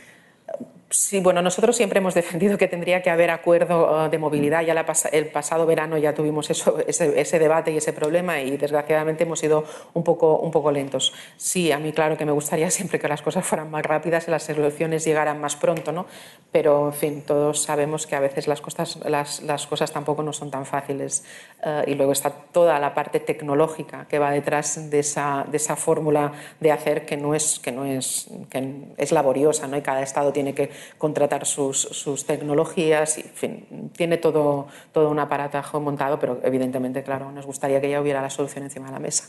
Sí, 0.95 1.19
bueno, 1.19 1.41
nosotros 1.41 1.75
siempre 1.75 1.99
hemos 1.99 2.13
defendido 2.13 2.57
que 2.57 2.69
tendría 2.69 3.01
que 3.01 3.09
haber 3.09 3.29
acuerdo 3.29 4.05
uh, 4.05 4.09
de 4.09 4.17
movilidad. 4.17 4.61
Ya 4.63 4.73
el 5.11 5.27
pasado 5.27 5.65
verano 5.65 5.97
ya 5.97 6.13
tuvimos 6.13 6.49
eso, 6.49 6.79
ese, 6.87 7.39
debate 7.39 7.71
y 7.71 7.77
ese 7.77 7.91
problema 7.91 8.39
y 8.39 8.55
desgraciadamente 8.55 9.23
hemos 9.23 9.39
sido 9.39 9.65
un 9.93 10.03
poco, 10.03 10.37
un 10.37 10.51
poco 10.51 10.71
lentos. 10.71 11.13
Sí, 11.35 11.71
a 11.73 11.79
mí 11.79 11.91
claro 11.91 12.17
que 12.17 12.25
me 12.25 12.31
gustaría 12.31 12.69
siempre 12.71 12.99
que 12.99 13.09
las 13.09 13.21
cosas 13.21 13.45
fueran 13.45 13.69
más 13.69 13.85
rápidas 13.85 14.27
y 14.27 14.31
las 14.31 14.43
soluciones 14.43 15.03
llegaran 15.03 15.39
más 15.41 15.57
pronto, 15.57 15.91
¿no? 15.91 16.05
Pero, 16.51 16.87
en 16.87 16.93
fin, 16.93 17.21
todos 17.23 17.63
sabemos 17.63 18.07
que 18.07 18.15
a 18.15 18.21
veces 18.21 18.47
las 18.47 18.61
cosas, 18.61 18.97
las, 19.05 19.41
las 19.41 19.67
cosas 19.67 19.91
tampoco 19.91 20.23
no 20.23 20.31
son 20.31 20.49
tan 20.49 20.65
fáciles. 20.65 21.25
Uh, 21.61 21.89
y 21.89 21.95
luego 21.95 22.13
está 22.13 22.29
toda 22.29 22.79
la 22.79 22.93
parte 22.93 23.19
tecnológica 23.19 24.07
que 24.07 24.19
va 24.19 24.31
detrás 24.31 24.89
de 24.89 24.99
esa, 24.99 25.45
de 25.51 25.57
esa 25.57 25.75
fórmula 25.75 26.31
de 26.61 26.71
hacer 26.71 27.05
que 27.05 27.17
no 27.17 27.35
es, 27.35 27.59
que 27.59 27.73
no 27.73 27.83
es, 27.83 28.29
que 28.49 28.93
es 28.97 29.11
laboriosa, 29.11 29.67
¿no? 29.67 29.75
Y 29.75 29.81
cada 29.81 30.01
Estado 30.01 30.31
tiene 30.31 30.53
que 30.53 30.69
contratar 30.97 31.45
sus, 31.45 31.79
sus 31.79 32.25
tecnologías, 32.25 33.17
y, 33.17 33.21
en 33.21 33.33
fin, 33.33 33.91
tiene 33.95 34.17
todo, 34.17 34.67
todo 34.91 35.09
un 35.09 35.19
aparatajo 35.19 35.79
montado, 35.79 36.19
pero 36.19 36.39
evidentemente, 36.43 37.03
claro, 37.03 37.31
nos 37.31 37.45
gustaría 37.45 37.81
que 37.81 37.89
ya 37.89 38.01
hubiera 38.01 38.21
la 38.21 38.29
solución 38.29 38.63
encima 38.63 38.87
de 38.87 38.93
la 38.93 38.99
mesa. 38.99 39.25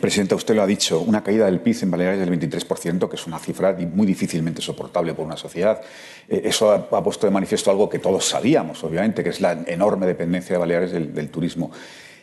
Presidenta, 0.00 0.34
usted 0.34 0.54
lo 0.54 0.62
ha 0.62 0.66
dicho, 0.66 1.00
una 1.00 1.22
caída 1.22 1.46
del 1.46 1.60
PIB 1.60 1.82
en 1.82 1.90
Baleares 1.90 2.20
del 2.20 2.30
23%, 2.30 3.08
que 3.08 3.16
es 3.16 3.26
una 3.26 3.38
cifra 3.38 3.76
muy 3.92 4.06
difícilmente 4.06 4.62
soportable 4.62 5.14
por 5.14 5.24
una 5.24 5.36
sociedad. 5.36 5.80
Eh, 6.28 6.42
eso 6.44 6.72
ha, 6.72 7.02
puesto 7.02 7.26
de 7.26 7.32
manifiesto 7.32 7.70
algo 7.70 7.88
que 7.88 7.98
todos 7.98 8.28
sabíamos, 8.28 8.82
obviamente, 8.84 9.22
que 9.22 9.30
es 9.30 9.40
la 9.40 9.52
enorme 9.66 10.06
dependencia 10.06 10.54
de 10.54 10.58
Baleares 10.58 10.92
del, 10.92 11.14
del 11.14 11.30
turismo. 11.30 11.70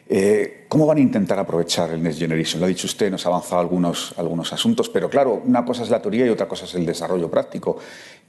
Eh, 0.08 0.66
¿Cómo 0.68 0.86
van 0.86 0.98
a 0.98 1.02
intentar 1.02 1.40
aprovechar 1.40 1.92
el 1.92 2.04
Next 2.04 2.20
Generation? 2.20 2.60
Lo 2.60 2.66
ha 2.66 2.70
dicho 2.70 2.88
usted, 2.88 3.10
nos 3.10 3.26
ha 3.26 3.30
avanzado 3.30 3.62
algunos, 3.62 4.14
algunos 4.18 4.52
asuntos, 4.52 4.90
pero 4.90 5.10
claro, 5.10 5.42
una 5.46 5.64
cosa 5.64 5.84
es 5.84 5.90
la 5.90 6.02
teoría 6.02 6.26
y 6.26 6.30
otra 6.30 6.48
cosa 6.48 6.66
es 6.66 6.76
el 6.76 6.86
desarrollo 6.86 7.30
práctico. 7.30 7.78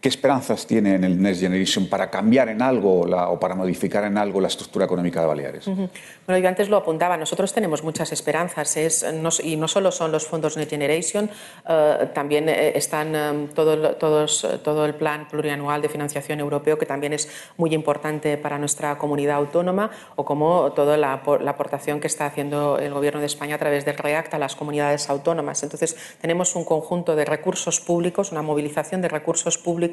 ¿Qué 0.01 0.09
esperanzas 0.11 0.67
tiene 0.67 0.97
en 0.97 1.05
el 1.05 1.23
Next 1.23 1.41
Generation 1.41 1.89
para 1.89 2.11
cambiar 2.11 2.51
en 2.51 2.61
algo 2.61 3.01
o 3.01 3.41
para 3.41 3.55
modificar 3.55 4.05
en 4.05 4.19
algo 4.19 4.39
la 4.39 4.49
estructura 4.49 4.85
económica 4.85 5.23
de 5.23 5.27
Baleares? 5.27 5.65
Bueno, 5.65 6.39
yo 6.39 6.47
antes 6.47 6.69
lo 6.69 6.77
apuntaba, 6.77 7.17
nosotros 7.17 7.55
tenemos 7.55 7.83
muchas 7.83 8.13
esperanzas 8.13 8.77
es, 8.77 9.07
y 9.43 9.57
no 9.57 9.67
solo 9.67 9.91
son 9.91 10.13
los 10.13 10.27
fondos 10.27 10.59
Next 10.59 10.71
Generation, 10.71 11.31
eh, 11.67 12.11
también 12.13 12.51
eh, 12.51 12.77
están 12.77 13.49
todo, 13.55 13.97
todos, 13.97 14.47
todo 14.63 14.85
el 14.85 14.95
plan 14.95 15.27
plurianual 15.27 15.81
de 15.81 15.89
financiación 15.89 16.39
europeo, 16.39 16.77
que 16.77 16.85
también 16.85 17.15
es 17.15 17.31
muy 17.57 17.73
importante 17.73 18.37
para 18.37 18.59
nuestra 18.59 18.99
comunidad 18.99 19.37
autónoma, 19.37 19.91
o 20.17 20.25
como 20.27 20.73
toda 20.73 20.99
la, 20.99 21.23
la 21.41 21.51
aportación 21.53 22.01
que 22.01 22.09
está 22.09 22.27
haciendo 22.27 22.79
el 22.79 22.93
Gobierno 22.93 23.21
de 23.21 23.27
España 23.27 23.55
a 23.55 23.59
través 23.59 23.87
del 23.87 23.97
REACT 23.97 24.35
a 24.35 24.39
las 24.39 24.55
comunidades 24.55 25.09
autónomas. 25.09 25.63
Entonces, 25.63 25.97
tenemos 26.21 26.55
un 26.57 26.67
conjunto 26.67 27.17
de 27.17 27.25
recursos 27.25 27.81
públicos, 27.81 28.33
una 28.33 28.43
movilización 28.43 29.01
de 29.01 29.09
recursos 29.09 29.57
públicos 29.57 29.84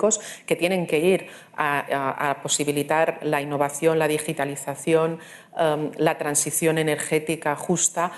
que 0.45 0.55
tienen 0.55 0.87
que 0.87 0.99
ir 0.99 1.27
a, 1.55 2.37
posibilitar 2.41 3.19
la 3.21 3.41
innovación, 3.41 3.99
la 3.99 4.07
digitalización, 4.07 5.19
la 5.53 6.17
transición 6.17 6.77
energética 6.77 7.55
justa, 7.55 8.11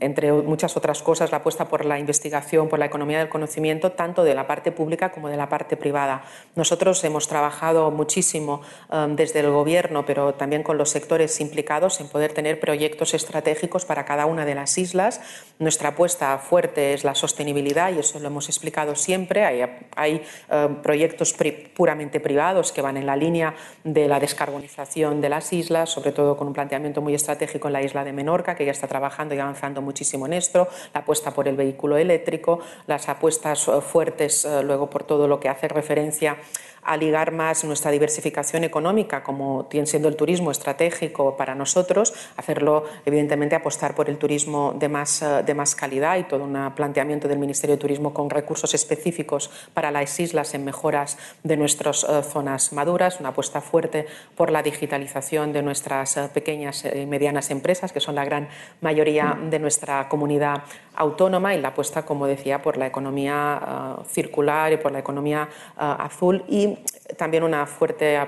entre 0.00 0.30
muchas 0.32 0.76
otras 0.76 1.02
cosas, 1.02 1.30
la 1.30 1.38
apuesta 1.38 1.68
por 1.68 1.84
la 1.84 1.98
investigación, 1.98 2.68
por 2.68 2.78
la 2.78 2.86
economía 2.86 3.18
del 3.18 3.28
conocimiento, 3.28 3.92
tanto 3.92 4.24
de 4.24 4.34
la 4.34 4.46
parte 4.46 4.70
pública 4.70 5.10
como 5.10 5.28
de 5.28 5.36
la 5.36 5.48
parte 5.48 5.76
privada. 5.76 6.22
Nosotros 6.54 7.02
hemos 7.04 7.28
trabajado 7.28 7.90
muchísimo 7.90 8.60
em, 8.92 9.16
desde 9.16 9.40
el 9.40 9.50
Gobierno, 9.50 10.04
pero 10.04 10.34
también 10.34 10.62
con 10.62 10.76
los 10.76 10.90
sectores 10.90 11.40
implicados 11.40 12.00
en 12.00 12.08
poder 12.08 12.32
tener 12.32 12.60
proyectos 12.60 13.14
estratégicos 13.14 13.84
para 13.84 14.04
cada 14.04 14.26
una 14.26 14.44
de 14.44 14.54
las 14.54 14.76
islas. 14.76 15.20
Nuestra 15.58 15.90
apuesta 15.90 16.36
fuerte 16.38 16.92
es 16.92 17.04
la 17.04 17.14
sostenibilidad 17.14 17.92
y 17.92 18.00
eso 18.00 18.18
lo 18.20 18.28
hemos 18.28 18.48
explicado 18.48 18.94
siempre. 18.94 19.44
Hay, 19.44 19.64
hay 19.96 20.22
em, 20.50 20.76
proyectos 20.82 21.34
puramente 21.74 22.20
privados 22.20 22.72
que 22.72 22.82
van 22.82 22.96
en 22.96 23.06
la 23.06 23.16
línea 23.16 23.54
de 23.84 24.08
la 24.08 24.20
descarbonización 24.20 25.20
de 25.20 25.28
las 25.28 25.52
islas, 25.52 25.90
sobre 25.90 26.12
todo 26.12 26.17
con 26.18 26.48
un 26.48 26.52
planteamiento 26.52 27.00
muy 27.00 27.14
estratégico 27.14 27.68
en 27.68 27.74
la 27.74 27.82
isla 27.82 28.04
de 28.04 28.12
Menorca, 28.12 28.56
que 28.56 28.64
ya 28.64 28.72
está 28.72 28.88
trabajando 28.88 29.34
y 29.34 29.38
avanzando 29.38 29.82
muchísimo 29.82 30.26
en 30.26 30.32
esto, 30.32 30.68
la 30.92 31.00
apuesta 31.00 31.30
por 31.30 31.46
el 31.46 31.56
vehículo 31.56 31.96
eléctrico, 31.96 32.58
las 32.86 33.08
apuestas 33.08 33.68
eh, 33.68 33.80
fuertes 33.80 34.44
eh, 34.44 34.62
luego 34.62 34.90
por 34.90 35.04
todo 35.04 35.28
lo 35.28 35.38
que 35.38 35.48
hace 35.48 35.68
referencia 35.68 36.36
a 36.82 36.96
ligar 36.96 37.32
más 37.32 37.64
nuestra 37.64 37.90
diversificación 37.90 38.64
económica, 38.64 39.22
como 39.22 39.68
siendo 39.84 40.08
el 40.08 40.16
turismo 40.16 40.50
estratégico 40.50 41.36
para 41.36 41.54
nosotros, 41.54 42.14
hacerlo, 42.36 42.84
evidentemente, 43.04 43.54
apostar 43.54 43.94
por 43.94 44.08
el 44.08 44.18
turismo 44.18 44.74
de 44.78 44.88
más, 44.88 45.22
eh, 45.22 45.42
de 45.44 45.54
más 45.54 45.74
calidad 45.74 46.18
y 46.18 46.24
todo 46.24 46.44
un 46.44 46.72
planteamiento 46.74 47.28
del 47.28 47.38
Ministerio 47.38 47.76
de 47.76 47.80
Turismo 47.80 48.12
con 48.12 48.30
recursos 48.30 48.74
específicos 48.74 49.50
para 49.74 49.90
las 49.90 50.18
islas 50.20 50.54
en 50.54 50.64
mejoras 50.64 51.18
de 51.42 51.56
nuestras 51.56 52.04
eh, 52.04 52.22
zonas 52.22 52.72
maduras, 52.72 53.20
una 53.20 53.30
apuesta 53.30 53.60
fuerte 53.60 54.06
por 54.36 54.50
la 54.50 54.62
digitalización 54.62 55.52
de 55.52 55.62
nuestras 55.62 56.16
eh, 56.16 56.28
pequeñas 56.32 56.84
y 56.84 57.06
medianas 57.06 57.50
empresas, 57.50 57.92
que 57.92 58.00
son 58.00 58.14
la 58.14 58.24
gran 58.24 58.48
mayoría 58.80 59.38
de 59.50 59.58
nuestra 59.58 60.08
comunidad 60.08 60.62
autónoma, 60.98 61.54
y 61.54 61.60
la 61.60 61.68
apuesta, 61.68 62.04
como 62.04 62.26
decía, 62.26 62.60
por 62.60 62.76
la 62.76 62.86
economía 62.86 63.96
circular 64.08 64.72
y 64.72 64.76
por 64.76 64.92
la 64.92 64.98
economía 64.98 65.48
azul 65.76 66.44
y 66.48 66.78
también 67.16 67.42
una 67.42 67.66
fuerte, 67.66 68.18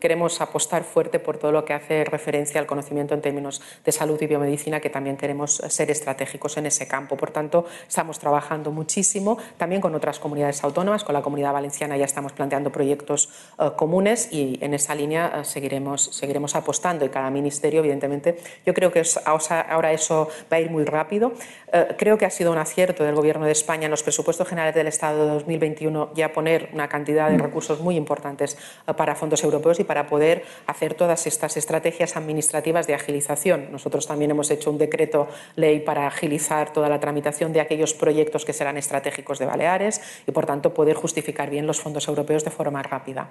queremos 0.00 0.40
apostar 0.40 0.84
fuerte 0.84 1.18
por 1.18 1.36
todo 1.36 1.52
lo 1.52 1.64
que 1.64 1.74
hace 1.74 2.04
referencia 2.04 2.60
al 2.60 2.66
conocimiento 2.66 3.14
en 3.14 3.20
términos 3.20 3.60
de 3.84 3.92
salud 3.92 4.20
y 4.20 4.26
biomedicina, 4.26 4.80
que 4.80 4.90
también 4.90 5.16
queremos 5.16 5.56
ser 5.68 5.90
estratégicos 5.90 6.56
en 6.56 6.66
ese 6.66 6.88
campo. 6.88 7.16
Por 7.16 7.30
tanto, 7.30 7.66
estamos 7.86 8.18
trabajando 8.18 8.70
muchísimo 8.70 9.36
también 9.58 9.80
con 9.80 9.94
otras 9.94 10.18
comunidades 10.18 10.64
autónomas, 10.64 11.04
con 11.04 11.12
la 11.12 11.22
comunidad 11.22 11.52
valenciana 11.52 11.96
ya 11.96 12.04
estamos 12.04 12.32
planteando 12.32 12.70
proyectos 12.70 13.28
eh, 13.58 13.70
comunes 13.76 14.28
y 14.32 14.58
en 14.62 14.74
esa 14.74 14.94
línea 14.94 15.32
eh, 15.40 15.44
seguiremos, 15.44 16.02
seguiremos 16.02 16.54
apostando 16.54 17.04
y 17.04 17.08
cada 17.08 17.30
ministerio, 17.30 17.80
evidentemente, 17.80 18.38
yo 18.64 18.72
creo 18.74 18.90
que 18.92 19.02
ahora 19.24 19.92
eso 19.92 20.28
va 20.52 20.56
a 20.56 20.60
ir 20.60 20.70
muy 20.70 20.84
rápido. 20.84 21.32
Eh, 21.72 21.94
creo 22.04 22.18
que 22.18 22.26
ha 22.26 22.30
sido 22.30 22.52
un 22.52 22.58
acierto 22.58 23.02
del 23.02 23.14
Gobierno 23.14 23.46
de 23.46 23.52
España 23.52 23.86
en 23.86 23.90
los 23.90 24.02
presupuestos 24.02 24.46
generales 24.46 24.74
del 24.74 24.88
Estado 24.88 25.24
de 25.24 25.30
2021 25.30 26.12
ya 26.14 26.34
poner 26.34 26.68
una 26.74 26.86
cantidad 26.86 27.30
de 27.30 27.38
recursos 27.38 27.80
muy 27.80 27.96
importantes 27.96 28.58
eh, 28.86 28.92
para 28.92 29.14
fondos 29.14 29.42
europeos 29.42 29.80
y 29.80 29.84
para 29.84 30.06
poder 30.06 30.44
hacer 30.66 30.92
todas 30.92 31.26
estas 31.26 31.56
estrategias 31.56 32.18
administrativas 32.18 32.86
de 32.86 32.92
agilización. 32.92 33.72
Nosotros 33.72 34.06
también 34.06 34.32
hemos 34.32 34.50
hecho 34.50 34.70
un 34.70 34.76
decreto 34.76 35.28
ley 35.56 35.80
para 35.80 36.06
agilizar 36.06 36.74
toda 36.74 36.90
la 36.90 37.00
tramitación 37.00 37.54
de 37.54 37.62
aquellos 37.62 37.94
proyectos 37.94 38.44
que 38.44 38.52
serán 38.52 38.76
estratégicos 38.76 39.38
de 39.38 39.46
Baleares 39.46 40.02
y, 40.26 40.32
por 40.32 40.44
tanto, 40.44 40.74
poder 40.74 40.96
justificar 40.96 41.48
bien 41.48 41.66
los 41.66 41.80
fondos 41.80 42.06
europeos 42.06 42.44
de 42.44 42.50
forma 42.50 42.82
rápida. 42.82 43.30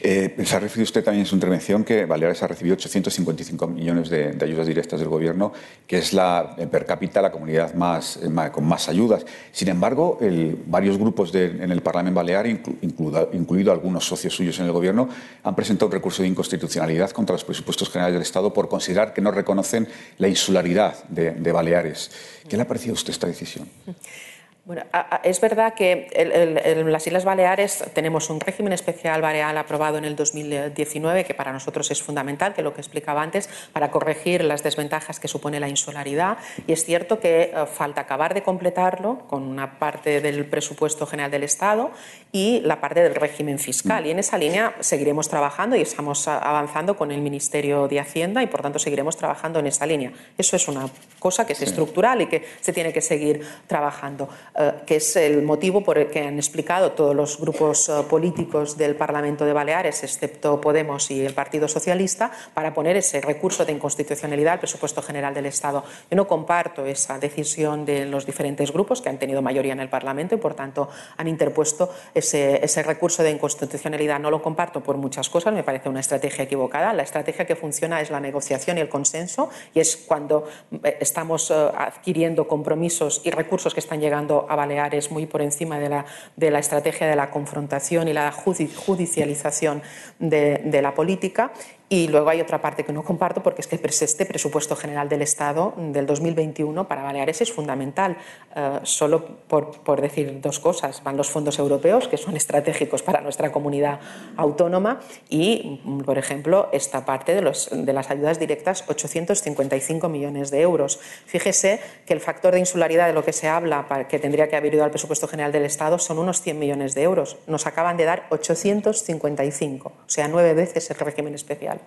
Eh, 0.00 0.36
se 0.44 0.54
ha 0.54 0.60
referido 0.60 0.84
usted 0.84 1.02
también 1.02 1.22
en 1.22 1.26
su 1.26 1.34
intervención 1.34 1.82
que 1.82 2.04
Baleares 2.04 2.44
ha 2.44 2.46
recibido 2.46 2.74
855 2.74 3.66
millones 3.66 4.08
de, 4.08 4.38
ayudas 4.40 4.68
directas 4.68 5.00
del 5.00 5.08
Gobierno, 5.08 5.52
que 5.84 5.98
es 5.98 6.12
la 6.12 6.54
eh, 6.58 6.68
per 6.68 6.86
cápita 6.86 7.20
la 7.20 7.32
comunidad 7.32 7.71
más, 7.74 8.18
con 8.52 8.64
más 8.64 8.88
ayudas. 8.88 9.24
Sin 9.52 9.68
embargo, 9.68 10.18
varios 10.66 10.98
grupos 10.98 11.34
en 11.34 11.70
el 11.70 11.82
Parlamento 11.82 12.16
Balear, 12.16 12.46
incluido 12.46 13.72
algunos 13.72 14.04
socios 14.04 14.34
suyos 14.34 14.58
en 14.58 14.66
el 14.66 14.72
Gobierno, 14.72 15.08
han 15.42 15.54
presentado 15.54 15.86
un 15.86 15.92
recurso 15.92 16.22
de 16.22 16.28
inconstitucionalidad 16.28 17.10
contra 17.10 17.34
los 17.34 17.44
presupuestos 17.44 17.90
generales 17.90 18.14
del 18.14 18.22
Estado 18.22 18.52
por 18.52 18.68
considerar 18.68 19.14
que 19.14 19.20
no 19.20 19.30
reconocen 19.30 19.88
la 20.18 20.28
insularidad 20.28 21.04
de 21.08 21.52
Baleares. 21.52 22.10
¿Qué 22.48 22.56
le 22.56 22.62
ha 22.62 22.68
parecido 22.68 22.92
a 22.92 22.94
usted 22.94 23.12
esta 23.12 23.26
decisión? 23.26 23.68
Bueno, 24.64 24.84
es 25.24 25.40
verdad 25.40 25.74
que 25.74 26.06
en 26.12 26.92
las 26.92 27.04
Islas 27.08 27.24
Baleares 27.24 27.82
tenemos 27.94 28.30
un 28.30 28.38
régimen 28.38 28.72
especial 28.72 29.20
balear 29.20 29.56
aprobado 29.56 29.98
en 29.98 30.04
el 30.04 30.14
2019 30.14 31.24
que 31.24 31.34
para 31.34 31.52
nosotros 31.52 31.90
es 31.90 32.00
fundamental, 32.00 32.54
que 32.54 32.62
lo 32.62 32.72
que 32.72 32.80
explicaba 32.80 33.22
antes, 33.22 33.48
para 33.72 33.90
corregir 33.90 34.44
las 34.44 34.62
desventajas 34.62 35.18
que 35.18 35.26
supone 35.26 35.58
la 35.58 35.68
insularidad. 35.68 36.38
Y 36.68 36.74
es 36.74 36.84
cierto 36.84 37.18
que 37.18 37.50
eh, 37.52 37.66
falta 37.66 38.02
acabar 38.02 38.34
de 38.34 38.44
completarlo 38.44 39.26
con 39.26 39.42
una 39.42 39.80
parte 39.80 40.20
del 40.20 40.46
presupuesto 40.46 41.06
general 41.08 41.32
del 41.32 41.42
Estado 41.42 41.90
y 42.30 42.60
la 42.60 42.80
parte 42.80 43.02
del 43.02 43.16
régimen 43.16 43.58
fiscal. 43.58 44.06
Y 44.06 44.12
en 44.12 44.20
esa 44.20 44.38
línea 44.38 44.76
seguiremos 44.78 45.28
trabajando 45.28 45.74
y 45.74 45.82
estamos 45.82 46.28
avanzando 46.28 46.96
con 46.96 47.10
el 47.10 47.20
Ministerio 47.20 47.88
de 47.88 47.98
Hacienda 47.98 48.44
y 48.44 48.46
por 48.46 48.62
tanto 48.62 48.78
seguiremos 48.78 49.16
trabajando 49.16 49.58
en 49.58 49.66
esa 49.66 49.86
línea. 49.86 50.12
Eso 50.38 50.54
es 50.54 50.68
una 50.68 50.88
cosa 51.18 51.44
que 51.48 51.54
es 51.54 51.62
estructural 51.62 52.22
y 52.22 52.26
que 52.28 52.44
se 52.60 52.72
tiene 52.72 52.92
que 52.92 53.00
seguir 53.00 53.44
trabajando. 53.66 54.28
Eh, 54.54 54.72
que 54.84 54.96
es 54.96 55.16
el 55.16 55.42
motivo 55.42 55.82
por 55.82 55.96
el 55.96 56.08
que 56.08 56.20
han 56.20 56.36
explicado 56.36 56.92
todos 56.92 57.16
los 57.16 57.40
grupos 57.40 57.88
eh, 57.88 58.02
políticos 58.08 58.76
del 58.76 58.94
Parlamento 58.96 59.46
de 59.46 59.54
Baleares, 59.54 60.02
excepto 60.02 60.60
Podemos 60.60 61.10
y 61.10 61.24
el 61.24 61.32
Partido 61.32 61.68
Socialista, 61.68 62.30
para 62.52 62.74
poner 62.74 62.98
ese 62.98 63.22
recurso 63.22 63.64
de 63.64 63.72
inconstitucionalidad 63.72 64.54
al 64.54 64.58
presupuesto 64.58 65.00
general 65.00 65.32
del 65.32 65.46
Estado. 65.46 65.84
Yo 66.10 66.16
no 66.16 66.26
comparto 66.26 66.84
esa 66.84 67.18
decisión 67.18 67.86
de 67.86 68.04
los 68.04 68.26
diferentes 68.26 68.72
grupos 68.72 69.00
que 69.00 69.08
han 69.08 69.18
tenido 69.18 69.40
mayoría 69.40 69.72
en 69.72 69.80
el 69.80 69.88
Parlamento 69.88 70.34
y, 70.34 70.38
por 70.38 70.52
tanto, 70.52 70.90
han 71.16 71.28
interpuesto 71.28 71.90
ese, 72.12 72.62
ese 72.62 72.82
recurso 72.82 73.22
de 73.22 73.30
inconstitucionalidad. 73.30 74.20
No 74.20 74.30
lo 74.30 74.42
comparto 74.42 74.82
por 74.82 74.98
muchas 74.98 75.30
cosas, 75.30 75.54
me 75.54 75.62
parece 75.62 75.88
una 75.88 76.00
estrategia 76.00 76.44
equivocada. 76.44 76.92
La 76.92 77.04
estrategia 77.04 77.46
que 77.46 77.56
funciona 77.56 78.02
es 78.02 78.10
la 78.10 78.20
negociación 78.20 78.76
y 78.76 78.82
el 78.82 78.90
consenso, 78.90 79.48
y 79.72 79.80
es 79.80 79.96
cuando 79.96 80.46
eh, 80.84 80.98
estamos 81.00 81.50
adquiriendo 81.50 82.46
compromisos 82.46 83.22
y 83.24 83.30
recursos 83.30 83.72
que 83.72 83.80
están 83.80 84.00
llegando 84.00 84.41
a 84.48 84.56
Baleares 84.56 85.10
muy 85.10 85.26
por 85.26 85.42
encima 85.42 85.78
de 85.78 85.88
la, 85.88 86.04
de 86.36 86.50
la 86.50 86.58
estrategia 86.58 87.06
de 87.06 87.16
la 87.16 87.30
confrontación 87.30 88.08
y 88.08 88.12
la 88.12 88.32
judicialización 88.32 89.82
de, 90.18 90.60
de 90.64 90.82
la 90.82 90.94
política 90.94 91.52
y 91.92 92.08
luego 92.08 92.30
hay 92.30 92.40
otra 92.40 92.58
parte 92.62 92.84
que 92.84 92.92
no 92.94 93.04
comparto 93.04 93.42
porque 93.42 93.60
es 93.60 93.66
que 93.66 93.78
este 93.82 94.24
presupuesto 94.24 94.74
general 94.76 95.10
del 95.10 95.20
Estado 95.20 95.74
del 95.76 96.06
2021 96.06 96.88
para 96.88 97.02
Baleares 97.02 97.42
es 97.42 97.52
fundamental. 97.52 98.16
Eh, 98.56 98.80
solo 98.84 99.22
por, 99.46 99.82
por, 99.82 100.00
decir 100.00 100.40
dos 100.40 100.58
cosas, 100.58 101.04
van 101.04 101.18
los 101.18 101.28
fondos 101.28 101.58
europeos 101.58 102.08
que 102.08 102.16
son 102.16 102.34
estratégicos 102.34 103.02
para 103.02 103.20
nuestra 103.20 103.52
comunidad 103.52 104.00
autónoma 104.38 105.00
y, 105.28 105.82
por 106.06 106.16
ejemplo, 106.16 106.70
esta 106.72 107.04
parte 107.04 107.34
de, 107.34 107.42
los, 107.42 107.68
de 107.70 107.92
las 107.92 108.10
ayudas 108.10 108.38
directas, 108.38 108.84
855 108.88 110.08
millones 110.08 110.50
de 110.50 110.62
euros. 110.62 110.98
Fíjese 111.26 111.78
que 112.06 112.14
el 112.14 112.20
factor 112.20 112.54
de 112.54 112.60
insularidad 112.60 113.06
de 113.06 113.12
lo 113.12 113.22
que 113.22 113.34
se 113.34 113.48
habla, 113.48 114.06
que 114.08 114.18
tendría 114.18 114.48
que 114.48 114.56
haber 114.56 114.72
ido 114.72 114.84
al 114.84 114.90
presupuesto 114.90 115.28
general 115.28 115.52
del 115.52 115.66
Estado, 115.66 115.98
son 115.98 116.18
unos 116.18 116.40
100 116.40 116.58
millones 116.58 116.94
de 116.94 117.02
euros. 117.02 117.36
Nos 117.46 117.66
acaban 117.66 117.98
de 117.98 118.06
dar 118.06 118.28
855, 118.30 119.88
o 119.88 120.08
sea, 120.08 120.26
nueve 120.28 120.54
veces 120.54 120.90
el 120.90 120.96
régimen 120.96 121.34
especial. 121.34 121.81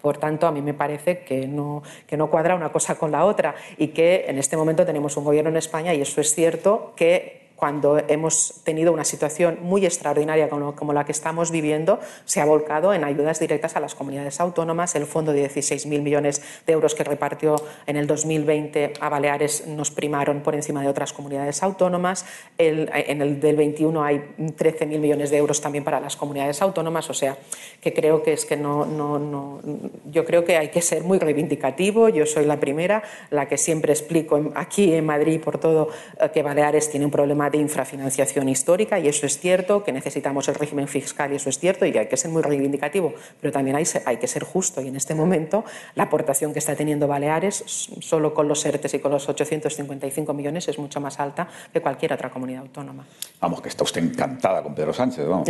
Por 0.00 0.18
tanto, 0.18 0.46
a 0.46 0.52
mí 0.52 0.62
me 0.62 0.74
parece 0.74 1.20
que 1.20 1.48
no, 1.48 1.82
que 2.06 2.16
no 2.16 2.30
cuadra 2.30 2.54
una 2.54 2.70
cosa 2.70 2.94
con 2.94 3.10
la 3.10 3.24
otra 3.24 3.56
y 3.76 3.88
que 3.88 4.26
en 4.28 4.38
este 4.38 4.56
momento 4.56 4.86
tenemos 4.86 5.16
un 5.16 5.24
gobierno 5.24 5.50
en 5.50 5.56
España, 5.56 5.92
y 5.92 6.00
eso 6.00 6.20
es 6.20 6.34
cierto, 6.34 6.92
que 6.94 7.47
cuando 7.58 7.98
hemos 8.06 8.54
tenido 8.62 8.92
una 8.92 9.02
situación 9.02 9.58
muy 9.60 9.84
extraordinaria 9.84 10.48
como, 10.48 10.92
la 10.92 11.04
que 11.04 11.10
estamos 11.10 11.50
viviendo, 11.50 11.98
se 12.24 12.40
ha 12.40 12.44
volcado 12.44 12.94
en 12.94 13.02
ayudas 13.02 13.40
directas 13.40 13.74
a 13.74 13.80
las 13.80 13.96
comunidades 13.96 14.38
autónomas. 14.38 14.94
El 14.94 15.06
fondo 15.06 15.32
de 15.32 15.50
16.000 15.50 16.00
millones 16.00 16.40
de 16.66 16.72
euros 16.72 16.94
que 16.94 17.02
repartió 17.02 17.56
en 17.88 17.96
el 17.96 18.06
2020 18.06 18.92
a 19.00 19.08
Baleares 19.08 19.66
nos 19.66 19.90
primaron 19.90 20.42
por 20.42 20.54
encima 20.54 20.82
de 20.82 20.88
otras 20.88 21.12
comunidades 21.12 21.64
autónomas. 21.64 22.24
en 22.58 23.22
el 23.22 23.40
del 23.40 23.56
21 23.56 24.04
hay 24.04 24.18
13.000 24.38 24.98
millones 25.00 25.30
de 25.30 25.38
euros 25.38 25.60
también 25.60 25.82
para 25.82 25.98
las 25.98 26.16
comunidades 26.16 26.62
autónomas. 26.62 27.10
O 27.10 27.14
sea, 27.14 27.36
que 27.80 27.92
creo 27.92 28.22
que 28.22 28.34
es 28.34 28.44
que 28.44 28.56
no, 28.56 28.86
no, 28.86 29.18
no, 29.18 29.60
yo 30.10 30.24
creo 30.24 30.44
que 30.44 30.56
hay 30.56 30.68
que 30.68 30.80
ser 30.80 31.02
muy 31.02 31.18
reivindicativo. 31.18 32.08
Yo 32.08 32.24
soy 32.24 32.44
la 32.44 32.60
primera, 32.60 33.02
la 33.30 33.48
que 33.48 33.58
siempre 33.58 33.92
explico 33.92 34.40
aquí 34.54 34.94
en 34.94 35.04
Madrid 35.04 35.40
por 35.40 35.58
todo 35.58 35.88
eh, 36.20 36.30
que 36.32 36.42
Baleares 36.42 36.88
tiene 36.88 37.06
un 37.06 37.10
problema 37.10 37.47
de 37.50 37.58
infrafinanciación 37.58 38.48
histórica 38.48 38.98
y 38.98 39.08
eso 39.08 39.26
es 39.26 39.38
cierto, 39.38 39.84
que 39.84 39.92
necesitamos 39.92 40.48
el 40.48 40.54
régimen 40.54 40.88
fiscal 40.88 41.32
y 41.32 41.36
eso 41.36 41.48
es 41.48 41.58
cierto 41.58 41.86
y 41.86 41.92
que 41.92 42.00
hay 42.00 42.06
que 42.06 42.16
ser 42.16 42.30
muy 42.30 42.42
reivindicativo, 42.42 43.14
pero 43.40 43.52
también 43.52 43.76
hay, 43.76 43.84
hay 44.04 44.16
que 44.18 44.26
ser 44.26 44.44
justo 44.44 44.80
y 44.80 44.88
en 44.88 44.96
este 44.96 45.14
momento 45.14 45.64
la 45.94 46.04
aportación 46.04 46.52
que 46.52 46.58
está 46.58 46.74
teniendo 46.76 47.08
Baleares 47.08 47.64
solo 48.00 48.34
con 48.34 48.48
los 48.48 48.64
ERTES 48.64 48.94
y 48.94 48.98
con 48.98 49.12
los 49.12 49.28
855 49.28 50.32
millones 50.34 50.68
es 50.68 50.78
mucho 50.78 51.00
más 51.00 51.20
alta 51.20 51.48
que 51.72 51.80
cualquier 51.80 52.12
otra 52.12 52.30
comunidad 52.30 52.62
autónoma. 52.62 53.06
Vamos, 53.40 53.60
que 53.60 53.68
está 53.68 53.84
usted 53.84 54.02
encantada 54.02 54.62
con 54.62 54.74
Pedro 54.74 54.92
Sánchez, 54.92 55.26
vamos. 55.26 55.48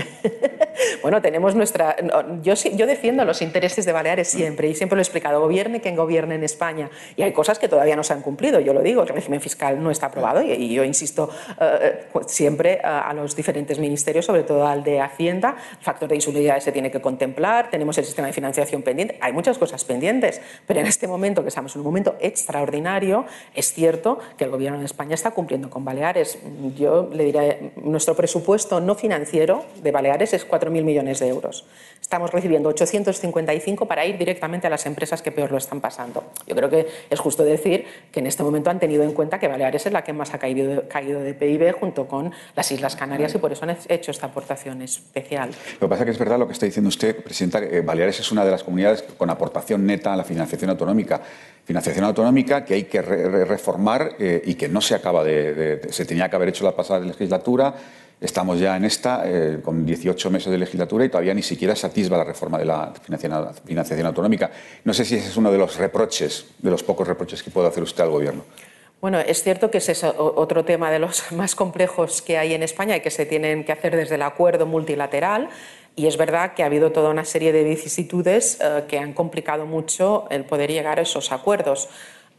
bueno, 1.03 1.21
tenemos 1.21 1.55
nuestra... 1.55 1.97
Yo, 2.43 2.55
yo 2.55 2.87
defiendo 2.87 3.25
los 3.25 3.43
intereses 3.43 3.85
de 3.85 3.93
Baleares 3.93 4.29
siempre 4.29 4.69
y 4.69 4.75
siempre 4.75 4.97
lo 4.97 5.01
he 5.01 5.03
explicado, 5.03 5.41
gobierne 5.41 5.81
quien 5.81 5.97
gobierne 5.97 6.35
en 6.35 6.45
España 6.45 6.91
y 7.17 7.23
hay 7.23 7.33
cosas 7.33 7.59
que 7.59 7.69
todavía 7.69 7.97
no 7.97 8.03
se 8.03 8.13
han 8.13 8.23
cumplido, 8.23 8.61
yo 8.61 8.73
lo 8.73 8.83
digo, 8.83 9.03
el 9.03 9.09
régimen 9.09 9.41
fiscal 9.41 9.83
no 9.83 9.91
está 9.91 10.07
aprobado 10.07 10.43
y, 10.43 10.69
yo 10.69 10.85
insisto 10.85 11.31
eh, 11.61 11.88
siempre 12.27 12.81
a 12.83 13.13
los 13.15 13.35
diferentes 13.37 13.79
ministerios, 13.79 14.27
sobre 14.27 14.43
todo 14.43 14.67
al 14.67 14.85
de 14.85 15.01
Hacienda, 15.01 15.57
el 15.79 15.85
factor 15.85 16.09
de 16.09 16.17
insularidad 16.17 16.61
se 16.61 16.73
tiene 16.73 16.91
que 16.91 17.01
contemplar, 17.01 17.71
tenemos 17.71 17.97
el 17.99 18.05
sistema 18.05 18.27
de 18.29 18.33
financiación 18.33 18.83
pendiente, 18.83 19.19
hay 19.21 19.33
muchas 19.33 19.59
cosas 19.59 19.85
pendientes, 19.85 20.41
pero 20.67 20.81
en 20.81 20.87
este 20.87 21.07
momento, 21.07 21.43
que 21.43 21.49
estamos 21.49 21.75
en 21.75 21.81
un 21.81 21.87
momento 21.87 22.17
extraordinario, 22.21 23.25
es 23.55 23.73
cierto 23.73 24.19
que 24.37 24.45
el 24.45 24.51
Gobierno 24.51 24.79
de 24.79 24.85
España 24.85 25.15
está 25.15 25.31
cumpliendo 25.31 25.71
con 25.71 25.85
Baleares. 25.85 26.39
Yo 26.77 27.09
le 27.13 27.25
diré, 27.25 27.73
nuestro 27.77 28.15
presupuesto 28.15 28.81
no 28.81 28.95
financiero 28.95 29.65
de 29.83 29.91
Baleares 29.91 30.33
es 30.35 30.49
4.000 30.49 30.83
millones 30.83 31.21
de 31.21 31.29
euros. 31.29 31.67
Estamos 32.01 32.31
recibiendo 32.33 32.69
855 32.69 33.87
para 33.87 34.07
ir 34.07 34.19
directamente 34.19 34.67
a 34.67 34.71
las 34.71 34.87
empresas 34.87 35.23
que 35.23 35.33
peor 35.33 35.51
lo 35.51 35.59
están 35.59 35.81
pasando. 35.81 36.25
Yo 36.47 36.55
creo 36.55 36.71
que 36.71 36.87
es 37.11 37.19
justo 37.21 37.45
decir 37.45 37.87
que 38.13 38.21
en 38.21 38.27
este 38.27 38.43
momento 38.43 38.71
han 38.71 38.79
tenido 38.79 39.03
en 39.03 39.13
cuenta 39.13 39.39
que 39.39 39.49
Baleares 39.49 39.87
es 39.87 39.93
la 39.93 40.03
que 40.03 40.13
más 40.13 40.35
ha 40.35 40.39
caído 40.39 40.89
caído 40.89 41.21
de 41.21 41.35
PIB 41.35 41.73
junto 41.79 42.07
con 42.07 42.33
las 42.55 42.71
Islas 42.71 42.97
Canarias 42.97 43.35
y 43.35 43.39
por 43.39 43.53
eso 43.53 43.65
han 43.65 43.77
hecho 43.89 44.11
esta 44.11 44.27
aportación 44.27 44.83
especial. 44.83 45.51
Lo 45.81 45.87
que 45.87 45.89
pasa 45.89 46.03
es 46.03 46.05
que 46.07 46.11
es 46.13 46.19
verdad 46.19 46.39
lo 46.39 46.47
que 46.47 46.53
está 46.53 46.67
diciendo 46.67 46.89
usted, 46.89 47.17
Presidenta, 47.23 47.61
que 47.61 47.81
Baleares 47.81 48.21
es 48.21 48.33
una 48.33 48.45
de 48.45 48.51
las 48.51 48.65
comunidades 48.65 49.03
con 49.17 49.31
aportación 49.31 49.87
neta 49.87 50.13
a 50.13 50.17
la 50.17 50.25
financiación 50.25 50.71
autonómica. 50.71 51.21
Financiación 51.65 52.05
autonómica 52.05 52.65
que 52.65 52.75
hay 52.75 52.85
que 52.85 53.03
reformar 53.03 54.17
eh, 54.19 54.43
y 54.45 54.55
que 54.55 54.69
no 54.69 54.81
se 54.81 54.95
acaba 54.95 55.23
de, 55.23 55.87
Se 55.91 56.05
tenía 56.05 56.29
que 56.29 56.37
haber 56.37 56.49
hecho 56.49 56.65
la 56.65 56.75
pasada 56.75 57.01
legislatura. 57.01 57.75
Estamos 58.21 58.59
ya 58.59 58.77
en 58.77 58.85
esta, 58.85 59.23
eh, 59.27 59.61
con 59.63 59.87
18 59.87 60.31
meses 60.31 60.51
de 60.51 60.59
legislatura 60.59 61.05
y 61.05 61.09
todavía 61.09 61.35
ni 61.35 61.43
siquiera 61.43 61.77
se 61.77 61.89
la 62.09 62.25
reforma 62.25 62.59
de 62.59 62.65
la 62.65 62.93
financiación 63.65 64.07
autonómica. 64.07 64.51
No 64.85 64.93
sé 64.93 65.05
si 65.05 65.17
ese 65.17 65.29
es 65.29 65.37
uno 65.37 65.53
de 65.53 65.59
los 65.59 65.77
reproches, 65.77 66.47
de 66.59 66.71
los 66.71 66.83
pocos 66.83 67.07
reproches 67.07 67.43
que 67.43 67.51
puede 67.51 67.69
hacer 67.69 67.83
usted 67.83 68.03
al 68.03 68.11
Gobierno. 68.11 68.45
Bueno, 69.01 69.21
es 69.21 69.45
cierto 69.45 69.71
que 69.71 69.79
ese 69.79 69.93
es 69.93 70.03
otro 70.03 70.65
tema 70.65 70.91
de 70.91 70.99
los 70.99 71.31
más 71.33 71.55
complejos 71.55 72.21
que 72.21 72.37
hay 72.37 72.55
en 72.55 72.65
España 72.65 72.97
y 72.97 73.01
que 73.01 73.11
se 73.11 73.27
tienen 73.27 73.65
que 73.65 73.71
hacer 73.71 73.95
desde 73.95 74.17
el 74.17 74.23
acuerdo 74.23 74.67
multilateral. 74.67 75.49
Y 75.95 76.07
es 76.07 76.17
verdad 76.17 76.55
que 76.55 76.63
ha 76.63 76.67
habido 76.67 76.91
toda 76.91 77.11
una 77.11 77.25
serie 77.25 77.53
de 77.53 77.65
vicisitudes 77.65 78.59
eh, 78.61 78.85
que 78.89 78.99
han 78.99 79.13
complicado 79.13 79.67
mucho 79.67 80.27
el 80.31 80.45
poder 80.45 80.71
llegar 80.71 80.99
a 80.99 81.03
esos 81.03 81.31
acuerdos. 81.31 81.89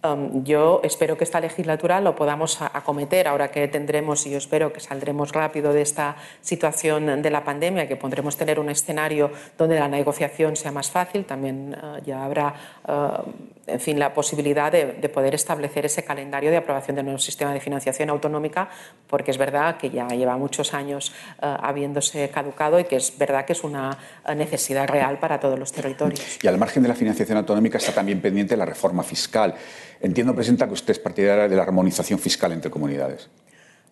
Um, 0.02 0.46
yo 0.46 0.80
espero 0.86 1.18
que 1.18 1.26
esta 1.26 1.42
legislatura 1.42 2.00
lo 2.00 2.16
podamos 2.16 2.62
acometer 2.62 3.28
ahora 3.28 3.52
que 3.52 3.68
tendremos, 3.68 4.26
y 4.26 4.30
yo 4.30 4.38
espero 4.38 4.72
que 4.72 4.80
saldremos 4.80 5.34
rápido 5.34 5.74
de 5.74 5.82
esta 5.82 6.16
situación 6.40 7.22
de 7.22 7.30
la 7.30 7.44
pandemia, 7.44 7.86
que 7.86 7.98
podremos 7.98 8.38
tener 8.38 8.62
un 8.62 8.70
escenario 8.70 9.30
donde 9.58 9.78
la 9.78 9.90
negociación 9.90 10.56
sea 10.56 10.72
más 10.72 10.90
fácil. 10.90 11.26
También 11.26 11.76
uh, 11.76 12.02
ya 12.06 12.24
habrá, 12.24 12.54
uh, 12.88 13.30
en 13.68 13.80
fin, 13.82 14.00
la 14.00 14.14
posibilidad 14.14 14.72
de, 14.72 15.10
poder 15.10 15.36
establecer 15.36 15.86
ese 15.86 16.06
calendario 16.06 16.50
de 16.50 16.58
aprobación 16.58 16.96
del 16.96 17.04
nuevo 17.04 17.20
sistema 17.20 17.52
de 17.54 17.60
financiación 17.60 18.10
autonómica, 18.10 18.70
porque 19.06 19.32
es 19.32 19.38
verdad 19.38 19.76
que 19.76 19.90
ya 19.90 20.08
lleva 20.08 20.38
muchos 20.38 20.74
años 20.74 21.12
uh, 21.42 21.46
habiéndose 21.62 22.30
caducado 22.30 22.80
y 22.80 22.86
que 22.86 22.96
es 22.96 23.18
verdad 23.18 23.44
que 23.44 23.52
es 23.52 23.66
una 23.66 23.98
necesidad 24.34 24.88
real 24.88 25.20
para 25.20 25.42
todos 25.42 25.60
los 25.60 25.74
territorios. 25.74 26.40
Y 26.42 26.48
al 26.48 26.58
margen 26.58 26.84
de 26.84 26.90
la 26.90 26.96
financiación 26.96 27.38
autonómica 27.38 27.80
está 27.80 27.92
también 27.92 28.22
pendiente 28.22 28.56
la 28.56 28.66
reforma 28.66 29.04
fiscal. 29.04 29.56
Entiendo, 30.02 30.34
Presidenta, 30.34 30.68
que 30.68 30.74
usted 30.74 30.92
es 30.92 31.00
partidaria 31.00 31.48
de 31.48 31.56
la 31.56 31.64
armonización 31.64 32.20
fiscal 32.20 32.52
entre 32.52 32.72
comunidades. 32.72 33.30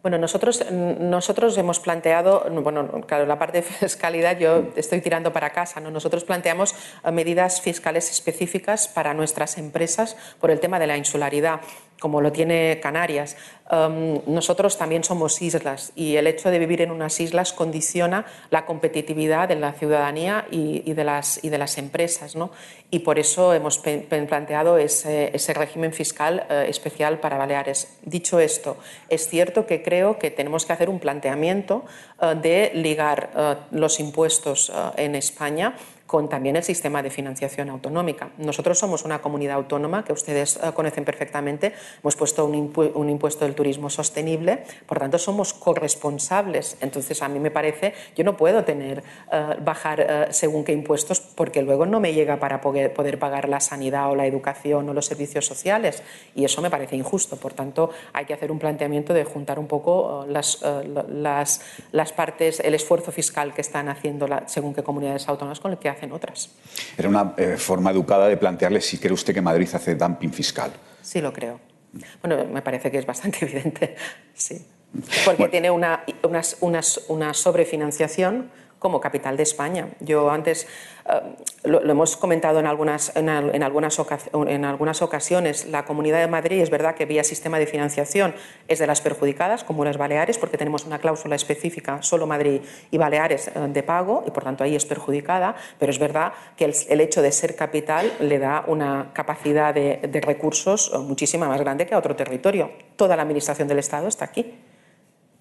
Bueno, 0.03 0.19
nosotros, 0.19 0.63
nosotros 0.71 1.57
hemos 1.57 1.79
planteado, 1.79 2.45
bueno, 2.63 2.87
claro, 3.05 3.25
la 3.25 3.37
parte 3.37 3.57
de 3.57 3.63
fiscalidad 3.63 4.37
yo 4.37 4.71
estoy 4.75 5.01
tirando 5.01 5.33
para 5.33 5.49
casa, 5.49 5.81
¿no? 5.81 5.91
Nosotros 5.91 6.23
planteamos 6.23 6.75
eh, 7.03 7.11
medidas 7.11 7.61
fiscales 7.61 8.09
específicas 8.11 8.87
para 8.87 9.13
nuestras 9.13 9.57
empresas 9.57 10.15
por 10.39 10.51
el 10.51 10.59
tema 10.59 10.79
de 10.79 10.87
la 10.87 10.97
insularidad 10.97 11.59
como 11.99 12.21
lo 12.21 12.31
tiene 12.31 12.79
Canarias. 12.81 13.35
Um, 13.69 14.21
nosotros 14.27 14.77
también 14.77 15.03
somos 15.03 15.41
islas 15.41 15.91
y 15.93 16.15
el 16.15 16.27
hecho 16.27 16.49
de 16.49 16.57
vivir 16.57 16.81
en 16.81 16.89
unas 16.89 17.19
islas 17.19 17.51
condiciona 17.51 18.25
la 18.49 18.65
competitividad 18.65 19.49
de 19.49 19.55
la 19.55 19.73
ciudadanía 19.73 20.47
y, 20.49 20.93
de, 20.93 21.03
las, 21.03 21.77
empresas. 21.77 22.35
¿no? 22.35 22.51
Y 22.91 22.99
por 22.99 23.19
eso 23.19 23.53
hemos 23.53 23.79
planteado 23.79 24.77
ese, 24.77 25.31
ese 25.33 25.53
régimen 25.53 25.91
fiscal 25.91 26.45
eh, 26.49 26.67
especial 26.69 27.19
para 27.19 27.37
Baleares. 27.37 27.97
Dicho 28.03 28.39
esto, 28.39 28.77
es 29.09 29.27
cierto 29.27 29.65
que 29.65 29.83
creo 29.83 30.17
que 30.17 30.31
tenemos 30.31 30.65
que 30.65 30.73
hacer 30.73 30.89
un 30.89 30.99
planteamiento 30.99 31.83
eh, 32.21 32.35
de 32.41 32.71
ligar 32.73 33.31
eh, 33.35 33.55
los 33.71 33.99
impuestos 33.99 34.71
en 34.95 35.15
España 35.15 35.75
con 36.07 36.29
también 36.29 36.55
el 36.55 36.63
sistema 36.63 37.03
de 37.03 37.11
financiación 37.11 37.69
autonómica. 37.69 38.31
Nosotros 38.37 38.79
somos 38.79 39.03
una 39.03 39.19
comunidad 39.19 39.57
autónoma 39.57 40.05
que 40.05 40.13
ustedes 40.13 40.55
eh, 40.55 40.71
conocen 40.73 41.03
perfectamente. 41.03 41.73
Hemos 42.01 42.15
puesto 42.15 42.45
un, 42.45 43.09
impuesto 43.09 43.45
del 43.45 43.53
turismo 43.53 43.89
sostenible, 43.89 44.63
por 44.85 44.99
tanto 44.99 45.19
somos 45.19 45.53
corresponsables. 45.53 46.77
Entonces 46.79 47.21
a 47.21 47.27
mí 47.27 47.39
me 47.39 47.51
parece, 47.51 47.93
yo 48.15 48.23
no 48.23 48.37
puedo 48.37 48.63
tener 48.63 49.03
eh, 49.31 49.55
bajar 49.61 49.99
eh, 49.99 50.27
según 50.31 50.63
qué 50.63 50.71
impuestos 50.71 51.19
porque 51.19 51.61
luego 51.61 51.85
no 51.85 51.99
me 51.99 52.13
llega 52.13 52.39
para 52.39 52.61
poder, 52.61 53.19
pagar 53.19 53.49
la 53.49 53.59
sanidad 53.59 54.09
o 54.09 54.15
la 54.15 54.25
educación 54.25 54.87
o 54.87 54.93
los 54.93 55.05
servicios 55.05 55.45
sociales 55.45 56.03
y 56.33 56.45
eso 56.45 56.61
me 56.61 56.69
parece 56.69 56.95
injusto. 56.95 57.35
Por 57.35 57.53
tanto 57.53 57.89
hay 58.13 58.25
que 58.25 58.33
hacer 58.33 58.51
un 58.51 58.59
planteamiento 58.59 59.13
de 59.13 59.25
juntar 59.25 59.59
un 59.59 59.67
poco 59.67 60.25
las, 60.29 60.63
las, 61.09 61.61
las 61.91 62.13
partes, 62.13 62.61
el 62.61 62.75
esfuerzo 62.75 63.11
fiscal 63.11 63.53
que 63.53 63.61
están 63.61 63.89
haciendo 63.89 64.27
según 64.45 64.73
qué 64.73 64.83
comunidades 64.83 65.27
autónomas 65.27 65.59
con 65.59 65.71
el 65.71 65.77
que 65.77 65.89
hacen 65.97 66.11
otras. 66.11 66.49
Era 66.97 67.09
una 67.09 67.33
eh, 67.37 67.57
forma 67.57 67.91
educada 67.91 68.27
de 68.27 68.37
plantearle 68.37 68.81
si 68.81 68.97
cree 68.97 69.13
usted 69.13 69.33
que 69.33 69.41
Madrid 69.41 69.67
hace 69.73 69.95
dumping 69.95 70.31
fiscal. 70.31 70.71
Sí, 71.01 71.21
lo 71.21 71.33
creo. 71.33 71.59
Bueno, 72.21 72.45
me 72.45 72.61
parece 72.61 72.91
que 72.91 72.97
es 72.99 73.05
bastante 73.05 73.39
evidente, 73.45 73.95
sí. 74.33 74.65
Porque 75.25 75.49
tiene 75.49 75.69
una, 75.69 76.03
una, 76.61 76.81
una 77.09 77.33
sobrefinanciación 77.33 78.49
como 78.79 78.99
capital 78.99 79.37
de 79.37 79.43
España. 79.43 79.89
Yo 79.99 80.29
antes 80.29 80.67
eh, 81.09 81.21
lo, 81.63 81.81
hemos 81.81 82.17
comentado 82.17 82.59
en 82.59 82.67
algunas, 82.67 83.15
en, 83.15 83.29
algunas 83.29 85.01
ocasiones. 85.01 85.67
La 85.67 85.85
Comunidad 85.85 86.19
de 86.19 86.27
Madrid 86.27 86.61
es 86.61 86.69
verdad 86.69 86.95
que 86.95 87.05
vía 87.05 87.23
sistema 87.23 87.59
de 87.59 87.67
financiación 87.67 88.35
es 88.67 88.79
de 88.79 88.87
las 88.87 89.01
perjudicadas, 89.01 89.63
como 89.63 89.85
las 89.85 89.97
Baleares, 89.97 90.37
porque 90.37 90.57
tenemos 90.57 90.85
una 90.85 90.99
cláusula 90.99 91.35
específica, 91.35 92.01
solo 92.01 92.27
Madrid 92.27 92.61
y 92.91 92.97
Baleares, 92.97 93.47
eh, 93.47 93.51
de 93.69 93.83
pago, 93.83 94.23
y 94.27 94.31
por 94.31 94.43
tanto 94.43 94.63
ahí 94.63 94.75
es 94.75 94.85
perjudicada, 94.85 95.55
pero 95.79 95.91
es 95.91 95.99
verdad 95.99 96.33
que 96.55 96.65
el, 96.65 97.01
hecho 97.01 97.21
de 97.21 97.31
ser 97.31 97.55
capital 97.55 98.11
le 98.19 98.39
da 98.39 98.63
una 98.67 99.11
capacidad 99.13 99.73
de, 99.73 99.99
de 100.07 100.21
recursos 100.21 100.91
eh, 100.93 100.97
muchísima 100.99 101.47
más 101.47 101.59
grande 101.59 101.85
que 101.85 101.95
a 101.95 101.97
otro 101.97 102.15
territorio. 102.15 102.71
Toda 102.95 103.15
la 103.15 103.23
Administración 103.23 103.67
del 103.67 103.79
Estado 103.79 104.07
está 104.07 104.25
aquí. 104.25 104.53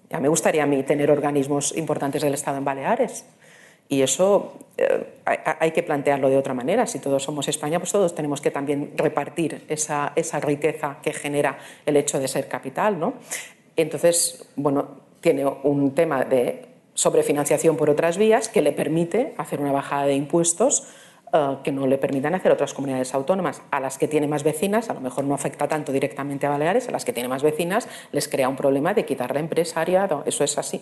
Ya 0.09 0.19
me 0.19 0.29
gustaría 0.29 0.63
a 0.63 0.65
mí 0.65 0.83
tener 0.83 1.11
organismos 1.11 1.75
importantes 1.75 2.21
del 2.21 2.33
Estado 2.33 2.57
en 2.57 2.65
Baleares. 2.65 3.25
Y 3.89 4.01
eso 4.01 4.53
eh, 4.77 5.21
hay, 5.25 5.71
que 5.71 5.83
plantearlo 5.83 6.29
de 6.29 6.37
otra 6.37 6.53
manera. 6.53 6.85
Si 6.87 6.99
todos 6.99 7.23
somos 7.23 7.47
España, 7.47 7.79
pues 7.79 7.91
todos 7.91 8.13
tenemos 8.13 8.41
que 8.41 8.51
también 8.51 8.93
repartir 8.95 9.65
esa, 9.69 10.11
esa 10.15 10.39
riqueza 10.39 10.97
que 11.01 11.13
genera 11.13 11.57
el 11.85 11.95
hecho 11.95 12.19
de 12.19 12.27
ser 12.27 12.47
capital. 12.47 12.99
¿no? 12.99 13.13
Entonces, 13.75 14.45
bueno, 14.55 14.87
tiene 15.21 15.45
un 15.45 15.95
tema 15.95 16.25
de 16.25 16.65
sobrefinanciación 16.93 17.77
por 17.77 17.89
otras 17.89 18.17
vías 18.17 18.49
que 18.49 18.61
le 18.61 18.71
permite 18.71 19.33
hacer 19.37 19.61
una 19.61 19.71
bajada 19.71 20.05
de 20.05 20.15
impuestos 20.15 20.87
eh, 21.33 21.57
que 21.63 21.71
no 21.71 21.87
le 21.87 21.97
permitan 21.97 22.35
hacer 22.35 22.51
otras 22.51 22.73
comunidades 22.73 23.13
autónomas. 23.13 23.61
A 23.71 23.79
las 23.79 23.97
que 23.97 24.07
tiene 24.07 24.27
más 24.27 24.43
vecinas, 24.43 24.89
a 24.89 24.93
lo 24.93 25.01
mejor 25.01 25.25
no 25.25 25.33
afecta 25.33 25.67
tanto 25.67 25.91
directamente 25.91 26.45
a 26.45 26.49
Baleares, 26.49 26.87
a 26.87 26.91
las 26.91 27.03
que 27.03 27.11
tiene 27.11 27.27
más 27.27 27.43
vecinas 27.43 27.87
les 28.11 28.27
crea 28.27 28.47
un 28.47 28.55
problema 28.55 28.93
de 28.93 29.05
quitarle 29.05 29.39
empresariado. 29.39 30.23
Eso 30.25 30.43
es 30.43 30.57
así. 30.57 30.81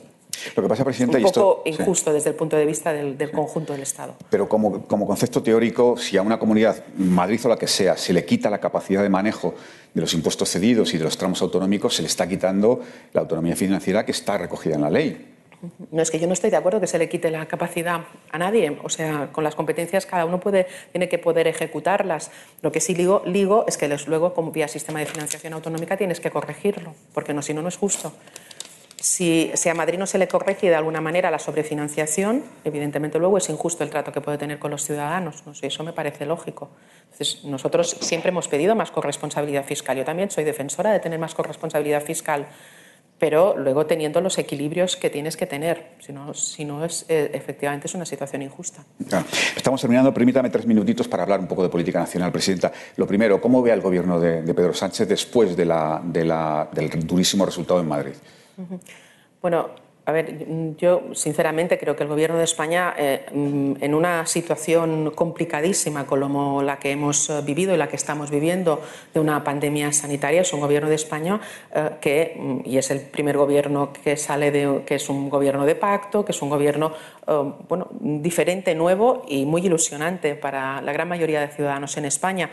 Lo 0.55 0.63
que 0.63 0.69
pasa, 0.69 0.83
Presidenta, 0.83 1.17
un 1.17 1.23
poco 1.23 1.63
injusto 1.65 2.13
desde 2.13 2.29
el 2.29 2.35
punto 2.35 2.55
de 2.57 2.65
vista 2.65 2.93
del, 2.93 3.31
conjunto 3.31 3.73
del 3.73 3.81
Estado. 3.81 4.15
Pero 4.29 4.47
como, 4.47 4.83
como, 4.85 5.07
concepto 5.07 5.41
teórico, 5.41 5.97
si 5.97 6.17
a 6.17 6.21
una 6.21 6.37
comunidad, 6.37 6.83
Madrid 6.97 7.39
o 7.45 7.49
la 7.49 7.57
que 7.57 7.67
sea, 7.67 7.97
se 7.97 8.13
le 8.13 8.25
quita 8.25 8.49
la 8.49 8.59
capacidad 8.59 9.01
de 9.01 9.09
manejo 9.09 9.55
de 9.93 10.01
los 10.01 10.13
impuestos 10.13 10.49
cedidos 10.49 10.93
y 10.93 10.97
de 10.97 11.05
los 11.05 11.17
tramos 11.17 11.41
autonómicos, 11.41 11.95
se 11.95 12.01
le 12.01 12.07
está 12.07 12.27
quitando 12.27 12.81
la 13.13 13.21
autonomía 13.21 13.55
financiera 13.55 14.05
que 14.05 14.11
está 14.11 14.37
recogida 14.37 14.75
en 14.75 14.81
la 14.81 14.89
ley. 14.89 15.34
No 15.91 16.01
es 16.01 16.11
que 16.11 16.19
yo 16.19 16.27
no 16.27 16.33
estoy 16.33 16.49
de 16.49 16.57
acuerdo 16.57 16.79
que 16.79 16.87
se 16.87 16.97
le 16.97 17.09
quite 17.09 17.31
la 17.31 17.45
capacidad 17.45 18.01
a 18.31 18.37
nadie. 18.37 18.77
O 18.83 18.89
sea, 18.89 19.29
con 19.31 19.43
las 19.43 19.55
competencias 19.55 20.05
cada 20.05 20.25
uno 20.25 20.39
tiene 20.91 21.09
que 21.09 21.17
poder 21.17 21.47
ejecutarlas. 21.47 22.31
Lo 22.61 22.71
que 22.71 22.79
sí 22.79 22.95
ligo 22.95 23.65
es 23.67 23.77
que 23.77 23.87
luego, 24.07 24.33
como 24.33 24.51
vía 24.51 24.67
sistema 24.67 24.99
de 24.99 25.05
financiación 25.05 25.53
autonómica, 25.53 25.97
tienes 25.97 26.19
que 26.19 26.31
corregirlo, 26.31 26.93
porque 27.13 27.35
si 27.41 27.53
no, 27.53 27.61
no 27.61 27.69
es 27.69 27.77
justo. 27.77 28.13
Si, 28.97 29.51
si, 29.53 29.69
a 29.69 29.75
Madrid 29.75 29.99
no 29.99 30.07
se 30.07 30.17
le 30.17 30.27
corrige 30.27 30.67
de 30.67 30.75
alguna 30.75 30.99
manera 30.99 31.29
la 31.29 31.37
sobrefinanciación, 31.37 32.43
evidentemente 32.63 33.19
luego 33.19 33.37
es 33.37 33.49
injusto 33.49 33.83
el 33.83 33.91
trato 33.91 34.11
que 34.11 34.21
puede 34.21 34.37
tener 34.37 34.57
con 34.57 34.71
los 34.71 34.83
ciudadanos. 34.83 35.43
No 35.45 35.53
eso 35.61 35.83
me 35.83 35.93
parece 35.93 36.25
lógico. 36.25 36.71
Nosotros 37.43 37.97
siempre 37.99 38.29
hemos 38.29 38.47
pedido 38.47 38.73
más 38.75 38.91
corresponsabilidad 38.91 39.63
fiscal. 39.65 39.97
Yo 39.97 40.05
también 40.05 40.31
soy 40.31 40.43
defensora 40.43 40.91
de 40.91 40.99
tener 40.99 41.19
más 41.19 41.35
corresponsabilidad 41.35 42.01
fiscal 42.01 42.47
pero 43.17 43.57
luego 43.57 43.85
teniendo 43.85 44.19
los 44.19 44.37
equilibrios 44.37 44.97
que 44.97 45.09
tienes 45.09 45.37
que 45.37 45.45
tener, 45.45 45.93
si 45.99 46.11
no, 46.11 46.33
si 46.33 46.65
no 46.65 46.83
es, 46.83 47.05
eh, 47.07 47.31
efectivamente 47.33 47.87
es 47.87 47.95
una 47.95 48.05
situación 48.05 48.41
injusta. 48.41 48.83
Estamos 49.55 49.79
terminando, 49.79 50.13
permítame 50.13 50.49
tres 50.49 50.65
minutitos 50.65 51.07
para 51.07 51.23
hablar 51.23 51.39
un 51.39 51.47
poco 51.47 51.63
de 51.63 51.69
política 51.69 51.99
nacional, 51.99 52.31
Presidenta. 52.31 52.71
Lo 52.97 53.07
primero, 53.07 53.39
¿cómo 53.39 53.61
ve 53.61 53.71
al 53.71 53.81
gobierno 53.81 54.19
de, 54.19 54.41
Pedro 54.53 54.73
Sánchez 54.73 55.07
después 55.07 55.55
de 55.55 55.65
la, 55.65 56.01
de 56.03 56.25
la, 56.25 56.69
del 56.71 56.89
durísimo 57.07 57.45
resultado 57.45 57.79
en 57.79 57.87
Madrid? 57.87 58.13
Bueno, 59.41 59.69
a 60.07 60.11
ver, 60.11 60.75
yo 60.77 61.01
sinceramente 61.13 61.79
creo 61.79 61.95
que 61.95 62.03
el 62.03 62.09
Gobierno 62.09 62.37
de 62.37 62.43
España, 62.43 62.93
eh, 62.95 63.25
en 63.31 63.95
una 63.95 64.27
situación 64.27 65.09
complicadísima 65.11 66.05
como 66.05 66.61
la 66.61 66.77
que 66.77 66.91
hemos 66.91 67.27
eh, 67.31 67.41
vivido 67.43 67.73
y 67.73 67.77
la 67.77 67.87
que 67.87 67.95
estamos 67.95 68.29
viviendo 68.29 68.83
de 69.15 69.19
una 69.19 69.43
pandemia 69.43 69.91
sanitaria, 69.93 70.41
es 70.41 70.53
un 70.53 70.59
Gobierno 70.59 70.89
de 70.89 70.95
España 70.95 71.41
eh, 71.73 71.89
que, 71.99 72.35
mm, 72.37 72.59
y 72.65 72.77
es 72.77 72.91
el 72.91 73.01
primer 73.01 73.35
gobierno 73.35 73.91
que 73.91 74.15
sale 74.15 74.51
de, 74.51 74.83
que 74.85 74.95
es 74.95 75.09
un 75.09 75.27
gobierno 75.27 75.65
de 75.65 75.73
pacto, 75.73 76.23
que 76.23 76.33
es 76.33 76.41
un 76.41 76.49
gobierno 76.49 76.93
bueno, 77.67 77.87
diferente, 77.99 78.75
nuevo 78.75 79.23
y 79.27 79.45
muy 79.45 79.65
ilusionante 79.65 80.35
para 80.35 80.79
la 80.83 80.93
gran 80.93 81.09
mayoría 81.09 81.41
de 81.41 81.47
ciudadanos 81.47 81.97
en 81.97 82.05
España 82.05 82.51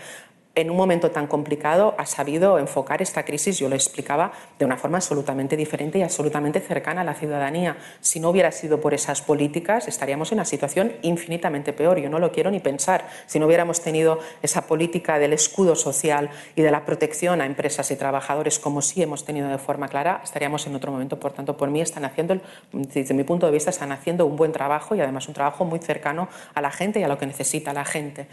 en 0.54 0.70
un 0.70 0.76
momento 0.76 1.10
tan 1.10 1.26
complicado 1.26 1.94
ha 1.98 2.04
sabido 2.04 2.58
enfocar 2.58 3.00
esta 3.00 3.24
crisis, 3.24 3.58
yo 3.58 3.68
lo 3.68 3.74
explicaba, 3.74 4.32
de 4.58 4.64
una 4.64 4.76
forma 4.76 4.98
absolutamente 4.98 5.56
diferente 5.56 5.98
y 5.98 6.02
absolutamente 6.02 6.60
cercana 6.60 7.00
a 7.00 7.04
la 7.04 7.14
ciudadanía. 7.14 7.76
Si 8.00 8.20
no 8.20 8.30
hubiera 8.30 8.52
sido 8.52 8.80
por 8.80 8.92
esas 8.92 9.22
políticas, 9.22 9.88
estaríamos 9.88 10.30
en 10.32 10.38
una 10.38 10.44
situación 10.44 10.92
infinitamente 11.02 11.72
peor. 11.72 11.98
Yo 11.98 12.10
no 12.10 12.18
lo 12.18 12.32
quiero 12.32 12.50
ni 12.50 12.60
pensar. 12.60 13.08
Si 13.26 13.38
no 13.38 13.46
hubiéramos 13.46 13.80
tenido 13.80 14.18
esa 14.42 14.66
política 14.66 15.18
del 15.18 15.32
escudo 15.32 15.74
social 15.74 16.30
y 16.54 16.62
de 16.62 16.70
la 16.70 16.84
protección 16.84 17.40
a 17.40 17.46
empresas 17.46 17.90
y 17.90 17.96
trabajadores 17.96 18.58
como 18.58 18.82
sí 18.82 19.02
hemos 19.02 19.24
tenido 19.24 19.48
de 19.48 19.58
forma 19.58 19.88
clara, 19.88 20.20
estaríamos 20.22 20.66
en 20.66 20.74
otro 20.74 20.92
momento. 20.92 21.18
Por 21.18 21.32
tanto, 21.32 21.56
por 21.56 21.70
mí 21.70 21.80
están 21.80 22.04
haciendo, 22.04 22.38
desde 22.72 23.14
mi 23.14 23.24
punto 23.24 23.46
de 23.46 23.52
vista, 23.52 23.70
están 23.70 23.92
haciendo 23.92 24.26
un 24.26 24.36
buen 24.36 24.52
trabajo 24.52 24.94
y 24.94 25.00
además 25.00 25.28
un 25.28 25.34
trabajo 25.34 25.64
muy 25.64 25.78
cercano 25.78 26.28
a 26.54 26.60
la 26.60 26.70
gente 26.70 27.00
y 27.00 27.02
a 27.04 27.08
lo 27.08 27.16
que 27.16 27.26
necesita 27.26 27.72
la 27.72 27.84
gente. 27.84 28.26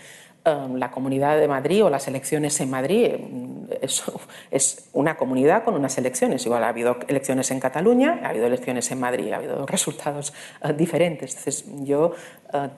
Em, 0.46 0.76
la 0.76 0.90
Comunidad 0.90 1.38
de 1.38 1.50
Madrid 1.50 1.84
o 1.84 1.90
las 1.90 2.08
elecciones 2.08 2.60
en 2.62 2.70
Madrid 2.70 3.08
em, 3.08 3.68
es, 4.52 4.90
una 4.94 5.18
comunidad 5.18 5.66
con 5.66 5.76
unas 5.76 5.98
elecciones. 5.98 6.46
Igual 6.46 6.64
ha 6.64 6.70
habido 6.70 6.98
elecciones 7.08 7.52
en 7.52 7.60
Cataluña, 7.60 8.22
ha 8.24 8.30
habido 8.30 8.48
elecciones 8.48 8.90
en 8.92 9.02
Madrid, 9.02 9.34
ha 9.34 9.38
habido 9.38 9.66
resultados 9.68 10.34
eh, 10.64 10.74
diferentes. 10.74 11.32
Entonces, 11.32 11.66
yo 11.84 12.14
eh, 12.54 12.70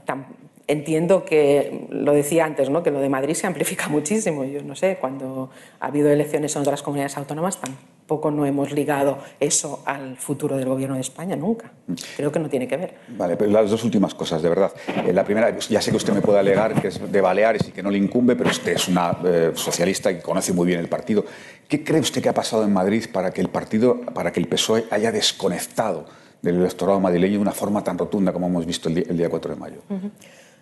entiendo 0.67 1.23
que, 1.23 1.87
lo 1.91 2.13
decía 2.13 2.45
antes, 2.45 2.69
¿no? 2.71 2.81
que 2.81 2.89
lo 2.89 2.99
de 2.99 3.09
Madrid 3.09 3.35
se 3.35 3.45
amplifica 3.45 3.87
muchísimo. 3.89 4.43
Yo 4.43 4.63
no 4.63 4.75
sé, 4.75 4.97
cuando 4.99 5.51
ha 5.79 5.85
habido 5.85 6.09
elecciones 6.09 6.55
en 6.55 6.63
otras 6.63 6.81
comunidades 6.81 7.15
autónomas, 7.17 7.59
poco 8.07 8.31
no 8.31 8.45
hemos 8.45 8.71
ligado 8.71 9.19
eso 9.39 9.83
al 9.85 10.17
futuro 10.17 10.57
del 10.57 10.67
gobierno 10.67 10.95
de 10.95 11.01
España, 11.01 11.35
nunca. 11.35 11.71
Creo 12.15 12.31
que 12.31 12.39
no 12.39 12.49
tiene 12.49 12.67
que 12.67 12.77
ver. 12.77 12.95
Vale, 13.09 13.37
pero 13.37 13.51
las 13.51 13.69
dos 13.69 13.83
últimas 13.83 14.13
cosas, 14.13 14.41
de 14.41 14.49
verdad. 14.49 14.71
Eh, 15.05 15.13
la 15.13 15.23
primera, 15.23 15.57
ya 15.57 15.81
sé 15.81 15.91
que 15.91 15.97
usted 15.97 16.13
me 16.13 16.21
puede 16.21 16.39
alegar 16.39 16.81
que 16.81 16.89
es 16.89 17.11
de 17.11 17.21
Baleares 17.21 17.67
y 17.67 17.71
que 17.71 17.81
no 17.83 17.89
le 17.89 17.97
incumbe, 17.97 18.35
pero 18.35 18.49
usted 18.49 18.73
es 18.73 18.87
una 18.87 19.17
eh, 19.23 19.51
socialista 19.55 20.11
y 20.11 20.19
conoce 20.19 20.53
muy 20.53 20.67
bien 20.67 20.79
el 20.79 20.87
partido. 20.87 21.25
¿Qué 21.67 21.83
cree 21.83 22.01
usted 22.01 22.21
que 22.21 22.29
ha 22.29 22.33
pasado 22.33 22.63
en 22.63 22.73
Madrid 22.73 23.05
para 23.11 23.31
que 23.31 23.41
el 23.41 23.49
partido, 23.49 24.01
para 24.01 24.31
que 24.31 24.39
el 24.39 24.47
PSOE 24.47 24.85
haya 24.91 25.11
desconectado 25.11 26.05
del 26.41 26.55
electorado 26.55 26.99
madrileño 26.99 27.35
de 27.35 27.41
una 27.41 27.51
forma 27.51 27.83
tan 27.83 27.97
rotunda 27.97 28.33
como 28.33 28.47
hemos 28.47 28.65
visto 28.65 28.89
el 28.89 29.17
día, 29.17 29.29
4 29.29 29.53
de 29.53 29.59
mayo? 29.59 29.81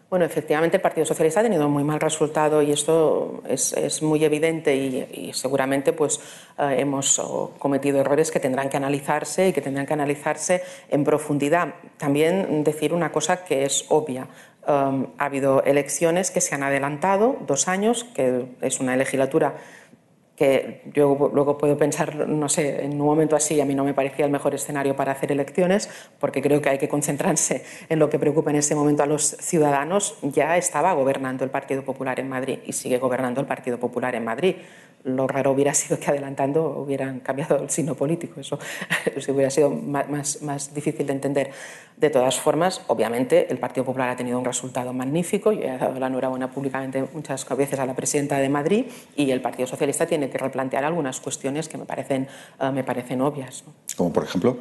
Bueno, 0.10 0.26
efectivamente 0.26 0.78
el 0.78 0.82
Partido 0.82 1.06
Socialista 1.06 1.42
ha 1.42 1.44
tenido 1.44 1.70
muy 1.70 1.84
mal 1.84 2.00
resultado 2.00 2.64
y 2.64 2.72
esto 2.72 3.44
es, 3.48 4.02
muy 4.02 4.24
evidente 4.24 4.76
y, 4.76 5.32
seguramente 5.34 5.94
pues 5.94 6.20
eh, 6.58 6.78
hemos 6.80 7.20
oh, 7.20 7.54
cometido 7.60 8.00
errores 8.00 8.32
que 8.32 8.40
tendrán 8.40 8.70
que 8.70 8.78
analizarse 8.78 9.50
y 9.50 9.54
que 9.54 9.62
tendrán 9.62 9.86
que 9.86 9.94
analizarse 9.94 10.64
en 10.90 11.04
profundidad. 11.04 11.76
También 11.98 12.64
decir 12.64 12.92
una 12.92 13.12
cosa 13.12 13.44
que 13.46 13.66
es 13.66 13.86
obvia. 13.90 14.28
Um, 14.68 15.08
ha 15.18 15.26
habido 15.26 15.64
elecciones 15.64 16.32
que 16.32 16.42
se 16.42 16.56
han 16.56 16.64
adelantado 16.64 17.38
dos 17.46 17.68
años, 17.68 18.04
que 18.04 18.46
es 18.62 18.80
una 18.80 18.98
legislatura 18.98 19.58
que 20.40 20.84
yo 20.94 21.32
luego 21.34 21.58
puedo 21.58 21.78
pensar, 21.78 22.16
no 22.30 22.48
sé, 22.48 22.86
en 22.86 22.94
un 22.94 23.06
momento 23.06 23.36
así 23.36 23.60
a 23.60 23.66
mí 23.66 23.76
no 23.76 23.84
me 23.84 23.94
parecía 23.94 24.24
el 24.24 24.32
mejor 24.32 24.56
escenario 24.56 24.96
para 24.96 25.12
hacer 25.12 25.34
elecciones, 25.34 25.90
porque 26.18 26.42
creo 26.42 26.62
que 26.62 26.70
hay 26.70 26.78
que 26.78 26.88
concentrarse 26.88 27.66
en 27.90 28.00
lo 28.00 28.10
que 28.10 28.18
preocupa 28.18 28.50
en 28.50 28.56
ese 28.56 28.74
momento 28.74 29.04
a 29.04 29.06
los 29.06 29.36
ciudadanos. 29.42 30.18
Ya 30.22 30.56
estaba 30.56 30.94
gobernando 30.94 31.44
el 31.44 31.50
Partido 31.50 31.84
Popular 31.84 32.22
en 32.22 32.30
Madrid 32.30 32.60
y 32.66 32.72
sigue 32.72 33.00
gobernando 33.00 33.42
el 33.42 33.48
Partido 33.48 33.82
Popular 33.82 34.16
en 34.16 34.24
Madrid 34.24 34.56
lo 35.04 35.28
raro 35.28 35.52
hubiera 35.52 35.74
sido 35.74 36.00
que 36.00 36.08
adelantando 36.08 36.80
hubieran 36.80 37.20
cambiado 37.22 37.58
el 37.58 37.70
signo 37.70 37.96
político. 37.96 38.40
Eso, 38.40 38.60
hubiera 39.30 39.50
sido 39.50 39.70
más, 39.70 40.42
más, 40.42 40.74
difícil 40.74 41.08
de 41.08 41.14
entender. 41.14 41.52
De 42.00 42.10
todas 42.10 42.40
formas, 42.40 42.82
obviamente, 42.88 43.52
el 43.52 43.58
Partido 43.58 43.84
Popular 43.84 44.08
ha 44.08 44.16
tenido 44.16 44.40
un 44.40 44.46
resultado 44.46 44.94
magnífico. 44.94 45.52
Yo 45.52 45.64
he 45.64 45.78
dado 45.78 46.00
la 46.00 46.08
enhorabuena 46.08 46.50
públicamente 46.50 47.06
muchas 47.14 47.46
veces 47.58 47.78
a 47.78 47.86
la 47.86 47.94
presidenta 47.94 48.38
de 48.38 48.48
Madrid 48.48 48.86
y 49.18 49.32
el 49.32 49.42
Partido 49.42 49.68
Socialista 49.68 50.06
tiene 50.06 50.30
que 50.30 50.38
replantear 50.38 50.86
algunas 50.86 51.20
cuestiones 51.20 51.68
que 51.68 51.78
me 51.78 51.84
parecen, 51.84 52.30
eh, 52.62 52.72
me 52.72 52.86
parecen 52.86 53.20
obvias. 53.22 53.66
¿Como 53.98 54.14
por 54.14 54.24
ejemplo? 54.24 54.58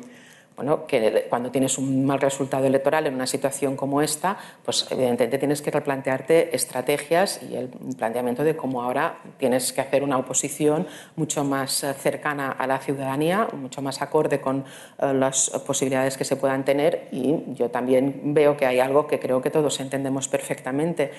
Bueno, 0.58 0.86
que 0.88 1.26
cuando 1.30 1.52
tienes 1.52 1.78
un 1.78 2.04
mal 2.04 2.20
resultado 2.20 2.66
electoral 2.66 3.06
en 3.06 3.14
una 3.14 3.28
situación 3.28 3.76
como 3.76 4.02
esta, 4.02 4.36
pues 4.64 4.88
evidentemente 4.90 5.38
tienes 5.38 5.62
que 5.62 5.70
replantearte 5.70 6.56
estrategias 6.56 7.40
y 7.48 7.54
el 7.54 7.68
planteamiento 7.96 8.42
de 8.42 8.56
cómo 8.56 8.82
ahora 8.82 9.18
tienes 9.38 9.72
que 9.72 9.80
hacer 9.80 10.02
una 10.02 10.18
oposición 10.18 10.88
mucho 11.14 11.44
más 11.44 11.84
eh, 11.84 11.94
cercana 11.94 12.50
a 12.50 12.66
la 12.66 12.80
ciudadanía, 12.80 13.46
mucho 13.52 13.82
más 13.82 14.02
acorde 14.02 14.40
con 14.40 14.64
eh, 14.98 15.14
las 15.14 15.50
posibilidades 15.64 16.16
que 16.16 16.24
se 16.24 16.34
puedan 16.34 16.64
tener 16.64 17.06
y 17.12 17.36
yo 17.54 17.70
también 17.70 18.34
veo 18.34 18.56
que 18.56 18.66
hay 18.66 18.80
algo 18.80 19.06
que 19.06 19.20
creo 19.20 19.40
que 19.40 19.50
todos 19.50 19.78
entendemos 19.78 20.26
perfectamente. 20.26 21.12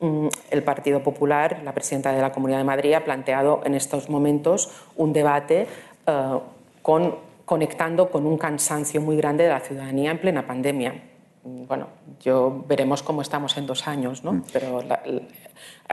Mm, 0.00 0.28
el 0.50 0.62
Partido 0.62 1.02
Popular, 1.02 1.60
la 1.62 1.72
presidenta 1.72 2.10
de 2.10 2.22
la 2.22 2.32
Comunidad 2.32 2.56
de 2.56 2.64
Madrid, 2.64 2.94
ha 2.94 3.04
planteado 3.04 3.60
en 3.66 3.74
estos 3.74 4.08
momentos 4.08 4.70
un 4.96 5.12
debate 5.12 5.66
eh, 6.06 6.38
con 6.80 7.27
conectando 7.48 8.10
con 8.10 8.26
un 8.26 8.36
cansancio 8.36 9.00
muy 9.00 9.16
grande 9.16 9.44
de 9.44 9.48
la 9.48 9.60
ciudadanía 9.60 10.10
en 10.10 10.20
plena 10.20 10.46
pandemia. 10.46 11.02
Bueno, 11.42 11.86
yo 12.20 12.62
veremos 12.68 13.02
cómo 13.02 13.22
estamos 13.22 13.56
en 13.56 13.66
dos 13.66 13.88
años, 13.88 14.22
¿no? 14.22 14.34
Mm. 14.34 14.44
Pero 14.52 14.82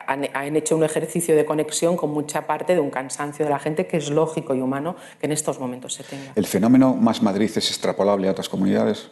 han, 0.05 0.55
hecho 0.57 0.75
un 0.75 0.83
ejercicio 0.83 1.33
de 1.33 1.45
conexión 1.45 1.95
con 1.95 2.11
mucha 2.11 2.45
parte 2.45 2.73
de 2.73 2.81
un 2.81 2.89
cansancio 2.89 3.45
de 3.45 3.51
la 3.51 3.59
gente 3.59 3.87
que 3.87 3.95
es 3.95 4.09
lógico 4.09 4.53
y 4.53 4.59
humano 4.59 4.97
que 5.17 5.27
en 5.27 5.31
estos 5.31 5.57
momentos 5.57 5.93
se 5.93 6.03
tenga. 6.03 6.33
¿El 6.35 6.45
fenómeno 6.45 6.93
más 6.93 7.21
Madrid 7.21 7.49
es 7.55 7.69
extrapolable 7.69 8.27
a 8.27 8.31
otras 8.31 8.49
comunidades? 8.49 9.09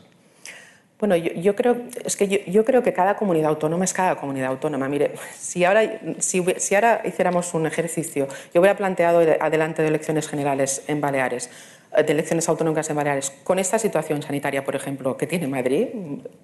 Bueno, 1.00 1.18
yo, 1.18 1.54
creo, 1.54 1.76
es 2.06 2.16
que 2.16 2.46
yo, 2.48 2.64
creo 2.64 2.82
que 2.82 2.94
cada 2.94 3.18
comunidad 3.18 3.50
autónoma 3.50 3.84
es 3.84 3.92
cada 3.92 4.16
comunidad 4.16 4.48
autónoma. 4.48 4.88
Mire, 4.88 5.16
si 5.38 5.66
ahora, 5.66 6.00
si, 6.20 6.42
si 6.56 6.76
ahora 6.76 7.02
hiciéramos 7.04 7.54
un 7.54 7.66
ejercicio, 7.66 8.28
yo 8.54 8.62
hubiera 8.62 8.78
planteado 8.78 9.20
adelante 9.20 9.82
de 9.82 9.90
elecciones 9.90 10.30
generales 10.30 10.84
en 10.88 11.02
Baleares, 11.02 11.50
de 12.02 12.12
elecciones 12.12 12.50
autonómicas 12.50 12.90
en 12.90 12.96
Baleares, 12.96 13.32
con 13.44 13.60
esta 13.60 13.78
situación 13.78 14.22
sanitaria, 14.22 14.64
por 14.64 14.76
ejemplo, 14.76 15.16
que 15.16 15.28
tiene 15.28 15.48
Madrid, 15.48 15.88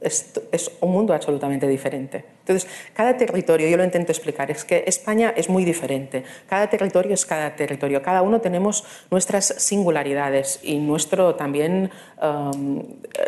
es, 0.01 0.31
es, 0.51 0.71
un 0.81 0.91
mundo 0.91 1.13
absolutamente 1.13 1.67
diferente. 1.67 2.23
Entonces, 2.41 2.69
cada 2.93 3.17
territorio, 3.17 3.67
yo 3.67 3.77
lo 3.77 3.83
intento 3.83 4.11
explicar, 4.11 4.51
es 4.51 4.63
que 4.63 4.83
España 4.85 5.33
es 5.35 5.49
muy 5.49 5.65
diferente. 5.65 6.23
Cada 6.47 6.69
territorio 6.69 7.13
es 7.13 7.25
cada 7.25 7.55
territorio. 7.55 8.01
Cada 8.01 8.21
uno 8.21 8.41
tenemos 8.41 8.84
nuestras 9.09 9.45
singularidades 9.45 10.59
y 10.63 10.77
nuestro 10.77 11.35
también 11.35 11.89
um, 12.21 12.84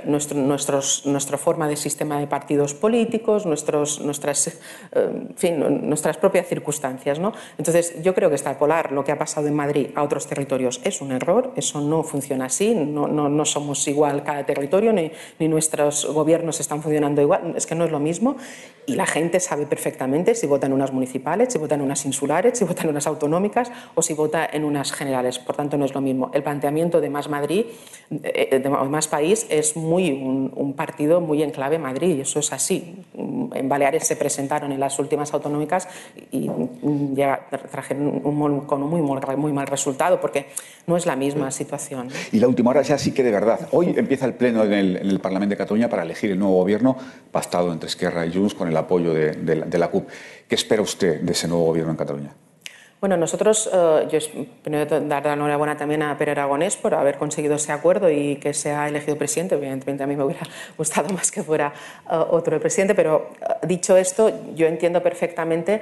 nuestro, 0.06 0.38
nuestros, 0.38 1.06
nuestra 1.06 1.38
forma 1.38 1.68
de 1.68 1.76
sistema 1.76 2.20
de 2.20 2.28
partidos 2.28 2.74
políticos, 2.74 3.46
nuestros, 3.46 4.00
nuestras, 4.02 4.60
um, 4.96 5.34
fin, 5.36 5.90
nuestras 5.90 6.18
propias 6.18 6.48
circunstancias. 6.48 7.20
¿no? 7.20 7.34
Entonces, 7.58 8.02
yo 8.02 8.14
creo 8.14 8.30
que 8.30 8.36
extrapolar 8.36 8.92
lo 8.92 9.04
que 9.04 9.12
ha 9.12 9.18
pasado 9.18 9.48
en 9.48 9.56
Madrid 9.56 9.90
a 9.96 10.04
otros 10.04 10.28
territorios 10.28 10.82
es 10.84 11.02
un 11.02 11.12
error, 11.12 11.54
eso 11.56 11.82
no 11.82 12.04
funciona 12.12 12.46
así, 12.46 12.76
no, 12.76 13.08
no, 13.08 13.30
no 13.30 13.46
somos 13.46 13.88
igual 13.88 14.24
cada 14.24 14.46
territorio, 14.46 14.92
ni, 14.92 15.12
ni, 15.40 15.48
nuestros 15.48 16.06
gobiernos 16.06 16.60
están 16.60 16.82
funcionando 16.82 17.22
igual, 17.22 17.54
es 17.56 17.66
que 17.66 17.74
no 17.74 17.86
es 17.86 17.92
lo 17.92 18.00
mismo 18.00 18.36
y 18.86 18.96
la 18.96 19.06
gente 19.06 19.40
sabe 19.40 19.66
perfectamente 19.66 20.36
si 20.36 20.48
vota 20.48 20.68
en 20.68 20.74
unas 20.74 20.92
municipales, 20.92 21.54
si 21.54 21.60
vota 21.60 21.76
en 21.76 21.82
unas 21.82 22.06
insulares, 22.06 22.58
si 22.58 22.66
vota 22.66 22.84
en 22.84 22.90
unas 22.90 23.08
autonómicas 23.08 23.72
o 23.96 24.02
si 24.02 24.14
vota 24.14 24.46
en 24.52 24.66
unas 24.66 24.92
generales, 24.92 25.40
por 25.40 25.56
tanto 25.56 25.78
no 25.78 25.86
es 25.86 25.94
lo 25.94 26.02
mismo. 26.02 26.32
El 26.34 26.44
planteamiento 26.44 27.00
de 27.00 27.10
Más 27.10 27.30
Madrid, 27.30 27.66
eh, 28.24 28.60
de 28.60 28.70
Más 28.70 29.08
País, 29.08 29.46
es 29.50 29.76
muy 29.78 30.12
un, 30.12 30.74
partido 30.74 31.22
muy 31.22 31.44
en 31.44 31.52
clave 31.52 31.78
Madrid 31.78 32.18
y 32.18 32.22
eso 32.22 32.40
es 32.40 32.52
así. 32.54 32.96
En 33.14 33.70
Baleares 33.70 34.08
se 34.08 34.16
presentaron 34.16 34.72
en 34.72 34.80
las 34.80 34.98
últimas 35.00 35.34
autonómicas 35.34 35.88
y 36.32 36.50
ya 37.14 37.48
trajeron 37.72 38.22
un, 38.24 38.62
con 38.62 38.82
un 38.84 38.90
muy, 38.90 39.02
muy 39.02 39.54
mal 39.54 39.68
resultado 39.68 40.20
porque 40.20 40.48
no 40.88 40.98
es 40.98 41.06
la 41.06 41.16
misma 41.16 41.52
situación. 41.52 42.01
Y 42.32 42.40
la 42.40 42.48
última 42.48 42.72
hora 42.72 42.82
ya 42.82 42.98
sí 42.98 43.12
que 43.12 43.24
de 43.24 43.32
verdad. 43.32 43.68
Hoy 43.72 43.94
empieza 43.96 44.26
el 44.26 44.34
pleno 44.34 44.64
en 44.64 44.74
el, 44.74 45.20
Parlamento 45.20 45.52
de 45.52 45.58
Cataluña 45.58 45.90
para 45.90 46.04
elegir 46.04 46.32
el 46.32 46.40
nuevo 46.40 46.56
gobierno, 46.56 46.98
pactado 47.32 47.72
entre 47.72 47.88
Esquerra 47.88 48.26
y 48.26 48.34
Junts 48.34 48.54
con 48.54 48.68
el 48.68 48.78
apoyo 48.78 49.14
de, 49.14 49.34
de 49.34 49.78
la 49.78 49.90
CUP. 49.90 50.08
¿Qué 50.48 50.56
espera 50.56 50.82
usted 50.82 51.22
de 51.22 51.32
ese 51.32 51.48
nuevo 51.48 51.66
gobierno 51.66 51.92
en 51.92 51.98
Cataluña? 51.98 52.36
Bueno, 53.02 53.18
nosotros, 53.18 53.68
eh, 53.74 54.08
yo 54.12 54.20
primero 54.62 54.86
dar 55.02 55.26
la 55.26 55.34
enhorabuena 55.34 55.76
también 55.76 56.04
a 56.04 56.16
Pere 56.20 56.34
Aragonés 56.34 56.76
por 56.76 56.94
haber 56.94 57.18
conseguido 57.18 57.56
ese 57.56 57.72
acuerdo 57.72 58.12
y 58.12 58.36
que 58.36 58.54
sea 58.54 58.88
elegido 58.88 59.18
presidente. 59.18 59.56
Evidentemente 59.56 60.04
a 60.04 60.06
mí 60.06 60.16
me 60.16 60.24
hubiera 60.24 60.44
gustado 60.78 61.12
más 61.12 61.32
que 61.32 61.42
fuera 61.42 61.74
eh, 62.06 62.16
otro 62.30 62.60
presidente, 62.60 62.94
pero 62.94 63.32
eh, 63.42 63.66
dicho 63.66 63.98
esto, 63.98 64.32
yo 64.54 64.68
entiendo 64.68 65.02
perfectamente 65.02 65.82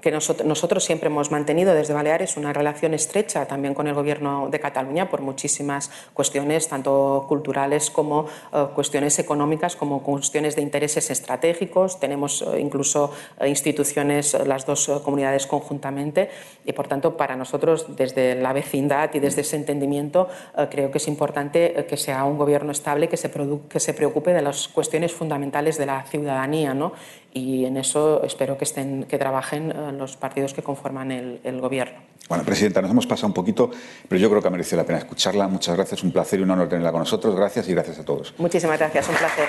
que 0.00 0.10
nosotros, 0.12 0.46
nosotros, 0.46 0.84
siempre 0.84 1.08
hemos 1.08 1.32
mantenido 1.32 1.74
desde 1.74 1.94
Baleares 1.94 2.36
una 2.36 2.52
relación 2.52 2.94
estrecha 2.94 3.46
también 3.46 3.74
con 3.74 3.88
el 3.88 3.94
gobierno 3.94 4.48
de 4.50 4.60
Cataluña 4.60 5.08
por 5.08 5.22
muchísimas 5.22 5.90
cuestiones, 6.12 6.68
tanto 6.68 7.24
culturales 7.26 7.90
como 7.90 8.26
cuestiones 8.74 9.18
económicas, 9.18 9.76
como 9.76 10.02
cuestiones 10.02 10.56
de 10.56 10.62
intereses 10.62 11.10
estratégicos. 11.10 11.98
Tenemos 11.98 12.44
incluso 12.58 13.12
instituciones, 13.44 14.36
las 14.46 14.66
dos 14.66 14.90
comunidades 15.02 15.46
conjuntamente 15.46 16.19
y 16.64 16.72
por 16.72 16.88
tanto 16.88 17.16
para 17.16 17.36
nosotros 17.36 17.86
desde 17.96 18.34
la 18.34 18.52
vecindad 18.52 19.10
y 19.14 19.20
desde 19.20 19.42
ese 19.42 19.56
entendimiento 19.56 20.28
eh, 20.56 20.66
creo 20.70 20.90
que 20.90 20.98
es 20.98 21.08
importante 21.08 21.78
eh, 21.78 21.86
que 21.86 21.96
sea 21.96 22.24
un 22.24 22.36
gobierno 22.36 22.72
estable 22.72 23.08
que 23.08 23.16
se, 23.16 23.30
que 23.68 23.80
se 23.80 23.94
preocupe 23.94 24.32
de 24.32 24.42
las 24.42 24.68
cuestiones 24.68 25.12
fundamentales 25.12 25.78
de 25.78 25.86
la 25.86 26.02
ciudadanía 26.04 26.74
¿no? 26.74 26.92
y 27.32 27.64
en 27.64 27.76
eso 27.76 28.22
espero 28.24 28.58
que, 28.58 28.64
estén, 28.64 29.04
que 29.04 29.18
trabajen 29.18 29.70
eh, 29.70 29.92
los 29.92 30.16
partidos 30.16 30.52
que 30.52 30.62
conforman 30.62 31.12
el, 31.12 31.40
el 31.44 31.60
gobierno. 31.60 32.00
Bueno, 32.28 32.44
Presidenta, 32.44 32.80
nos 32.80 32.90
hemos 32.92 33.06
pasado 33.06 33.28
un 33.28 33.34
poquito, 33.34 33.70
pero 34.08 34.20
yo 34.20 34.28
creo 34.30 34.40
que 34.40 34.48
ha 34.48 34.50
merecido 34.52 34.78
la 34.78 34.86
pena 34.86 34.98
escucharla. 35.00 35.48
Muchas 35.48 35.74
gracias, 35.74 36.04
un 36.04 36.12
placer 36.12 36.38
y 36.38 36.42
un 36.44 36.50
honor 36.52 36.68
tenerla 36.68 36.92
con 36.92 37.00
nosotros. 37.00 37.34
Gracias 37.34 37.68
y 37.68 37.72
gracias 37.74 37.98
a 37.98 38.04
todos. 38.04 38.34
Muchísimas 38.38 38.78
gracias, 38.78 39.08
un 39.08 39.16
placer. 39.16 39.48